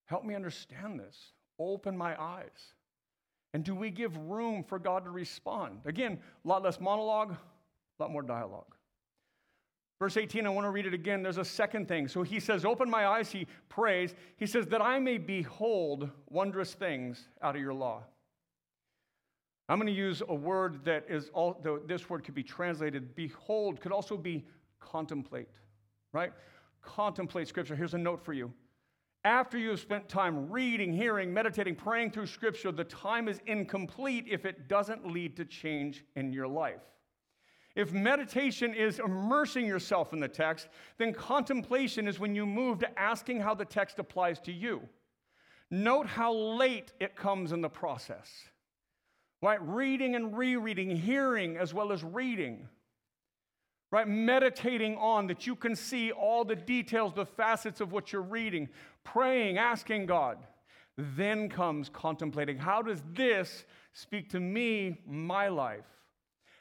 help 0.05 0.25
me 0.25 0.35
understand 0.35 0.99
this. 0.99 1.17
Open 1.59 1.97
my 1.97 2.19
eyes. 2.21 2.73
And 3.53 3.63
do 3.63 3.73
we 3.75 3.89
give 3.89 4.15
room 4.17 4.63
for 4.63 4.79
God 4.79 5.05
to 5.05 5.09
respond? 5.09 5.81
Again, 5.85 6.19
a 6.43 6.47
lot 6.47 6.63
less 6.63 6.79
monologue, 6.79 7.31
a 7.31 8.03
lot 8.03 8.11
more 8.11 8.21
dialogue. 8.21 8.75
Verse 9.99 10.15
18, 10.15 10.45
I 10.45 10.49
want 10.49 10.65
to 10.65 10.71
read 10.71 10.85
it 10.85 10.93
again. 10.93 11.23
There's 11.23 11.37
a 11.37 11.45
second 11.45 11.87
thing. 11.87 12.07
So 12.07 12.23
he 12.23 12.39
says, 12.39 12.63
Open 12.63 12.89
my 12.89 13.05
eyes, 13.05 13.31
he 13.31 13.47
prays. 13.67 14.15
He 14.37 14.45
says, 14.45 14.67
That 14.67 14.81
I 14.81 14.99
may 14.99 15.17
behold 15.17 16.09
wondrous 16.29 16.73
things 16.73 17.27
out 17.41 17.55
of 17.55 17.61
your 17.61 17.73
law. 17.73 18.03
I'm 19.69 19.77
going 19.77 19.87
to 19.87 19.93
use 19.93 20.23
a 20.27 20.33
word 20.33 20.83
that 20.83 21.05
is 21.07 21.29
all, 21.33 21.61
this 21.85 22.09
word 22.09 22.23
could 22.23 22.33
be 22.33 22.43
translated 22.43 23.15
behold, 23.15 23.79
could 23.79 23.91
also 23.91 24.17
be 24.17 24.45
contemplate, 24.79 25.47
right? 26.11 26.33
Contemplate 26.81 27.47
scripture. 27.47 27.75
Here's 27.75 27.93
a 27.93 27.97
note 27.97 28.25
for 28.25 28.33
you. 28.33 28.51
After 29.25 29.57
you 29.57 29.69
have 29.69 29.79
spent 29.79 30.07
time 30.07 30.49
reading, 30.49 30.93
hearing, 30.93 31.33
meditating, 31.33 31.75
praying 31.75 32.11
through 32.11 32.27
Scripture, 32.27 32.71
the 32.71 32.85
time 32.85 33.27
is 33.27 33.41
incomplete 33.47 34.25
if 34.29 34.45
it 34.45 34.69
doesn't 34.69 35.05
lead 35.05 35.35
to 35.35 35.45
change 35.45 36.05
in 36.15 36.31
your 36.31 36.47
life. 36.47 36.79
If 37.75 37.91
meditation 37.91 38.73
is 38.73 38.99
immersing 38.99 39.65
yourself 39.65 40.13
in 40.13 40.21
the 40.21 40.27
text, 40.27 40.69
then 40.97 41.13
contemplation 41.13 42.07
is 42.07 42.17
when 42.17 42.33
you 42.33 42.45
move 42.45 42.79
to 42.79 42.99
asking 42.99 43.41
how 43.41 43.53
the 43.53 43.65
text 43.65 43.99
applies 43.99 44.39
to 44.41 44.53
you. 44.53 44.81
Note 45.69 46.07
how 46.07 46.33
late 46.33 46.93
it 46.99 47.15
comes 47.15 47.51
in 47.51 47.61
the 47.61 47.69
process. 47.69 48.29
Right? 49.41 49.59
Reading 49.61 50.15
and 50.15 50.37
rereading, 50.37 50.95
hearing 50.95 51.57
as 51.57 51.73
well 51.73 51.91
as 51.91 52.03
reading 52.03 52.67
right? 53.91 54.07
Meditating 54.07 54.97
on 54.97 55.27
that 55.27 55.47
you 55.47 55.55
can 55.55 55.75
see 55.75 56.11
all 56.11 56.45
the 56.45 56.55
details, 56.55 57.13
the 57.13 57.25
facets 57.25 57.81
of 57.81 57.91
what 57.91 58.13
you're 58.13 58.21
reading, 58.21 58.69
praying, 59.03 59.57
asking 59.57 60.05
God. 60.05 60.37
Then 60.97 61.49
comes 61.49 61.89
contemplating 61.89 62.57
how 62.57 62.81
does 62.81 63.01
this 63.13 63.65
speak 63.93 64.29
to 64.31 64.39
me, 64.39 64.99
my 65.07 65.47
life? 65.47 65.85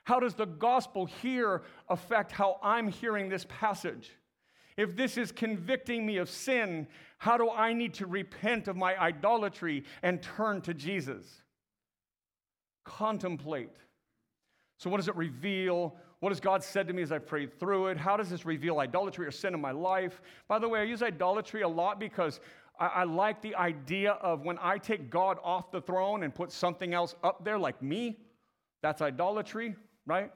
How 0.05 0.21
does 0.21 0.35
the 0.35 0.47
gospel 0.47 1.05
here 1.05 1.62
affect 1.88 2.33
how 2.33 2.59
I'm 2.62 2.88
hearing 2.88 3.29
this 3.29 3.45
passage? 3.49 4.11
If 4.77 4.97
this 4.97 5.19
is 5.19 5.33
convicting 5.33 6.07
me 6.07 6.19
of 6.19 6.31
sin, 6.31 6.87
how 7.19 7.37
do 7.37 7.51
I 7.51 7.73
need 7.73 7.95
to 7.95 8.07
repent 8.07 8.69
of 8.69 8.77
my 8.77 8.97
idolatry 8.99 9.85
and 10.03 10.23
turn 10.23 10.62
to 10.62 10.73
Jesus? 10.73 11.43
Contemplate. 12.88 13.77
So, 14.79 14.88
what 14.88 14.96
does 14.96 15.09
it 15.09 15.16
reveal? 15.16 15.94
What 16.20 16.31
has 16.31 16.40
God 16.40 16.64
said 16.64 16.88
to 16.88 16.94
me 16.94 17.03
as 17.03 17.12
I 17.12 17.18
prayed 17.18 17.61
through 17.61 17.88
it? 17.88 17.98
How 17.98 18.16
does 18.16 18.31
this 18.31 18.46
reveal 18.46 18.81
idolatry 18.81 19.27
or 19.27 19.31
sin 19.31 19.53
in 19.53 19.61
my 19.61 19.72
life? 19.72 20.22
By 20.48 20.59
the 20.59 20.68
way, 20.68 20.81
I 20.81 20.85
use 20.85 21.03
idolatry 21.03 21.62
a 21.62 21.68
lot 21.68 22.01
because 22.01 22.40
I, 22.81 22.87
I 22.87 23.05
like 23.05 23.42
the 23.42 23.55
idea 23.57 24.12
of 24.12 24.42
when 24.42 24.59
I 24.62 24.79
take 24.79 25.11
God 25.11 25.38
off 25.44 25.70
the 25.70 25.83
throne 25.83 26.22
and 26.22 26.35
put 26.35 26.51
something 26.51 26.94
else 26.94 27.15
up 27.23 27.44
there 27.44 27.58
like 27.58 27.83
me, 27.83 28.17
that's 28.83 29.02
idolatry, 29.02 29.77
right? 30.06 30.33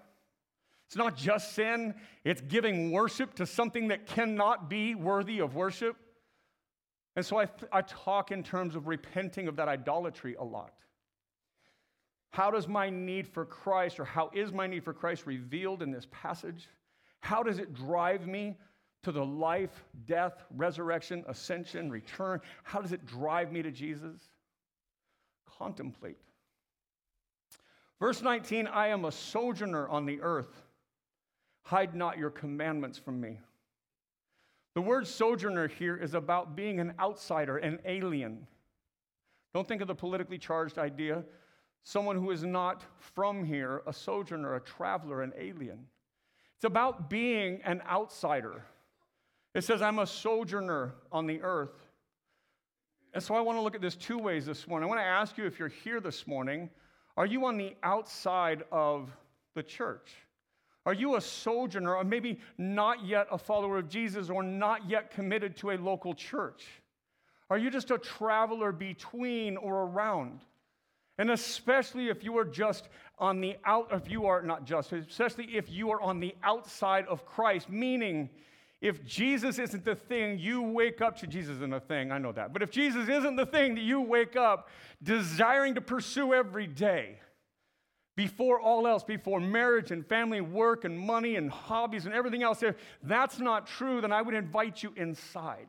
It's 0.89 0.97
not 0.97 1.17
just 1.17 1.55
sin, 1.55 1.95
it's 2.23 2.43
giving 2.43 2.93
worship 2.93 3.33
to 3.37 3.47
something 3.47 3.89
that 3.89 4.07
cannot 4.07 4.69
be 4.69 4.95
worthy 4.95 5.39
of 5.39 5.55
worship. 5.55 5.97
And 7.17 7.25
so 7.25 7.41
I, 7.41 7.49
I 7.73 7.81
talk 7.81 8.31
in 8.31 8.43
terms 8.43 8.77
of 8.77 8.89
repenting 8.89 9.49
of 9.49 9.57
that 9.57 9.69
idolatry 9.69 10.35
a 10.39 10.45
lot. 10.45 10.75
How 12.33 12.51
does 12.51 12.67
my 12.67 12.89
need 12.89 13.29
for 13.29 13.45
Christ, 13.45 14.01
or 14.01 14.05
how 14.05 14.31
is 14.33 14.53
my 14.53 14.67
need 14.67 14.83
for 14.83 14.95
Christ 14.95 15.27
revealed 15.27 15.83
in 15.83 15.91
this 15.91 16.07
passage? 16.11 16.67
How 17.21 17.43
does 17.43 17.59
it 17.59 17.75
drive 17.75 18.27
me 18.27 18.57
to 19.03 19.13
the 19.13 19.25
life, 19.25 19.85
death, 20.07 20.43
resurrection, 20.57 21.25
ascension, 21.29 21.91
return? 21.91 22.41
How 22.65 22.81
does 22.81 22.93
it 22.93 23.05
drive 23.05 23.53
me 23.53 23.63
to 23.63 23.71
Jesus? 23.71 24.19
Contemplate. 25.59 26.17
Verse 28.01 28.23
19 28.23 28.67
I 28.67 28.89
am 28.89 29.05
a 29.05 29.13
sojourner 29.13 29.87
on 29.89 30.07
the 30.07 30.21
earth. 30.23 30.63
Hide 31.65 31.95
not 31.95 32.17
your 32.17 32.31
commandments 32.31 32.99
from 32.99 33.21
me. 33.21 33.41
The 34.75 34.81
word 34.81 35.07
sojourner 35.07 35.69
here 35.69 35.97
is 35.97 36.15
about 36.15 36.57
being 36.57 36.81
an 36.81 36.95
outsider, 36.99 37.59
an 37.59 37.79
alien. 37.85 38.47
Don't 39.53 39.69
think 39.69 39.83
of 39.83 39.89
the 39.89 39.95
politically 39.95 40.39
charged 40.39 40.79
idea 40.79 41.25
someone 41.85 42.17
who 42.17 42.31
is 42.31 42.45
not 42.45 42.85
from 42.99 43.45
here, 43.45 43.83
a 43.87 43.93
sojourner, 43.93 44.55
a 44.55 44.61
traveler, 44.61 45.23
an 45.23 45.33
alien. 45.39 45.87
It's 46.57 46.65
about 46.65 47.11
being 47.11 47.61
an 47.65 47.83
outsider. 47.91 48.63
It 49.55 49.65
says, 49.65 49.83
I'm 49.83 49.99
a 49.99 50.07
sojourner 50.07 50.95
on 51.11 51.27
the 51.27 51.43
earth. 51.43 51.87
And 53.15 53.23
so 53.23 53.35
I 53.35 53.41
want 53.41 53.59
to 53.59 53.63
look 53.63 53.75
at 53.75 53.83
this 53.83 53.97
two 53.97 54.17
ways 54.17 54.47
this 54.47 54.67
morning. 54.67 54.87
I 54.87 54.89
want 54.89 55.01
to 55.01 55.07
ask 55.07 55.37
you 55.37 55.45
if 55.45 55.59
you're 55.59 55.69
here 55.69 56.01
this 56.01 56.27
morning, 56.27 56.71
are 57.17 57.27
you 57.27 57.45
on 57.45 57.59
the 57.59 57.75
outside 57.83 58.65
of 58.73 59.11
the 59.55 59.63
church? 59.63 60.09
Are 60.87 60.95
you 60.95 61.17
a 61.17 61.21
sojourner, 61.21 61.95
or 61.95 62.05
maybe 62.05 62.41
not 62.59 63.05
yet 63.05 63.27
a 63.31 63.39
follower 63.39 63.79
of 63.79 63.89
Jesus, 63.89 64.31
or 64.31 64.43
not 64.43 64.89
yet 64.89 65.11
committed 65.11 65.57
to 65.59 65.73
a 65.73 65.77
local 65.77 66.15
church? 66.15 66.65
Are 67.51 67.59
you 67.59 67.71
just 67.71 67.91
a 67.91 67.99
traveler 67.99 68.73
between 68.73 69.57
or 69.59 69.83
around? 69.83 70.41
And 71.19 71.31
especially 71.31 72.09
if 72.09 72.25
you 72.25 72.37
are 72.39 72.45
just 72.45 72.89
on 73.19 73.41
the 73.41 73.57
out, 73.65 73.89
if 73.93 74.11
you 74.11 74.27
are 74.27 74.43
not 74.43 74.65
just, 74.65 74.93
especially 74.93 75.57
if 75.57 75.71
you 75.71 75.91
are 75.91 76.01
on 76.01 76.21
the 76.21 76.35
outside 76.43 77.07
of 77.07 77.27
Christ, 77.27 77.69
meaning 77.69 78.31
if 78.81 79.05
Jesus 79.05 79.59
isn't 79.59 79.85
the 79.85 79.95
thing 79.95 80.39
you 80.39 80.63
wake 80.63 81.01
up 81.01 81.17
to, 81.19 81.27
Jesus 81.27 81.57
isn't 81.57 81.73
a 81.73 81.81
thing, 81.81 82.11
I 82.11 82.19
know 82.19 82.33
that, 82.33 82.53
but 82.53 82.63
if 82.63 82.71
Jesus 82.71 83.09
isn't 83.09 83.37
the 83.37 83.47
thing 83.47 83.77
that 83.77 83.83
you 83.83 84.01
wake 84.01 84.35
up 84.35 84.69
desiring 85.03 85.77
to 85.77 85.81
pursue 85.81 86.35
every 86.35 86.67
day, 86.67 87.19
before 88.17 88.61
all 88.61 88.87
else, 88.87 89.05
before 89.05 89.41
marriage 89.41 89.91
and 89.91 90.07
family, 90.07 90.41
work 90.41 90.85
and 90.85 90.99
money 90.99 91.37
and 91.37 91.51
hobbies 91.51 92.05
and 92.05 92.15
everything 92.15 92.43
else, 92.43 92.63
if 92.63 92.75
that's 93.03 93.39
not 93.39 93.67
true, 93.67 94.01
then 94.01 94.13
I 94.13 94.21
would 94.21 94.35
invite 94.35 94.83
you 94.83 94.93
inside. 94.97 95.69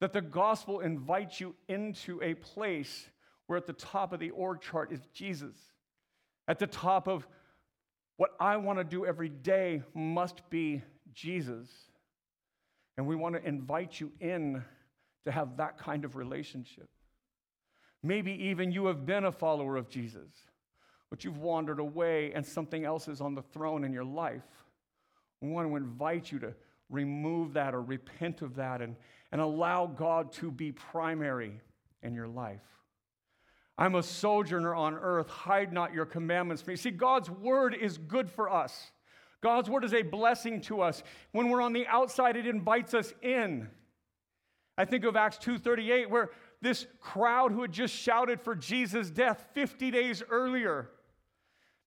That 0.00 0.12
the 0.12 0.20
gospel 0.20 0.80
invites 0.80 1.40
you 1.40 1.54
into 1.68 2.20
a 2.22 2.34
place 2.34 3.08
where 3.52 3.58
at 3.58 3.66
the 3.66 3.72
top 3.74 4.12
of 4.12 4.18
the 4.18 4.30
org 4.30 4.62
chart 4.62 4.90
is 4.90 5.06
Jesus. 5.12 5.54
At 6.48 6.58
the 6.58 6.66
top 6.66 7.06
of 7.06 7.26
what 8.16 8.30
I 8.40 8.56
want 8.56 8.78
to 8.78 8.84
do 8.84 9.04
every 9.04 9.28
day 9.28 9.82
must 9.94 10.48
be 10.50 10.82
Jesus. 11.12 11.68
And 12.96 13.06
we 13.06 13.14
want 13.14 13.34
to 13.34 13.46
invite 13.46 14.00
you 14.00 14.10
in 14.20 14.64
to 15.26 15.30
have 15.30 15.58
that 15.58 15.76
kind 15.76 16.04
of 16.04 16.16
relationship. 16.16 16.88
Maybe 18.02 18.32
even 18.46 18.72
you 18.72 18.86
have 18.86 19.04
been 19.04 19.26
a 19.26 19.32
follower 19.32 19.76
of 19.76 19.88
Jesus 19.88 20.30
but 21.12 21.24
you've 21.24 21.36
wandered 21.36 21.78
away 21.78 22.32
and 22.32 22.44
something 22.44 22.86
else 22.86 23.06
is 23.06 23.20
on 23.20 23.34
the 23.34 23.42
throne 23.42 23.84
in 23.84 23.92
your 23.92 24.02
life. 24.02 24.40
We 25.42 25.50
want 25.50 25.68
to 25.68 25.76
invite 25.76 26.32
you 26.32 26.38
to 26.38 26.54
remove 26.88 27.52
that 27.52 27.74
or 27.74 27.82
repent 27.82 28.40
of 28.40 28.54
that 28.54 28.80
and, 28.80 28.96
and 29.30 29.38
allow 29.38 29.86
God 29.86 30.32
to 30.32 30.50
be 30.50 30.72
primary 30.72 31.60
in 32.02 32.14
your 32.14 32.28
life. 32.28 32.62
I'm 33.78 33.94
a 33.94 34.02
sojourner 34.02 34.74
on 34.74 34.94
earth. 34.94 35.28
Hide 35.28 35.72
not 35.72 35.94
your 35.94 36.04
commandments 36.04 36.62
from 36.62 36.72
me. 36.72 36.76
See, 36.76 36.90
God's 36.90 37.30
word 37.30 37.74
is 37.74 37.98
good 37.98 38.30
for 38.30 38.50
us. 38.50 38.92
God's 39.42 39.68
word 39.68 39.84
is 39.84 39.94
a 39.94 40.02
blessing 40.02 40.60
to 40.62 40.82
us. 40.82 41.02
When 41.32 41.48
we're 41.48 41.62
on 41.62 41.72
the 41.72 41.86
outside, 41.86 42.36
it 42.36 42.46
invites 42.46 42.94
us 42.94 43.12
in. 43.22 43.68
I 44.78 44.84
think 44.84 45.04
of 45.04 45.16
Acts 45.16 45.38
2:38, 45.38 46.10
where 46.10 46.30
this 46.60 46.86
crowd 47.00 47.52
who 47.52 47.62
had 47.62 47.72
just 47.72 47.94
shouted 47.94 48.40
for 48.40 48.54
Jesus' 48.54 49.10
death 49.10 49.46
50 49.52 49.90
days 49.90 50.22
earlier 50.30 50.90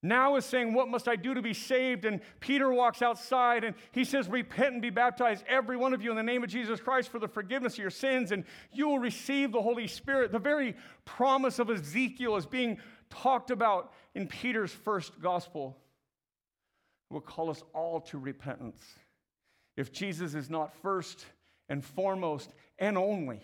now 0.06 0.36
is 0.36 0.46
saying, 0.46 0.74
What 0.74 0.90
must 0.90 1.08
I 1.08 1.16
do 1.16 1.34
to 1.34 1.42
be 1.42 1.54
saved? 1.54 2.06
And 2.06 2.22
Peter 2.40 2.72
walks 2.72 3.02
outside 3.02 3.64
and 3.64 3.76
he 3.92 4.04
says, 4.04 4.28
Repent 4.30 4.74
and 4.74 4.82
be 4.82 4.90
baptized, 4.90 5.44
every 5.48 5.78
one 5.78 5.94
of 5.94 6.02
you, 6.02 6.12
in 6.12 6.18
the 6.18 6.24
name 6.24 6.44
of 6.44 6.50
Jesus 6.50 6.80
Christ 6.80 7.10
for 7.10 7.20
the 7.20 7.28
forgiveness 7.28 7.74
of 7.74 7.80
your 7.80 7.90
sins, 7.90 8.32
and 8.32 8.44
you 8.72 8.88
will 8.88 9.00
receive 9.00 9.52
the 9.52 9.62
Holy 9.62 9.88
Spirit. 9.88 10.32
The 10.32 10.40
very 10.40 10.76
promise 11.06 11.60
of 11.60 11.70
Ezekiel 11.70 12.36
is 12.36 12.46
being 12.46 12.78
talked 13.10 13.52
about 13.52 13.94
in 14.14 14.28
Peter's 14.28 14.72
first 14.72 15.20
gospel. 15.22 15.78
It 17.10 17.14
will 17.14 17.22
call 17.22 17.50
us 17.50 17.64
all 17.74 18.02
to 18.02 18.18
repentance. 18.18 18.82
If 19.78 19.92
Jesus 19.92 20.36
is 20.36 20.50
not 20.50 20.74
first 20.82 21.26
and 21.70 21.84
foremost 21.84 22.54
and 22.80 22.98
only, 22.98 23.42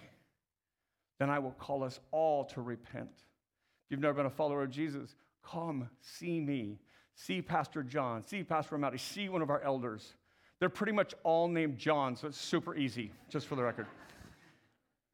then 1.20 1.30
I 1.30 1.39
will 1.39 1.51
call 1.51 1.84
us 1.84 1.99
all 2.12 2.45
to 2.45 2.62
repent. 2.62 3.12
If 3.12 3.91
you've 3.91 3.99
never 3.99 4.14
been 4.14 4.26
a 4.26 4.30
follower 4.30 4.64
of 4.64 4.72
Jesus, 4.72 5.16
Come, 5.44 5.89
see 6.02 6.39
me. 6.39 6.80
See 7.16 7.42
Pastor 7.42 7.84
John. 7.84 8.24
See 8.24 8.44
Pastor 8.44 8.78
Ramadi. 8.78 9.00
See 9.00 9.30
one 9.30 9.42
of 9.42 9.50
our 9.50 9.62
elders. 9.62 10.16
They're 10.60 10.70
pretty 10.70 10.94
much 10.94 11.14
all 11.24 11.48
named 11.48 11.78
John, 11.78 12.16
so 12.16 12.28
it's 12.28 12.38
super 12.38 12.76
easy, 12.76 13.12
just 13.30 13.48
for 13.48 13.56
the 13.56 13.64
record. 13.64 13.88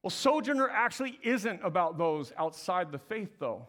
Well, 0.03 0.11
Sojourner 0.11 0.69
actually 0.69 1.19
isn't 1.23 1.61
about 1.63 1.97
those 1.97 2.34
outside 2.38 2.91
the 2.91 2.99
faith, 2.99 3.32
though. 3.39 3.67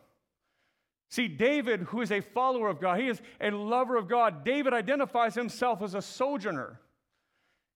See, 1.10 1.26
David, 1.26 1.82
who 1.82 2.02
is 2.02 2.12
a 2.12 2.20
follower 2.20 2.68
of 2.68 2.80
God, 2.80 3.00
he 3.00 3.08
is 3.08 3.20
a 3.40 3.50
lover 3.50 3.96
of 3.96 4.08
God. 4.08 4.44
David 4.44 4.74
identifies 4.74 5.34
himself 5.34 5.80
as 5.80 5.94
a 5.94 6.02
sojourner. 6.02 6.80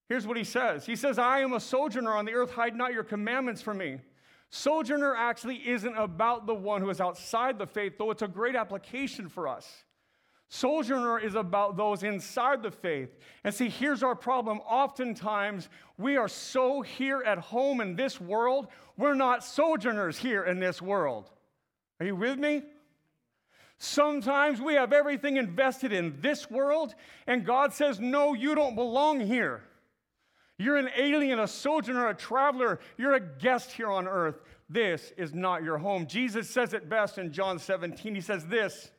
Here's 0.09 0.27
what 0.27 0.37
he 0.37 0.45
says 0.45 0.85
He 0.85 0.97
says, 0.97 1.19
I 1.19 1.41
am 1.41 1.55
a 1.55 1.61
sojourner 1.61 2.13
on 2.13 2.25
the 2.25 2.33
earth, 2.33 2.53
hide 2.53 2.77
not 2.77 2.93
your 2.93 3.05
commandments 3.05 3.63
from 3.63 3.79
me. 3.79 3.99
Sojourner 4.55 5.17
actually 5.17 5.67
isn't 5.67 5.97
about 5.97 6.47
the 6.47 6.55
one 6.55 6.83
who 6.83 6.91
is 6.91 7.01
outside 7.01 7.59
the 7.59 7.67
faith, 7.67 7.95
though 7.97 8.11
it's 8.11 8.21
a 8.21 8.29
great 8.29 8.55
application 8.55 9.31
for 9.31 9.49
us. 9.49 9.85
Sojourner 10.51 11.19
is 11.19 11.35
about 11.35 11.79
those 11.79 12.03
inside 12.03 12.63
the 12.63 12.71
faith. 12.71 13.09
And 13.45 13.55
see, 13.55 13.71
here's 13.71 14.03
our 14.03 14.15
problem. 14.15 14.61
Oftentimes, 14.69 15.71
we 15.97 16.19
are 16.19 16.29
so 16.29 16.83
here 16.83 17.23
at 17.25 17.39
home 17.39 17.81
in 17.81 17.97
this 17.97 18.21
world, 18.21 18.67
we're 18.99 19.15
not 19.15 19.43
sojourners 19.43 20.19
here 20.19 20.45
in 20.45 20.61
this 20.61 20.83
world. 20.83 21.31
Are 21.99 22.05
you 22.05 22.15
with 22.15 22.39
me? 22.39 22.63
Sometimes 23.79 24.61
we 24.61 24.75
have 24.75 24.93
everything 24.93 25.39
invested 25.39 25.95
in 25.95 26.21
this 26.21 26.51
world, 26.51 26.95
and 27.27 27.47
God 27.47 27.73
says, 27.73 27.99
No, 28.01 28.35
you 28.35 28.55
don't 28.55 28.75
belong 28.75 29.19
here. 29.19 29.63
You're 30.59 30.77
an 30.77 30.91
alien, 30.97 31.41
a 31.41 31.47
sojourner, 31.47 32.09
a 32.09 32.15
traveler. 32.15 32.79
You're 32.97 33.15
a 33.15 33.21
guest 33.21 33.73
here 33.73 33.91
on 33.91 34.07
earth. 34.07 34.41
This 34.69 35.13
is 35.17 35.35
not 35.35 35.63
your 35.63 35.79
home. 35.79 36.07
Jesus 36.07 36.49
says 36.49 36.73
it 36.73 36.89
best 36.89 37.19
in 37.19 37.33
John 37.33 37.59
17. 37.59 38.15
He 38.15 38.21
says 38.21 38.47
this 38.47 38.91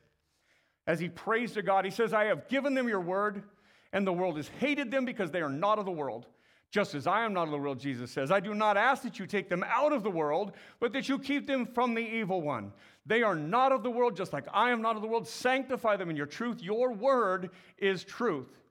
as 0.85 0.99
he 0.99 1.09
prays 1.09 1.53
to 1.53 1.61
God. 1.61 1.85
He 1.85 1.91
says, 1.91 2.13
I 2.13 2.25
have 2.25 2.47
given 2.47 2.73
them 2.73 2.87
your 2.87 2.99
word, 2.99 3.43
and 3.91 4.05
the 4.05 4.13
world 4.13 4.37
has 4.37 4.49
hated 4.59 4.91
them 4.91 5.05
because 5.05 5.31
they 5.31 5.41
are 5.41 5.49
not 5.49 5.79
of 5.79 5.85
the 5.85 5.91
world. 5.91 6.27
Just 6.69 6.95
as 6.95 7.05
I 7.05 7.23
am 7.23 7.33
not 7.33 7.43
of 7.43 7.51
the 7.51 7.57
world, 7.57 7.79
Jesus 7.79 8.09
says, 8.09 8.31
I 8.31 8.39
do 8.39 8.55
not 8.55 8.77
ask 8.77 9.03
that 9.03 9.19
you 9.19 9.27
take 9.27 9.47
them 9.47 9.63
out 9.67 9.93
of 9.93 10.01
the 10.01 10.09
world, 10.09 10.53
but 10.79 10.91
that 10.93 11.07
you 11.07 11.19
keep 11.19 11.45
them 11.45 11.67
from 11.67 11.93
the 11.93 12.01
evil 12.01 12.41
one. 12.41 12.73
They 13.05 13.21
are 13.21 13.35
not 13.35 13.71
of 13.71 13.83
the 13.83 13.91
world, 13.91 14.17
just 14.17 14.33
like 14.33 14.45
I 14.51 14.71
am 14.71 14.81
not 14.81 14.95
of 14.95 15.03
the 15.03 15.07
world. 15.07 15.27
Sanctify 15.27 15.97
them 15.97 16.09
in 16.09 16.15
your 16.15 16.25
truth. 16.25 16.63
Your 16.63 16.91
word 16.91 17.51
is 17.77 18.03
truth. 18.03 18.62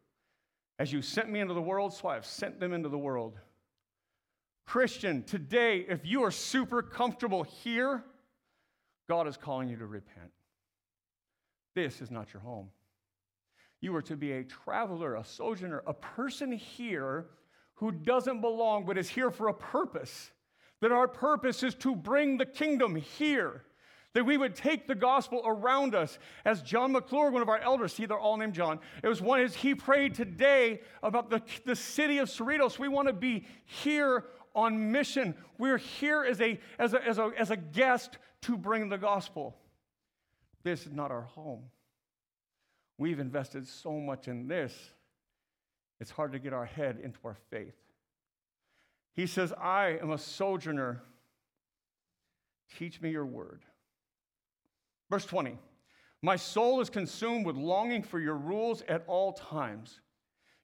As 0.82 0.92
you 0.92 1.00
sent 1.00 1.30
me 1.30 1.38
into 1.38 1.54
the 1.54 1.62
world, 1.62 1.94
so 1.94 2.08
I 2.08 2.14
have 2.14 2.26
sent 2.26 2.58
them 2.58 2.72
into 2.72 2.88
the 2.88 2.98
world. 2.98 3.38
Christian, 4.66 5.22
today, 5.22 5.86
if 5.88 6.04
you 6.04 6.24
are 6.24 6.32
super 6.32 6.82
comfortable 6.82 7.44
here, 7.44 8.02
God 9.08 9.28
is 9.28 9.36
calling 9.36 9.68
you 9.68 9.76
to 9.76 9.86
repent. 9.86 10.32
This 11.76 12.00
is 12.00 12.10
not 12.10 12.34
your 12.34 12.40
home. 12.40 12.66
You 13.80 13.94
are 13.94 14.02
to 14.02 14.16
be 14.16 14.32
a 14.32 14.42
traveler, 14.42 15.14
a 15.14 15.24
sojourner, 15.24 15.84
a 15.86 15.94
person 15.94 16.50
here 16.50 17.26
who 17.74 17.92
doesn't 17.92 18.40
belong 18.40 18.84
but 18.84 18.98
is 18.98 19.08
here 19.08 19.30
for 19.30 19.46
a 19.46 19.54
purpose. 19.54 20.32
That 20.80 20.90
our 20.90 21.06
purpose 21.06 21.62
is 21.62 21.76
to 21.76 21.94
bring 21.94 22.38
the 22.38 22.46
kingdom 22.46 22.96
here 22.96 23.62
that 24.14 24.24
we 24.24 24.36
would 24.36 24.54
take 24.54 24.86
the 24.86 24.94
gospel 24.94 25.42
around 25.44 25.94
us. 25.94 26.18
As 26.44 26.62
John 26.62 26.92
McClure, 26.92 27.30
one 27.30 27.42
of 27.42 27.48
our 27.48 27.58
elders, 27.58 27.94
see, 27.94 28.06
they're 28.06 28.18
all 28.18 28.36
named 28.36 28.54
John. 28.54 28.78
It 29.02 29.08
was 29.08 29.22
one 29.22 29.40
as 29.40 29.54
he 29.54 29.74
prayed 29.74 30.14
today 30.14 30.80
about 31.02 31.30
the, 31.30 31.42
the 31.64 31.76
city 31.76 32.18
of 32.18 32.28
Cerritos. 32.28 32.78
We 32.78 32.88
want 32.88 33.08
to 33.08 33.14
be 33.14 33.46
here 33.64 34.26
on 34.54 34.92
mission. 34.92 35.34
We're 35.58 35.78
here 35.78 36.24
as 36.24 36.40
a, 36.40 36.60
as 36.78 36.92
a, 36.94 37.06
as 37.06 37.18
a, 37.18 37.30
as 37.38 37.50
a 37.50 37.56
guest 37.56 38.18
to 38.42 38.56
bring 38.56 38.88
the 38.88 38.98
gospel. 38.98 39.56
This 40.62 40.86
is 40.86 40.92
not 40.92 41.10
our 41.10 41.22
home. 41.22 41.62
We've 42.98 43.18
invested 43.18 43.66
so 43.66 43.92
much 43.92 44.28
in 44.28 44.46
this, 44.46 44.72
it's 46.00 46.10
hard 46.10 46.32
to 46.32 46.38
get 46.38 46.52
our 46.52 46.66
head 46.66 47.00
into 47.02 47.18
our 47.24 47.36
faith. 47.50 47.74
He 49.14 49.26
says, 49.26 49.52
I 49.52 49.98
am 50.00 50.10
a 50.10 50.18
sojourner. 50.18 51.02
Teach 52.78 53.00
me 53.00 53.10
your 53.10 53.26
word. 53.26 53.62
Verse 55.12 55.26
20 55.26 55.58
My 56.22 56.36
soul 56.36 56.80
is 56.80 56.88
consumed 56.88 57.44
with 57.44 57.54
longing 57.54 58.02
for 58.02 58.18
your 58.18 58.34
rules 58.34 58.82
at 58.88 59.04
all 59.06 59.34
times. 59.34 60.00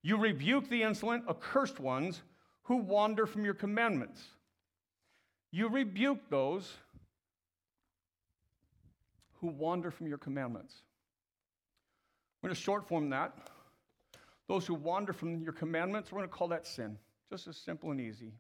You 0.03 0.17
rebuke 0.17 0.71
the 0.71 0.83
insolent, 0.85 1.25
accursed 1.29 1.79
ones 1.79 2.23
who 2.63 2.79
wander 2.79 3.27
from 3.27 3.45
your 3.45 3.53
commandments. 3.53 4.23
You 5.51 5.69
rebuke 5.69 6.31
those 6.31 6.73
who 9.43 9.49
wander 9.49 9.91
from 9.91 10.07
your 10.07 10.17
commandments. 10.17 10.77
We're 12.41 12.49
going 12.49 12.57
to 12.57 12.63
short 12.63 12.89
form 12.89 13.11
that. 13.11 13.37
Those 14.47 14.67
who 14.67 14.73
wander 14.73 15.13
from 15.13 15.43
your 15.43 15.53
commandments, 15.53 16.11
we're 16.11 16.21
going 16.21 16.31
to 16.31 16.35
call 16.35 16.49
that 16.49 16.67
sin. 16.67 16.97
Just 17.29 17.49
as 17.49 17.59
simple 17.59 17.91
and 17.91 18.01
easy. 18.01 18.33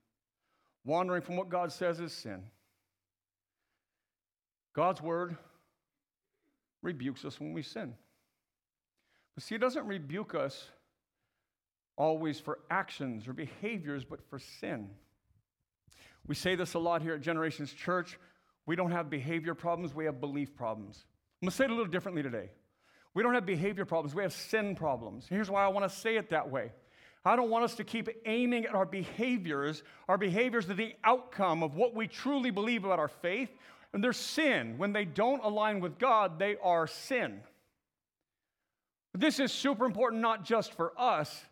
Wandering 0.86 1.20
from 1.20 1.36
what 1.36 1.50
God 1.50 1.70
says 1.70 2.00
is 2.00 2.14
sin. 2.14 2.44
God's 4.74 5.02
word 5.02 5.36
rebukes 6.82 7.24
us 7.24 7.40
when 7.40 7.52
we 7.52 7.62
sin. 7.62 7.94
But 9.34 9.44
see, 9.44 9.54
it 9.54 9.60
doesn't 9.60 9.86
rebuke 9.86 10.34
us 10.34 10.68
always 11.96 12.38
for 12.38 12.60
actions 12.70 13.26
or 13.28 13.32
behaviors, 13.32 14.04
but 14.04 14.20
for 14.28 14.38
sin. 14.38 14.88
We 16.26 16.34
say 16.34 16.54
this 16.54 16.74
a 16.74 16.78
lot 16.78 17.02
here 17.02 17.14
at 17.14 17.20
Generations 17.20 17.72
Church. 17.72 18.18
We 18.66 18.76
don't 18.76 18.92
have 18.92 19.08
behavior 19.08 19.54
problems, 19.54 19.94
we 19.94 20.04
have 20.04 20.20
belief 20.20 20.54
problems. 20.54 21.04
I'm 21.42 21.48
to 21.48 21.54
say 21.54 21.64
it 21.64 21.70
a 21.70 21.74
little 21.74 21.90
differently 21.90 22.22
today. 22.22 22.50
We 23.14 23.22
don't 23.22 23.34
have 23.34 23.46
behavior 23.46 23.84
problems, 23.84 24.14
we 24.14 24.22
have 24.22 24.32
sin 24.32 24.74
problems. 24.76 25.26
Here's 25.28 25.50
why 25.50 25.64
I 25.64 25.68
want 25.68 25.90
to 25.90 25.96
say 25.96 26.16
it 26.16 26.30
that 26.30 26.50
way. 26.50 26.72
I 27.24 27.36
don't 27.36 27.50
want 27.50 27.64
us 27.64 27.74
to 27.76 27.84
keep 27.84 28.08
aiming 28.26 28.66
at 28.66 28.74
our 28.74 28.86
behaviors. 28.86 29.82
Our 30.08 30.18
behaviors 30.18 30.68
are 30.70 30.74
the 30.74 30.94
outcome 31.02 31.62
of 31.62 31.74
what 31.74 31.94
we 31.94 32.06
truly 32.06 32.50
believe 32.50 32.84
about 32.84 32.98
our 32.98 33.08
faith, 33.08 33.50
and 33.92 34.02
they're 34.02 34.12
sin. 34.12 34.78
When 34.78 34.92
they 34.92 35.04
don't 35.04 35.42
align 35.42 35.80
with 35.80 35.98
God, 35.98 36.38
they 36.38 36.56
are 36.62 36.86
sin. 36.86 37.40
This 39.14 39.40
is 39.40 39.50
super 39.50 39.84
important, 39.84 40.22
not 40.22 40.44
just 40.44 40.74
for 40.74 40.92
us, 40.98 41.44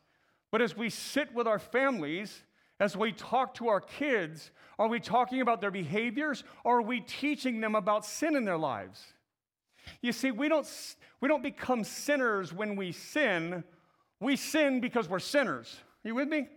but 0.53 0.63
as 0.63 0.77
we 0.77 0.91
sit 0.91 1.35
with 1.35 1.47
our 1.47 1.59
families, 1.59 2.43
as 2.79 2.97
we 2.97 3.13
talk 3.13 3.55
to 3.55 3.69
our 3.69 3.81
kids, 3.81 4.51
are 4.79 4.89
we 4.89 5.01
talking 5.01 5.41
about 5.41 5.61
their 5.61 5.71
behaviors 5.71 6.45
or 6.65 6.79
are 6.79 6.83
we 6.83 7.01
teaching 7.01 7.61
them 7.61 7.75
about 7.75 8.05
sin 8.05 8.37
in 8.37 8.45
their 8.45 8.59
lives? 8.59 9.03
You 10.03 10.13
see, 10.13 10.31
we 10.31 10.49
don't, 10.49 10.69
we 11.21 11.29
don't 11.29 11.43
become 11.43 11.85
sinners 11.85 12.53
when 12.53 12.77
we 12.77 12.93
sin. 12.93 13.65
We 14.21 14.37
sin 14.37 14.81
because 14.81 15.09
we're 15.09 15.19
sinners. 15.19 15.75
Are 16.05 16.09
you 16.09 16.15
with 16.15 16.29
me? 16.29 16.49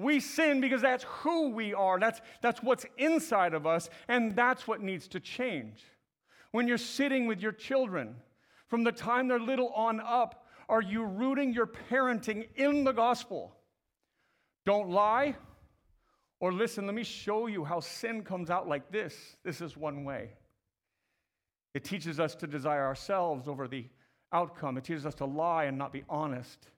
We 0.00 0.18
sin 0.18 0.62
because 0.62 0.80
that's 0.80 1.04
who 1.04 1.50
we 1.50 1.74
are. 1.74 2.00
That's, 2.00 2.22
that's 2.40 2.62
what's 2.62 2.86
inside 2.96 3.52
of 3.52 3.66
us, 3.66 3.90
and 4.08 4.34
that's 4.34 4.66
what 4.66 4.80
needs 4.80 5.06
to 5.08 5.20
change. 5.20 5.84
When 6.52 6.66
you're 6.66 6.78
sitting 6.78 7.26
with 7.26 7.40
your 7.40 7.52
children, 7.52 8.16
from 8.66 8.82
the 8.82 8.92
time 8.92 9.28
they're 9.28 9.38
little 9.38 9.68
on 9.68 10.00
up, 10.00 10.46
are 10.70 10.80
you 10.80 11.04
rooting 11.04 11.52
your 11.52 11.66
parenting 11.66 12.48
in 12.54 12.84
the 12.84 12.92
gospel? 12.92 13.54
Don't 14.64 14.88
lie. 14.88 15.36
Or 16.40 16.50
listen, 16.50 16.86
let 16.86 16.94
me 16.94 17.04
show 17.04 17.46
you 17.46 17.64
how 17.64 17.80
sin 17.80 18.22
comes 18.22 18.48
out 18.48 18.66
like 18.66 18.90
this. 18.90 19.36
This 19.44 19.60
is 19.60 19.76
one 19.76 20.04
way. 20.04 20.30
It 21.74 21.84
teaches 21.84 22.18
us 22.18 22.34
to 22.36 22.46
desire 22.46 22.86
ourselves 22.86 23.46
over 23.48 23.68
the 23.68 23.84
outcome. 24.32 24.78
It 24.78 24.84
teaches 24.84 25.04
us 25.04 25.14
to 25.16 25.26
lie 25.26 25.64
and 25.64 25.76
not 25.76 25.92
be 25.92 26.04
honest. 26.08 26.68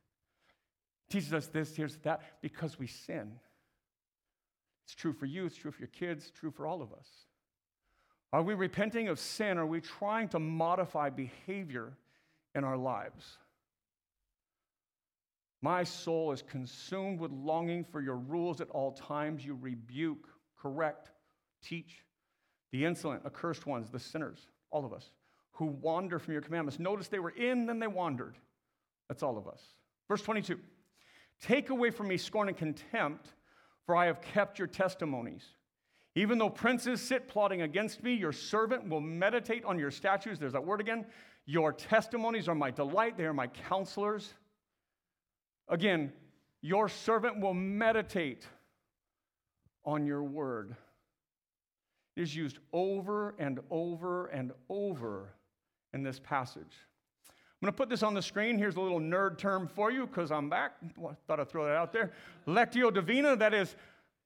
Teaches 1.12 1.34
us 1.34 1.46
this, 1.48 1.76
here's 1.76 1.96
that, 1.96 2.22
because 2.40 2.78
we 2.78 2.86
sin. 2.86 3.32
It's 4.86 4.94
true 4.94 5.12
for 5.12 5.26
you, 5.26 5.44
it's 5.44 5.56
true 5.56 5.70
for 5.70 5.80
your 5.80 5.88
kids, 5.88 6.22
it's 6.22 6.40
true 6.40 6.50
for 6.50 6.66
all 6.66 6.80
of 6.80 6.90
us. 6.94 7.06
Are 8.32 8.42
we 8.42 8.54
repenting 8.54 9.08
of 9.08 9.18
sin? 9.18 9.58
Are 9.58 9.66
we 9.66 9.82
trying 9.82 10.28
to 10.30 10.38
modify 10.38 11.10
behavior 11.10 11.92
in 12.54 12.64
our 12.64 12.78
lives? 12.78 13.36
My 15.60 15.84
soul 15.84 16.32
is 16.32 16.40
consumed 16.40 17.20
with 17.20 17.30
longing 17.30 17.84
for 17.84 18.00
your 18.00 18.16
rules 18.16 18.62
at 18.62 18.70
all 18.70 18.92
times. 18.92 19.44
You 19.44 19.58
rebuke, 19.60 20.26
correct, 20.58 21.10
teach 21.62 22.06
the 22.70 22.86
insolent, 22.86 23.26
accursed 23.26 23.66
ones, 23.66 23.90
the 23.90 24.00
sinners, 24.00 24.48
all 24.70 24.86
of 24.86 24.94
us, 24.94 25.10
who 25.50 25.66
wander 25.66 26.18
from 26.18 26.32
your 26.32 26.40
commandments. 26.40 26.80
Notice 26.80 27.08
they 27.08 27.18
were 27.18 27.36
in, 27.36 27.66
then 27.66 27.80
they 27.80 27.86
wandered. 27.86 28.38
That's 29.10 29.22
all 29.22 29.36
of 29.36 29.46
us. 29.46 29.60
Verse 30.08 30.22
22 30.22 30.58
Take 31.42 31.70
away 31.70 31.90
from 31.90 32.08
me 32.08 32.16
scorn 32.16 32.48
and 32.48 32.56
contempt, 32.56 33.34
for 33.84 33.96
I 33.96 34.06
have 34.06 34.22
kept 34.22 34.58
your 34.58 34.68
testimonies. 34.68 35.44
Even 36.14 36.38
though 36.38 36.50
princes 36.50 37.00
sit 37.00 37.26
plotting 37.26 37.62
against 37.62 38.02
me, 38.02 38.14
your 38.14 38.32
servant 38.32 38.88
will 38.88 39.00
meditate 39.00 39.64
on 39.64 39.78
your 39.78 39.90
statutes. 39.90 40.38
There's 40.38 40.52
that 40.52 40.64
word 40.64 40.80
again. 40.80 41.04
Your 41.46 41.72
testimonies 41.72 42.48
are 42.48 42.54
my 42.54 42.70
delight, 42.70 43.16
they 43.16 43.24
are 43.24 43.34
my 43.34 43.48
counselors. 43.48 44.34
Again, 45.68 46.12
your 46.60 46.88
servant 46.88 47.40
will 47.40 47.54
meditate 47.54 48.46
on 49.84 50.06
your 50.06 50.22
word. 50.22 50.76
It 52.16 52.22
is 52.22 52.36
used 52.36 52.58
over 52.72 53.34
and 53.38 53.58
over 53.70 54.26
and 54.26 54.52
over 54.68 55.34
in 55.92 56.04
this 56.04 56.20
passage. 56.20 56.76
I'm 57.62 57.66
going 57.66 57.74
to 57.74 57.76
put 57.76 57.90
this 57.90 58.02
on 58.02 58.12
the 58.12 58.22
screen. 58.22 58.58
Here's 58.58 58.74
a 58.74 58.80
little 58.80 58.98
nerd 58.98 59.38
term 59.38 59.68
for 59.68 59.92
you 59.92 60.08
because 60.08 60.32
I'm 60.32 60.50
back. 60.50 60.72
Well, 60.96 61.16
thought 61.28 61.38
I'd 61.38 61.48
throw 61.48 61.64
that 61.64 61.76
out 61.76 61.92
there. 61.92 62.10
Lectio 62.48 62.92
Divina, 62.92 63.36
that 63.36 63.54
is 63.54 63.76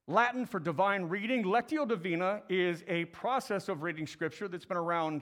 Latin 0.09 0.47
for 0.47 0.59
divine 0.59 1.05
reading. 1.05 1.45
Lectio 1.45 1.87
Divina 1.87 2.41
is 2.49 2.82
a 2.89 3.05
process 3.07 3.68
of 3.68 3.82
reading 3.82 4.07
scripture 4.07 4.49
that's 4.49 4.64
been 4.64 4.78
around 4.78 5.20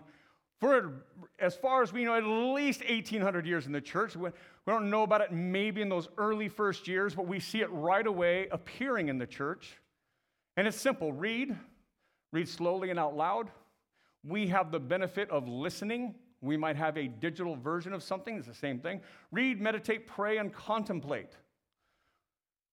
for, 0.61 1.03
as 1.41 1.57
far 1.57 1.83
as 1.83 1.93
we 1.93 2.05
know, 2.05 2.15
at 2.15 2.23
least 2.23 2.89
1,800 2.89 3.47
years 3.49 3.67
in 3.67 3.73
the 3.73 3.81
church. 3.81 4.15
We 4.15 4.31
don't 4.65 4.91
know 4.91 5.03
about 5.03 5.21
it 5.21 5.33
maybe 5.33 5.83
in 5.83 5.89
those 5.89 6.07
early 6.17 6.49
first 6.49 6.87
years, 6.87 7.17
but 7.17 7.27
we 7.27 7.41
see 7.41 7.63
it 7.63 7.71
right 7.73 8.07
away 8.07 8.47
appearing 8.53 9.09
in 9.09 9.19
the 9.19 9.27
church. 9.27 9.77
And 10.57 10.69
it's 10.69 10.77
simple 10.77 11.13
read, 11.13 11.59
read 12.33 12.49
slowly 12.49 12.91
and 12.91 12.99
out 13.01 13.17
loud. 13.17 13.51
We 14.23 14.47
have 14.47 14.71
the 14.71 14.79
benefit 14.79 15.31
of 15.31 15.49
listening. 15.49 16.15
We 16.45 16.57
might 16.57 16.77
have 16.77 16.97
a 16.97 17.09
digital 17.09 17.57
version 17.57 17.93
of 17.93 18.03
something, 18.03 18.37
it's 18.37 18.47
the 18.47 18.55
same 18.55 18.79
thing. 18.79 19.01
Read, 19.33 19.61
meditate, 19.61 20.07
pray, 20.07 20.39
and 20.39 20.53
contemplate. 20.53 21.33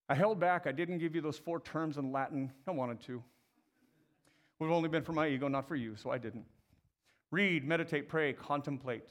I 0.09 0.15
held 0.15 0.39
back. 0.39 0.67
I 0.67 0.73
didn't 0.73 0.97
give 0.97 1.15
you 1.15 1.21
those 1.21 1.37
four 1.37 1.61
terms 1.61 1.97
in 1.97 2.11
Latin. 2.11 2.51
I 2.67 2.71
wanted 2.71 2.99
to. 3.05 3.23
Have 4.59 4.69
only 4.69 4.89
been 4.89 5.03
for 5.03 5.13
my 5.13 5.27
ego, 5.27 5.47
not 5.47 5.67
for 5.67 5.75
you, 5.75 5.95
so 5.95 6.11
I 6.11 6.17
didn't. 6.17 6.45
Read, 7.31 7.65
meditate, 7.65 8.09
pray, 8.09 8.33
contemplate. 8.33 9.07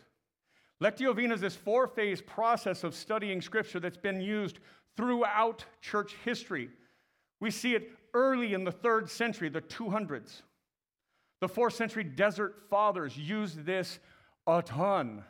Lectio 0.82 1.14
Divina 1.14 1.34
is 1.34 1.40
this 1.40 1.56
four 1.56 1.86
phase 1.86 2.20
process 2.20 2.84
of 2.84 2.94
studying 2.94 3.40
Scripture 3.40 3.80
that's 3.80 3.96
been 3.96 4.20
used 4.20 4.60
throughout 4.96 5.64
church 5.80 6.16
history. 6.24 6.68
We 7.40 7.50
see 7.50 7.74
it 7.74 7.90
early 8.12 8.52
in 8.54 8.64
the 8.64 8.72
third 8.72 9.08
century, 9.08 9.48
the 9.48 9.62
200s. 9.62 10.42
The 11.40 11.48
fourth 11.48 11.74
century 11.74 12.04
desert 12.04 12.66
fathers 12.68 13.16
used 13.16 13.64
this 13.64 13.98
a 14.46 14.62
ton. 14.62 15.24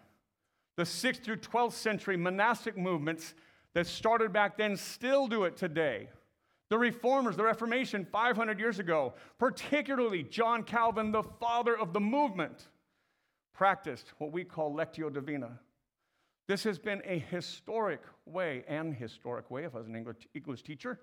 The 0.76 0.86
sixth 0.86 1.24
through 1.24 1.36
12th 1.36 1.72
century 1.72 2.16
monastic 2.16 2.76
movements 2.76 3.34
that 3.74 3.86
started 3.86 4.32
back 4.32 4.56
then 4.56 4.76
still 4.76 5.26
do 5.26 5.44
it 5.44 5.56
today. 5.56 6.08
The 6.70 6.78
reformers, 6.78 7.36
the 7.36 7.44
Reformation 7.44 8.06
500 8.10 8.58
years 8.58 8.78
ago, 8.78 9.14
particularly 9.38 10.22
John 10.22 10.62
Calvin, 10.62 11.10
the 11.10 11.24
father 11.24 11.76
of 11.76 11.92
the 11.92 12.00
movement 12.00 12.68
practiced 13.52 14.12
what 14.18 14.30
we 14.32 14.44
call 14.44 14.72
Lectio 14.72 15.12
Divina. 15.12 15.58
This 16.46 16.62
has 16.64 16.78
been 16.78 17.02
a 17.04 17.18
historic 17.18 18.00
way, 18.24 18.64
an 18.68 18.92
historic 18.92 19.50
way, 19.50 19.64
if 19.64 19.74
I 19.74 19.78
was 19.78 19.86
an 19.88 19.96
English, 19.96 20.28
English 20.34 20.62
teacher, 20.62 20.98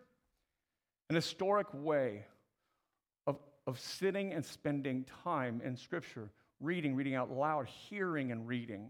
an 1.10 1.16
historic 1.16 1.68
way 1.74 2.26
of, 3.28 3.38
of 3.66 3.80
sitting 3.80 4.34
and 4.34 4.46
spending 4.46 5.06
time 5.24 5.62
in 5.64 5.76
Scripture, 5.76 6.32
reading, 6.60 6.96
reading 6.96 7.16
out 7.16 7.32
loud, 7.32 7.68
hearing 7.68 8.32
and 8.32 8.48
reading, 8.48 8.90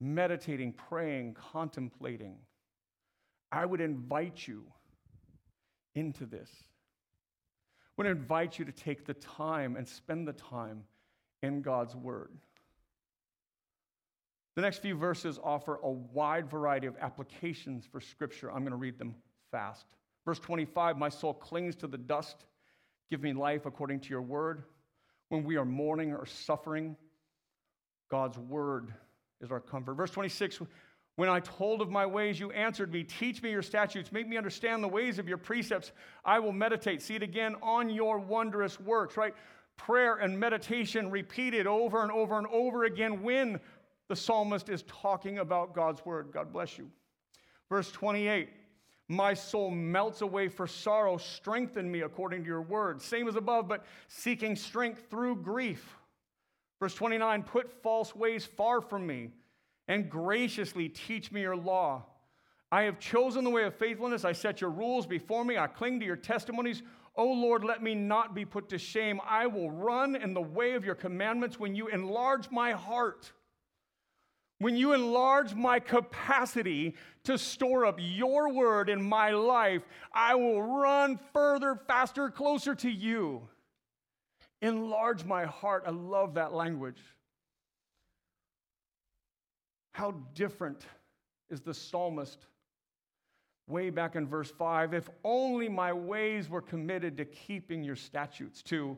meditating, 0.00 0.72
praying, 0.72 1.36
contemplating. 1.52 2.36
I 3.52 3.66
would 3.66 3.80
invite 3.80 4.46
you 4.46 4.64
into 5.94 6.26
this. 6.26 6.50
I 7.96 8.02
would 8.02 8.06
invite 8.06 8.58
you 8.58 8.64
to 8.64 8.72
take 8.72 9.06
the 9.06 9.14
time 9.14 9.76
and 9.76 9.86
spend 9.86 10.26
the 10.26 10.32
time 10.32 10.82
in 11.42 11.62
God's 11.62 11.94
Word. 11.94 12.30
The 14.56 14.62
next 14.62 14.78
few 14.78 14.96
verses 14.96 15.38
offer 15.42 15.80
a 15.82 15.90
wide 15.90 16.48
variety 16.48 16.86
of 16.86 16.96
applications 17.00 17.86
for 17.86 18.00
Scripture. 18.00 18.50
I'm 18.50 18.60
going 18.60 18.70
to 18.70 18.76
read 18.76 18.98
them 18.98 19.14
fast. 19.50 19.86
Verse 20.24 20.38
25 20.38 20.96
My 20.96 21.08
soul 21.08 21.34
clings 21.34 21.76
to 21.76 21.86
the 21.86 21.98
dust. 21.98 22.44
Give 23.10 23.22
me 23.22 23.32
life 23.32 23.66
according 23.66 24.00
to 24.00 24.10
your 24.10 24.22
word. 24.22 24.64
When 25.28 25.44
we 25.44 25.56
are 25.56 25.64
mourning 25.64 26.12
or 26.12 26.26
suffering, 26.26 26.96
God's 28.10 28.38
word 28.38 28.92
is 29.40 29.50
our 29.50 29.60
comfort. 29.60 29.94
Verse 29.94 30.10
26 30.10 30.60
When 31.16 31.28
I 31.28 31.40
told 31.40 31.80
of 31.80 31.90
my 31.90 32.06
ways, 32.06 32.38
you 32.38 32.50
answered 32.52 32.92
me. 32.92 33.04
Teach 33.04 33.42
me 33.42 33.50
your 33.50 33.62
statutes. 33.62 34.12
Make 34.12 34.28
me 34.28 34.36
understand 34.36 34.82
the 34.82 34.88
ways 34.88 35.18
of 35.18 35.28
your 35.28 35.38
precepts. 35.38 35.92
I 36.24 36.38
will 36.38 36.52
meditate. 36.52 37.02
See 37.02 37.14
it 37.14 37.22
again 37.22 37.56
on 37.62 37.90
your 37.90 38.18
wondrous 38.18 38.78
works, 38.80 39.16
right? 39.16 39.34
Prayer 39.76 40.16
and 40.16 40.38
meditation 40.38 41.10
repeated 41.10 41.66
over 41.66 42.02
and 42.02 42.12
over 42.12 42.38
and 42.38 42.46
over 42.48 42.84
again 42.84 43.22
when 43.22 43.60
the 44.08 44.16
psalmist 44.16 44.68
is 44.68 44.84
talking 44.86 45.38
about 45.38 45.74
God's 45.74 46.04
word. 46.04 46.28
God 46.32 46.52
bless 46.52 46.78
you. 46.78 46.90
Verse 47.68 47.90
28 47.90 48.48
My 49.08 49.34
soul 49.34 49.70
melts 49.70 50.22
away 50.22 50.48
for 50.48 50.66
sorrow. 50.66 51.18
Strengthen 51.18 51.90
me 51.90 52.02
according 52.02 52.42
to 52.42 52.48
your 52.48 52.62
word. 52.62 53.02
Same 53.02 53.28
as 53.28 53.36
above, 53.36 53.68
but 53.68 53.84
seeking 54.08 54.56
strength 54.56 55.10
through 55.10 55.36
grief. 55.36 55.96
Verse 56.80 56.94
29 56.94 57.42
Put 57.42 57.82
false 57.82 58.14
ways 58.14 58.46
far 58.46 58.80
from 58.80 59.06
me 59.06 59.30
and 59.88 60.08
graciously 60.08 60.88
teach 60.88 61.30
me 61.30 61.42
your 61.42 61.56
law. 61.56 62.04
I 62.72 62.82
have 62.82 62.98
chosen 62.98 63.44
the 63.44 63.50
way 63.50 63.64
of 63.64 63.74
faithfulness. 63.74 64.24
I 64.24 64.32
set 64.32 64.60
your 64.60 64.70
rules 64.70 65.06
before 65.06 65.44
me. 65.44 65.58
I 65.58 65.66
cling 65.66 66.00
to 66.00 66.06
your 66.06 66.16
testimonies. 66.16 66.82
O 67.14 67.24
Lord, 67.26 67.62
let 67.62 67.82
me 67.82 67.94
not 67.94 68.34
be 68.34 68.44
put 68.44 68.68
to 68.70 68.78
shame. 68.78 69.20
I 69.28 69.46
will 69.46 69.70
run 69.70 70.16
in 70.16 70.34
the 70.34 70.42
way 70.42 70.72
of 70.72 70.84
your 70.84 70.96
commandments 70.96 71.60
when 71.60 71.74
you 71.76 71.86
enlarge 71.88 72.50
my 72.50 72.72
heart. 72.72 73.30
When 74.64 74.76
you 74.76 74.94
enlarge 74.94 75.54
my 75.54 75.78
capacity 75.78 76.94
to 77.22 77.36
store 77.36 77.84
up 77.84 77.98
your 78.00 78.50
word 78.50 78.88
in 78.88 79.06
my 79.06 79.30
life, 79.30 79.82
I 80.10 80.36
will 80.36 80.62
run 80.62 81.20
further, 81.34 81.78
faster, 81.86 82.30
closer 82.30 82.74
to 82.76 82.90
you. 82.90 83.46
Enlarge 84.62 85.22
my 85.26 85.44
heart. 85.44 85.84
I 85.86 85.90
love 85.90 86.32
that 86.36 86.54
language. 86.54 86.96
How 89.92 90.12
different 90.34 90.86
is 91.50 91.60
the 91.60 91.74
psalmist 91.74 92.46
way 93.68 93.90
back 93.90 94.16
in 94.16 94.26
verse 94.26 94.50
5 94.50 94.94
if 94.94 95.10
only 95.24 95.68
my 95.68 95.92
ways 95.92 96.48
were 96.48 96.62
committed 96.62 97.18
to 97.18 97.26
keeping 97.26 97.84
your 97.84 97.96
statutes, 97.96 98.62
to 98.62 98.96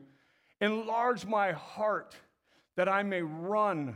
enlarge 0.61 1.25
my 1.25 1.51
heart 1.51 2.15
that 2.77 2.87
I 2.87 3.03
may 3.03 3.21
run. 3.21 3.95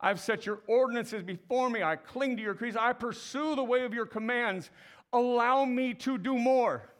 I've 0.00 0.20
set 0.20 0.46
your 0.46 0.60
ordinances 0.66 1.22
before 1.22 1.70
me. 1.70 1.82
I 1.82 1.96
cling 1.96 2.36
to 2.36 2.42
your 2.42 2.54
creeds. 2.54 2.76
I 2.76 2.92
pursue 2.92 3.56
the 3.56 3.64
way 3.64 3.84
of 3.84 3.94
your 3.94 4.06
commands. 4.06 4.70
Allow 5.12 5.64
me 5.64 5.94
to 5.94 6.18
do 6.18 6.36
more. 6.36 6.90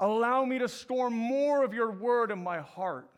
Allow 0.00 0.44
me 0.44 0.58
to 0.58 0.68
store 0.68 1.10
more 1.10 1.64
of 1.64 1.72
your 1.72 1.92
word 1.92 2.30
in 2.30 2.42
my 2.42 2.60
heart. 2.60 3.08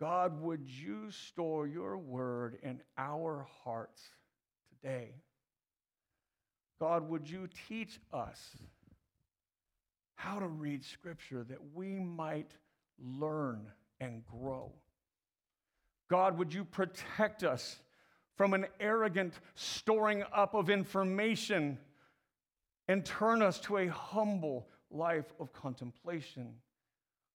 God, 0.00 0.40
would 0.42 0.68
you 0.68 1.10
store 1.10 1.66
your 1.66 1.96
word 1.96 2.58
in 2.62 2.80
our 2.98 3.46
hearts 3.64 4.02
today? 4.68 5.14
God, 6.80 7.08
would 7.08 7.30
you 7.30 7.48
teach 7.68 7.98
us 8.12 8.56
how 10.16 10.38
to 10.38 10.48
read 10.48 10.84
scripture 10.84 11.44
that 11.44 11.74
we 11.74 11.98
might 11.98 12.50
learn 12.98 13.66
and 14.00 14.22
grow? 14.26 14.72
God, 16.08 16.38
would 16.38 16.54
you 16.54 16.64
protect 16.64 17.42
us 17.42 17.78
from 18.36 18.54
an 18.54 18.66
arrogant 18.78 19.34
storing 19.54 20.22
up 20.32 20.54
of 20.54 20.70
information 20.70 21.78
and 22.88 23.04
turn 23.04 23.42
us 23.42 23.58
to 23.60 23.78
a 23.78 23.86
humble 23.88 24.68
life 24.90 25.32
of 25.40 25.52
contemplation 25.52 26.54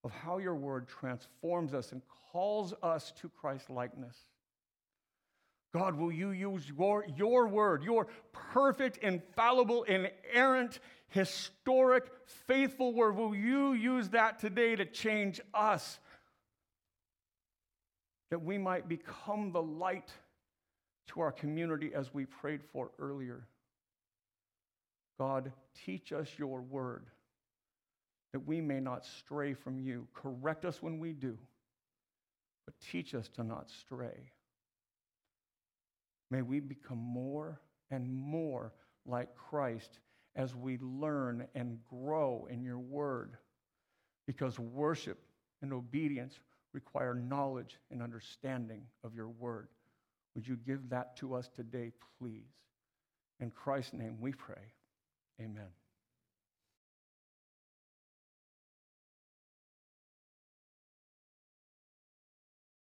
of 0.03 0.11
how 0.11 0.37
your 0.37 0.55
word 0.55 0.87
transforms 0.87 1.73
us 1.73 1.91
and 1.91 2.01
calls 2.31 2.73
us 2.81 3.11
to 3.21 3.29
Christ 3.29 3.69
likeness. 3.69 4.15
God, 5.73 5.95
will 5.95 6.11
you 6.11 6.31
use 6.31 6.69
your, 6.77 7.05
your 7.15 7.47
word, 7.47 7.83
your 7.83 8.07
perfect, 8.33 8.97
infallible, 8.97 9.83
inerrant, 9.83 10.79
historic, 11.07 12.05
faithful 12.25 12.93
word? 12.93 13.15
Will 13.15 13.33
you 13.33 13.73
use 13.73 14.09
that 14.09 14.39
today 14.39 14.75
to 14.75 14.85
change 14.85 15.39
us? 15.53 15.99
That 18.31 18.41
we 18.41 18.57
might 18.57 18.89
become 18.89 19.51
the 19.51 19.61
light 19.61 20.09
to 21.09 21.21
our 21.21 21.31
community 21.31 21.91
as 21.93 22.13
we 22.13 22.25
prayed 22.25 22.61
for 22.73 22.91
earlier. 22.97 23.45
God, 25.19 25.51
teach 25.85 26.11
us 26.11 26.27
your 26.37 26.61
word 26.61 27.05
that 28.33 28.47
we 28.47 28.61
may 28.61 28.79
not 28.79 29.05
stray 29.05 29.53
from 29.53 29.79
you. 29.79 30.07
Correct 30.13 30.65
us 30.65 30.81
when 30.81 30.99
we 30.99 31.13
do, 31.13 31.37
but 32.65 32.73
teach 32.91 33.13
us 33.13 33.27
to 33.35 33.43
not 33.43 33.69
stray. 33.69 34.31
May 36.29 36.41
we 36.41 36.59
become 36.61 36.97
more 36.97 37.59
and 37.89 38.09
more 38.09 38.71
like 39.05 39.35
Christ 39.35 39.99
as 40.35 40.55
we 40.55 40.77
learn 40.79 41.45
and 41.55 41.79
grow 41.89 42.47
in 42.49 42.63
your 42.63 42.79
word, 42.79 43.35
because 44.25 44.57
worship 44.57 45.19
and 45.61 45.73
obedience 45.73 46.39
require 46.73 47.13
knowledge 47.13 47.77
and 47.91 48.01
understanding 48.01 48.81
of 49.03 49.13
your 49.13 49.29
word. 49.29 49.67
Would 50.35 50.47
you 50.47 50.55
give 50.55 50.89
that 50.89 51.15
to 51.17 51.33
us 51.35 51.49
today, 51.49 51.91
please? 52.19 52.53
In 53.39 53.51
Christ's 53.51 53.93
name 53.93 54.17
we 54.19 54.31
pray. 54.31 54.73
Amen. 55.41 55.67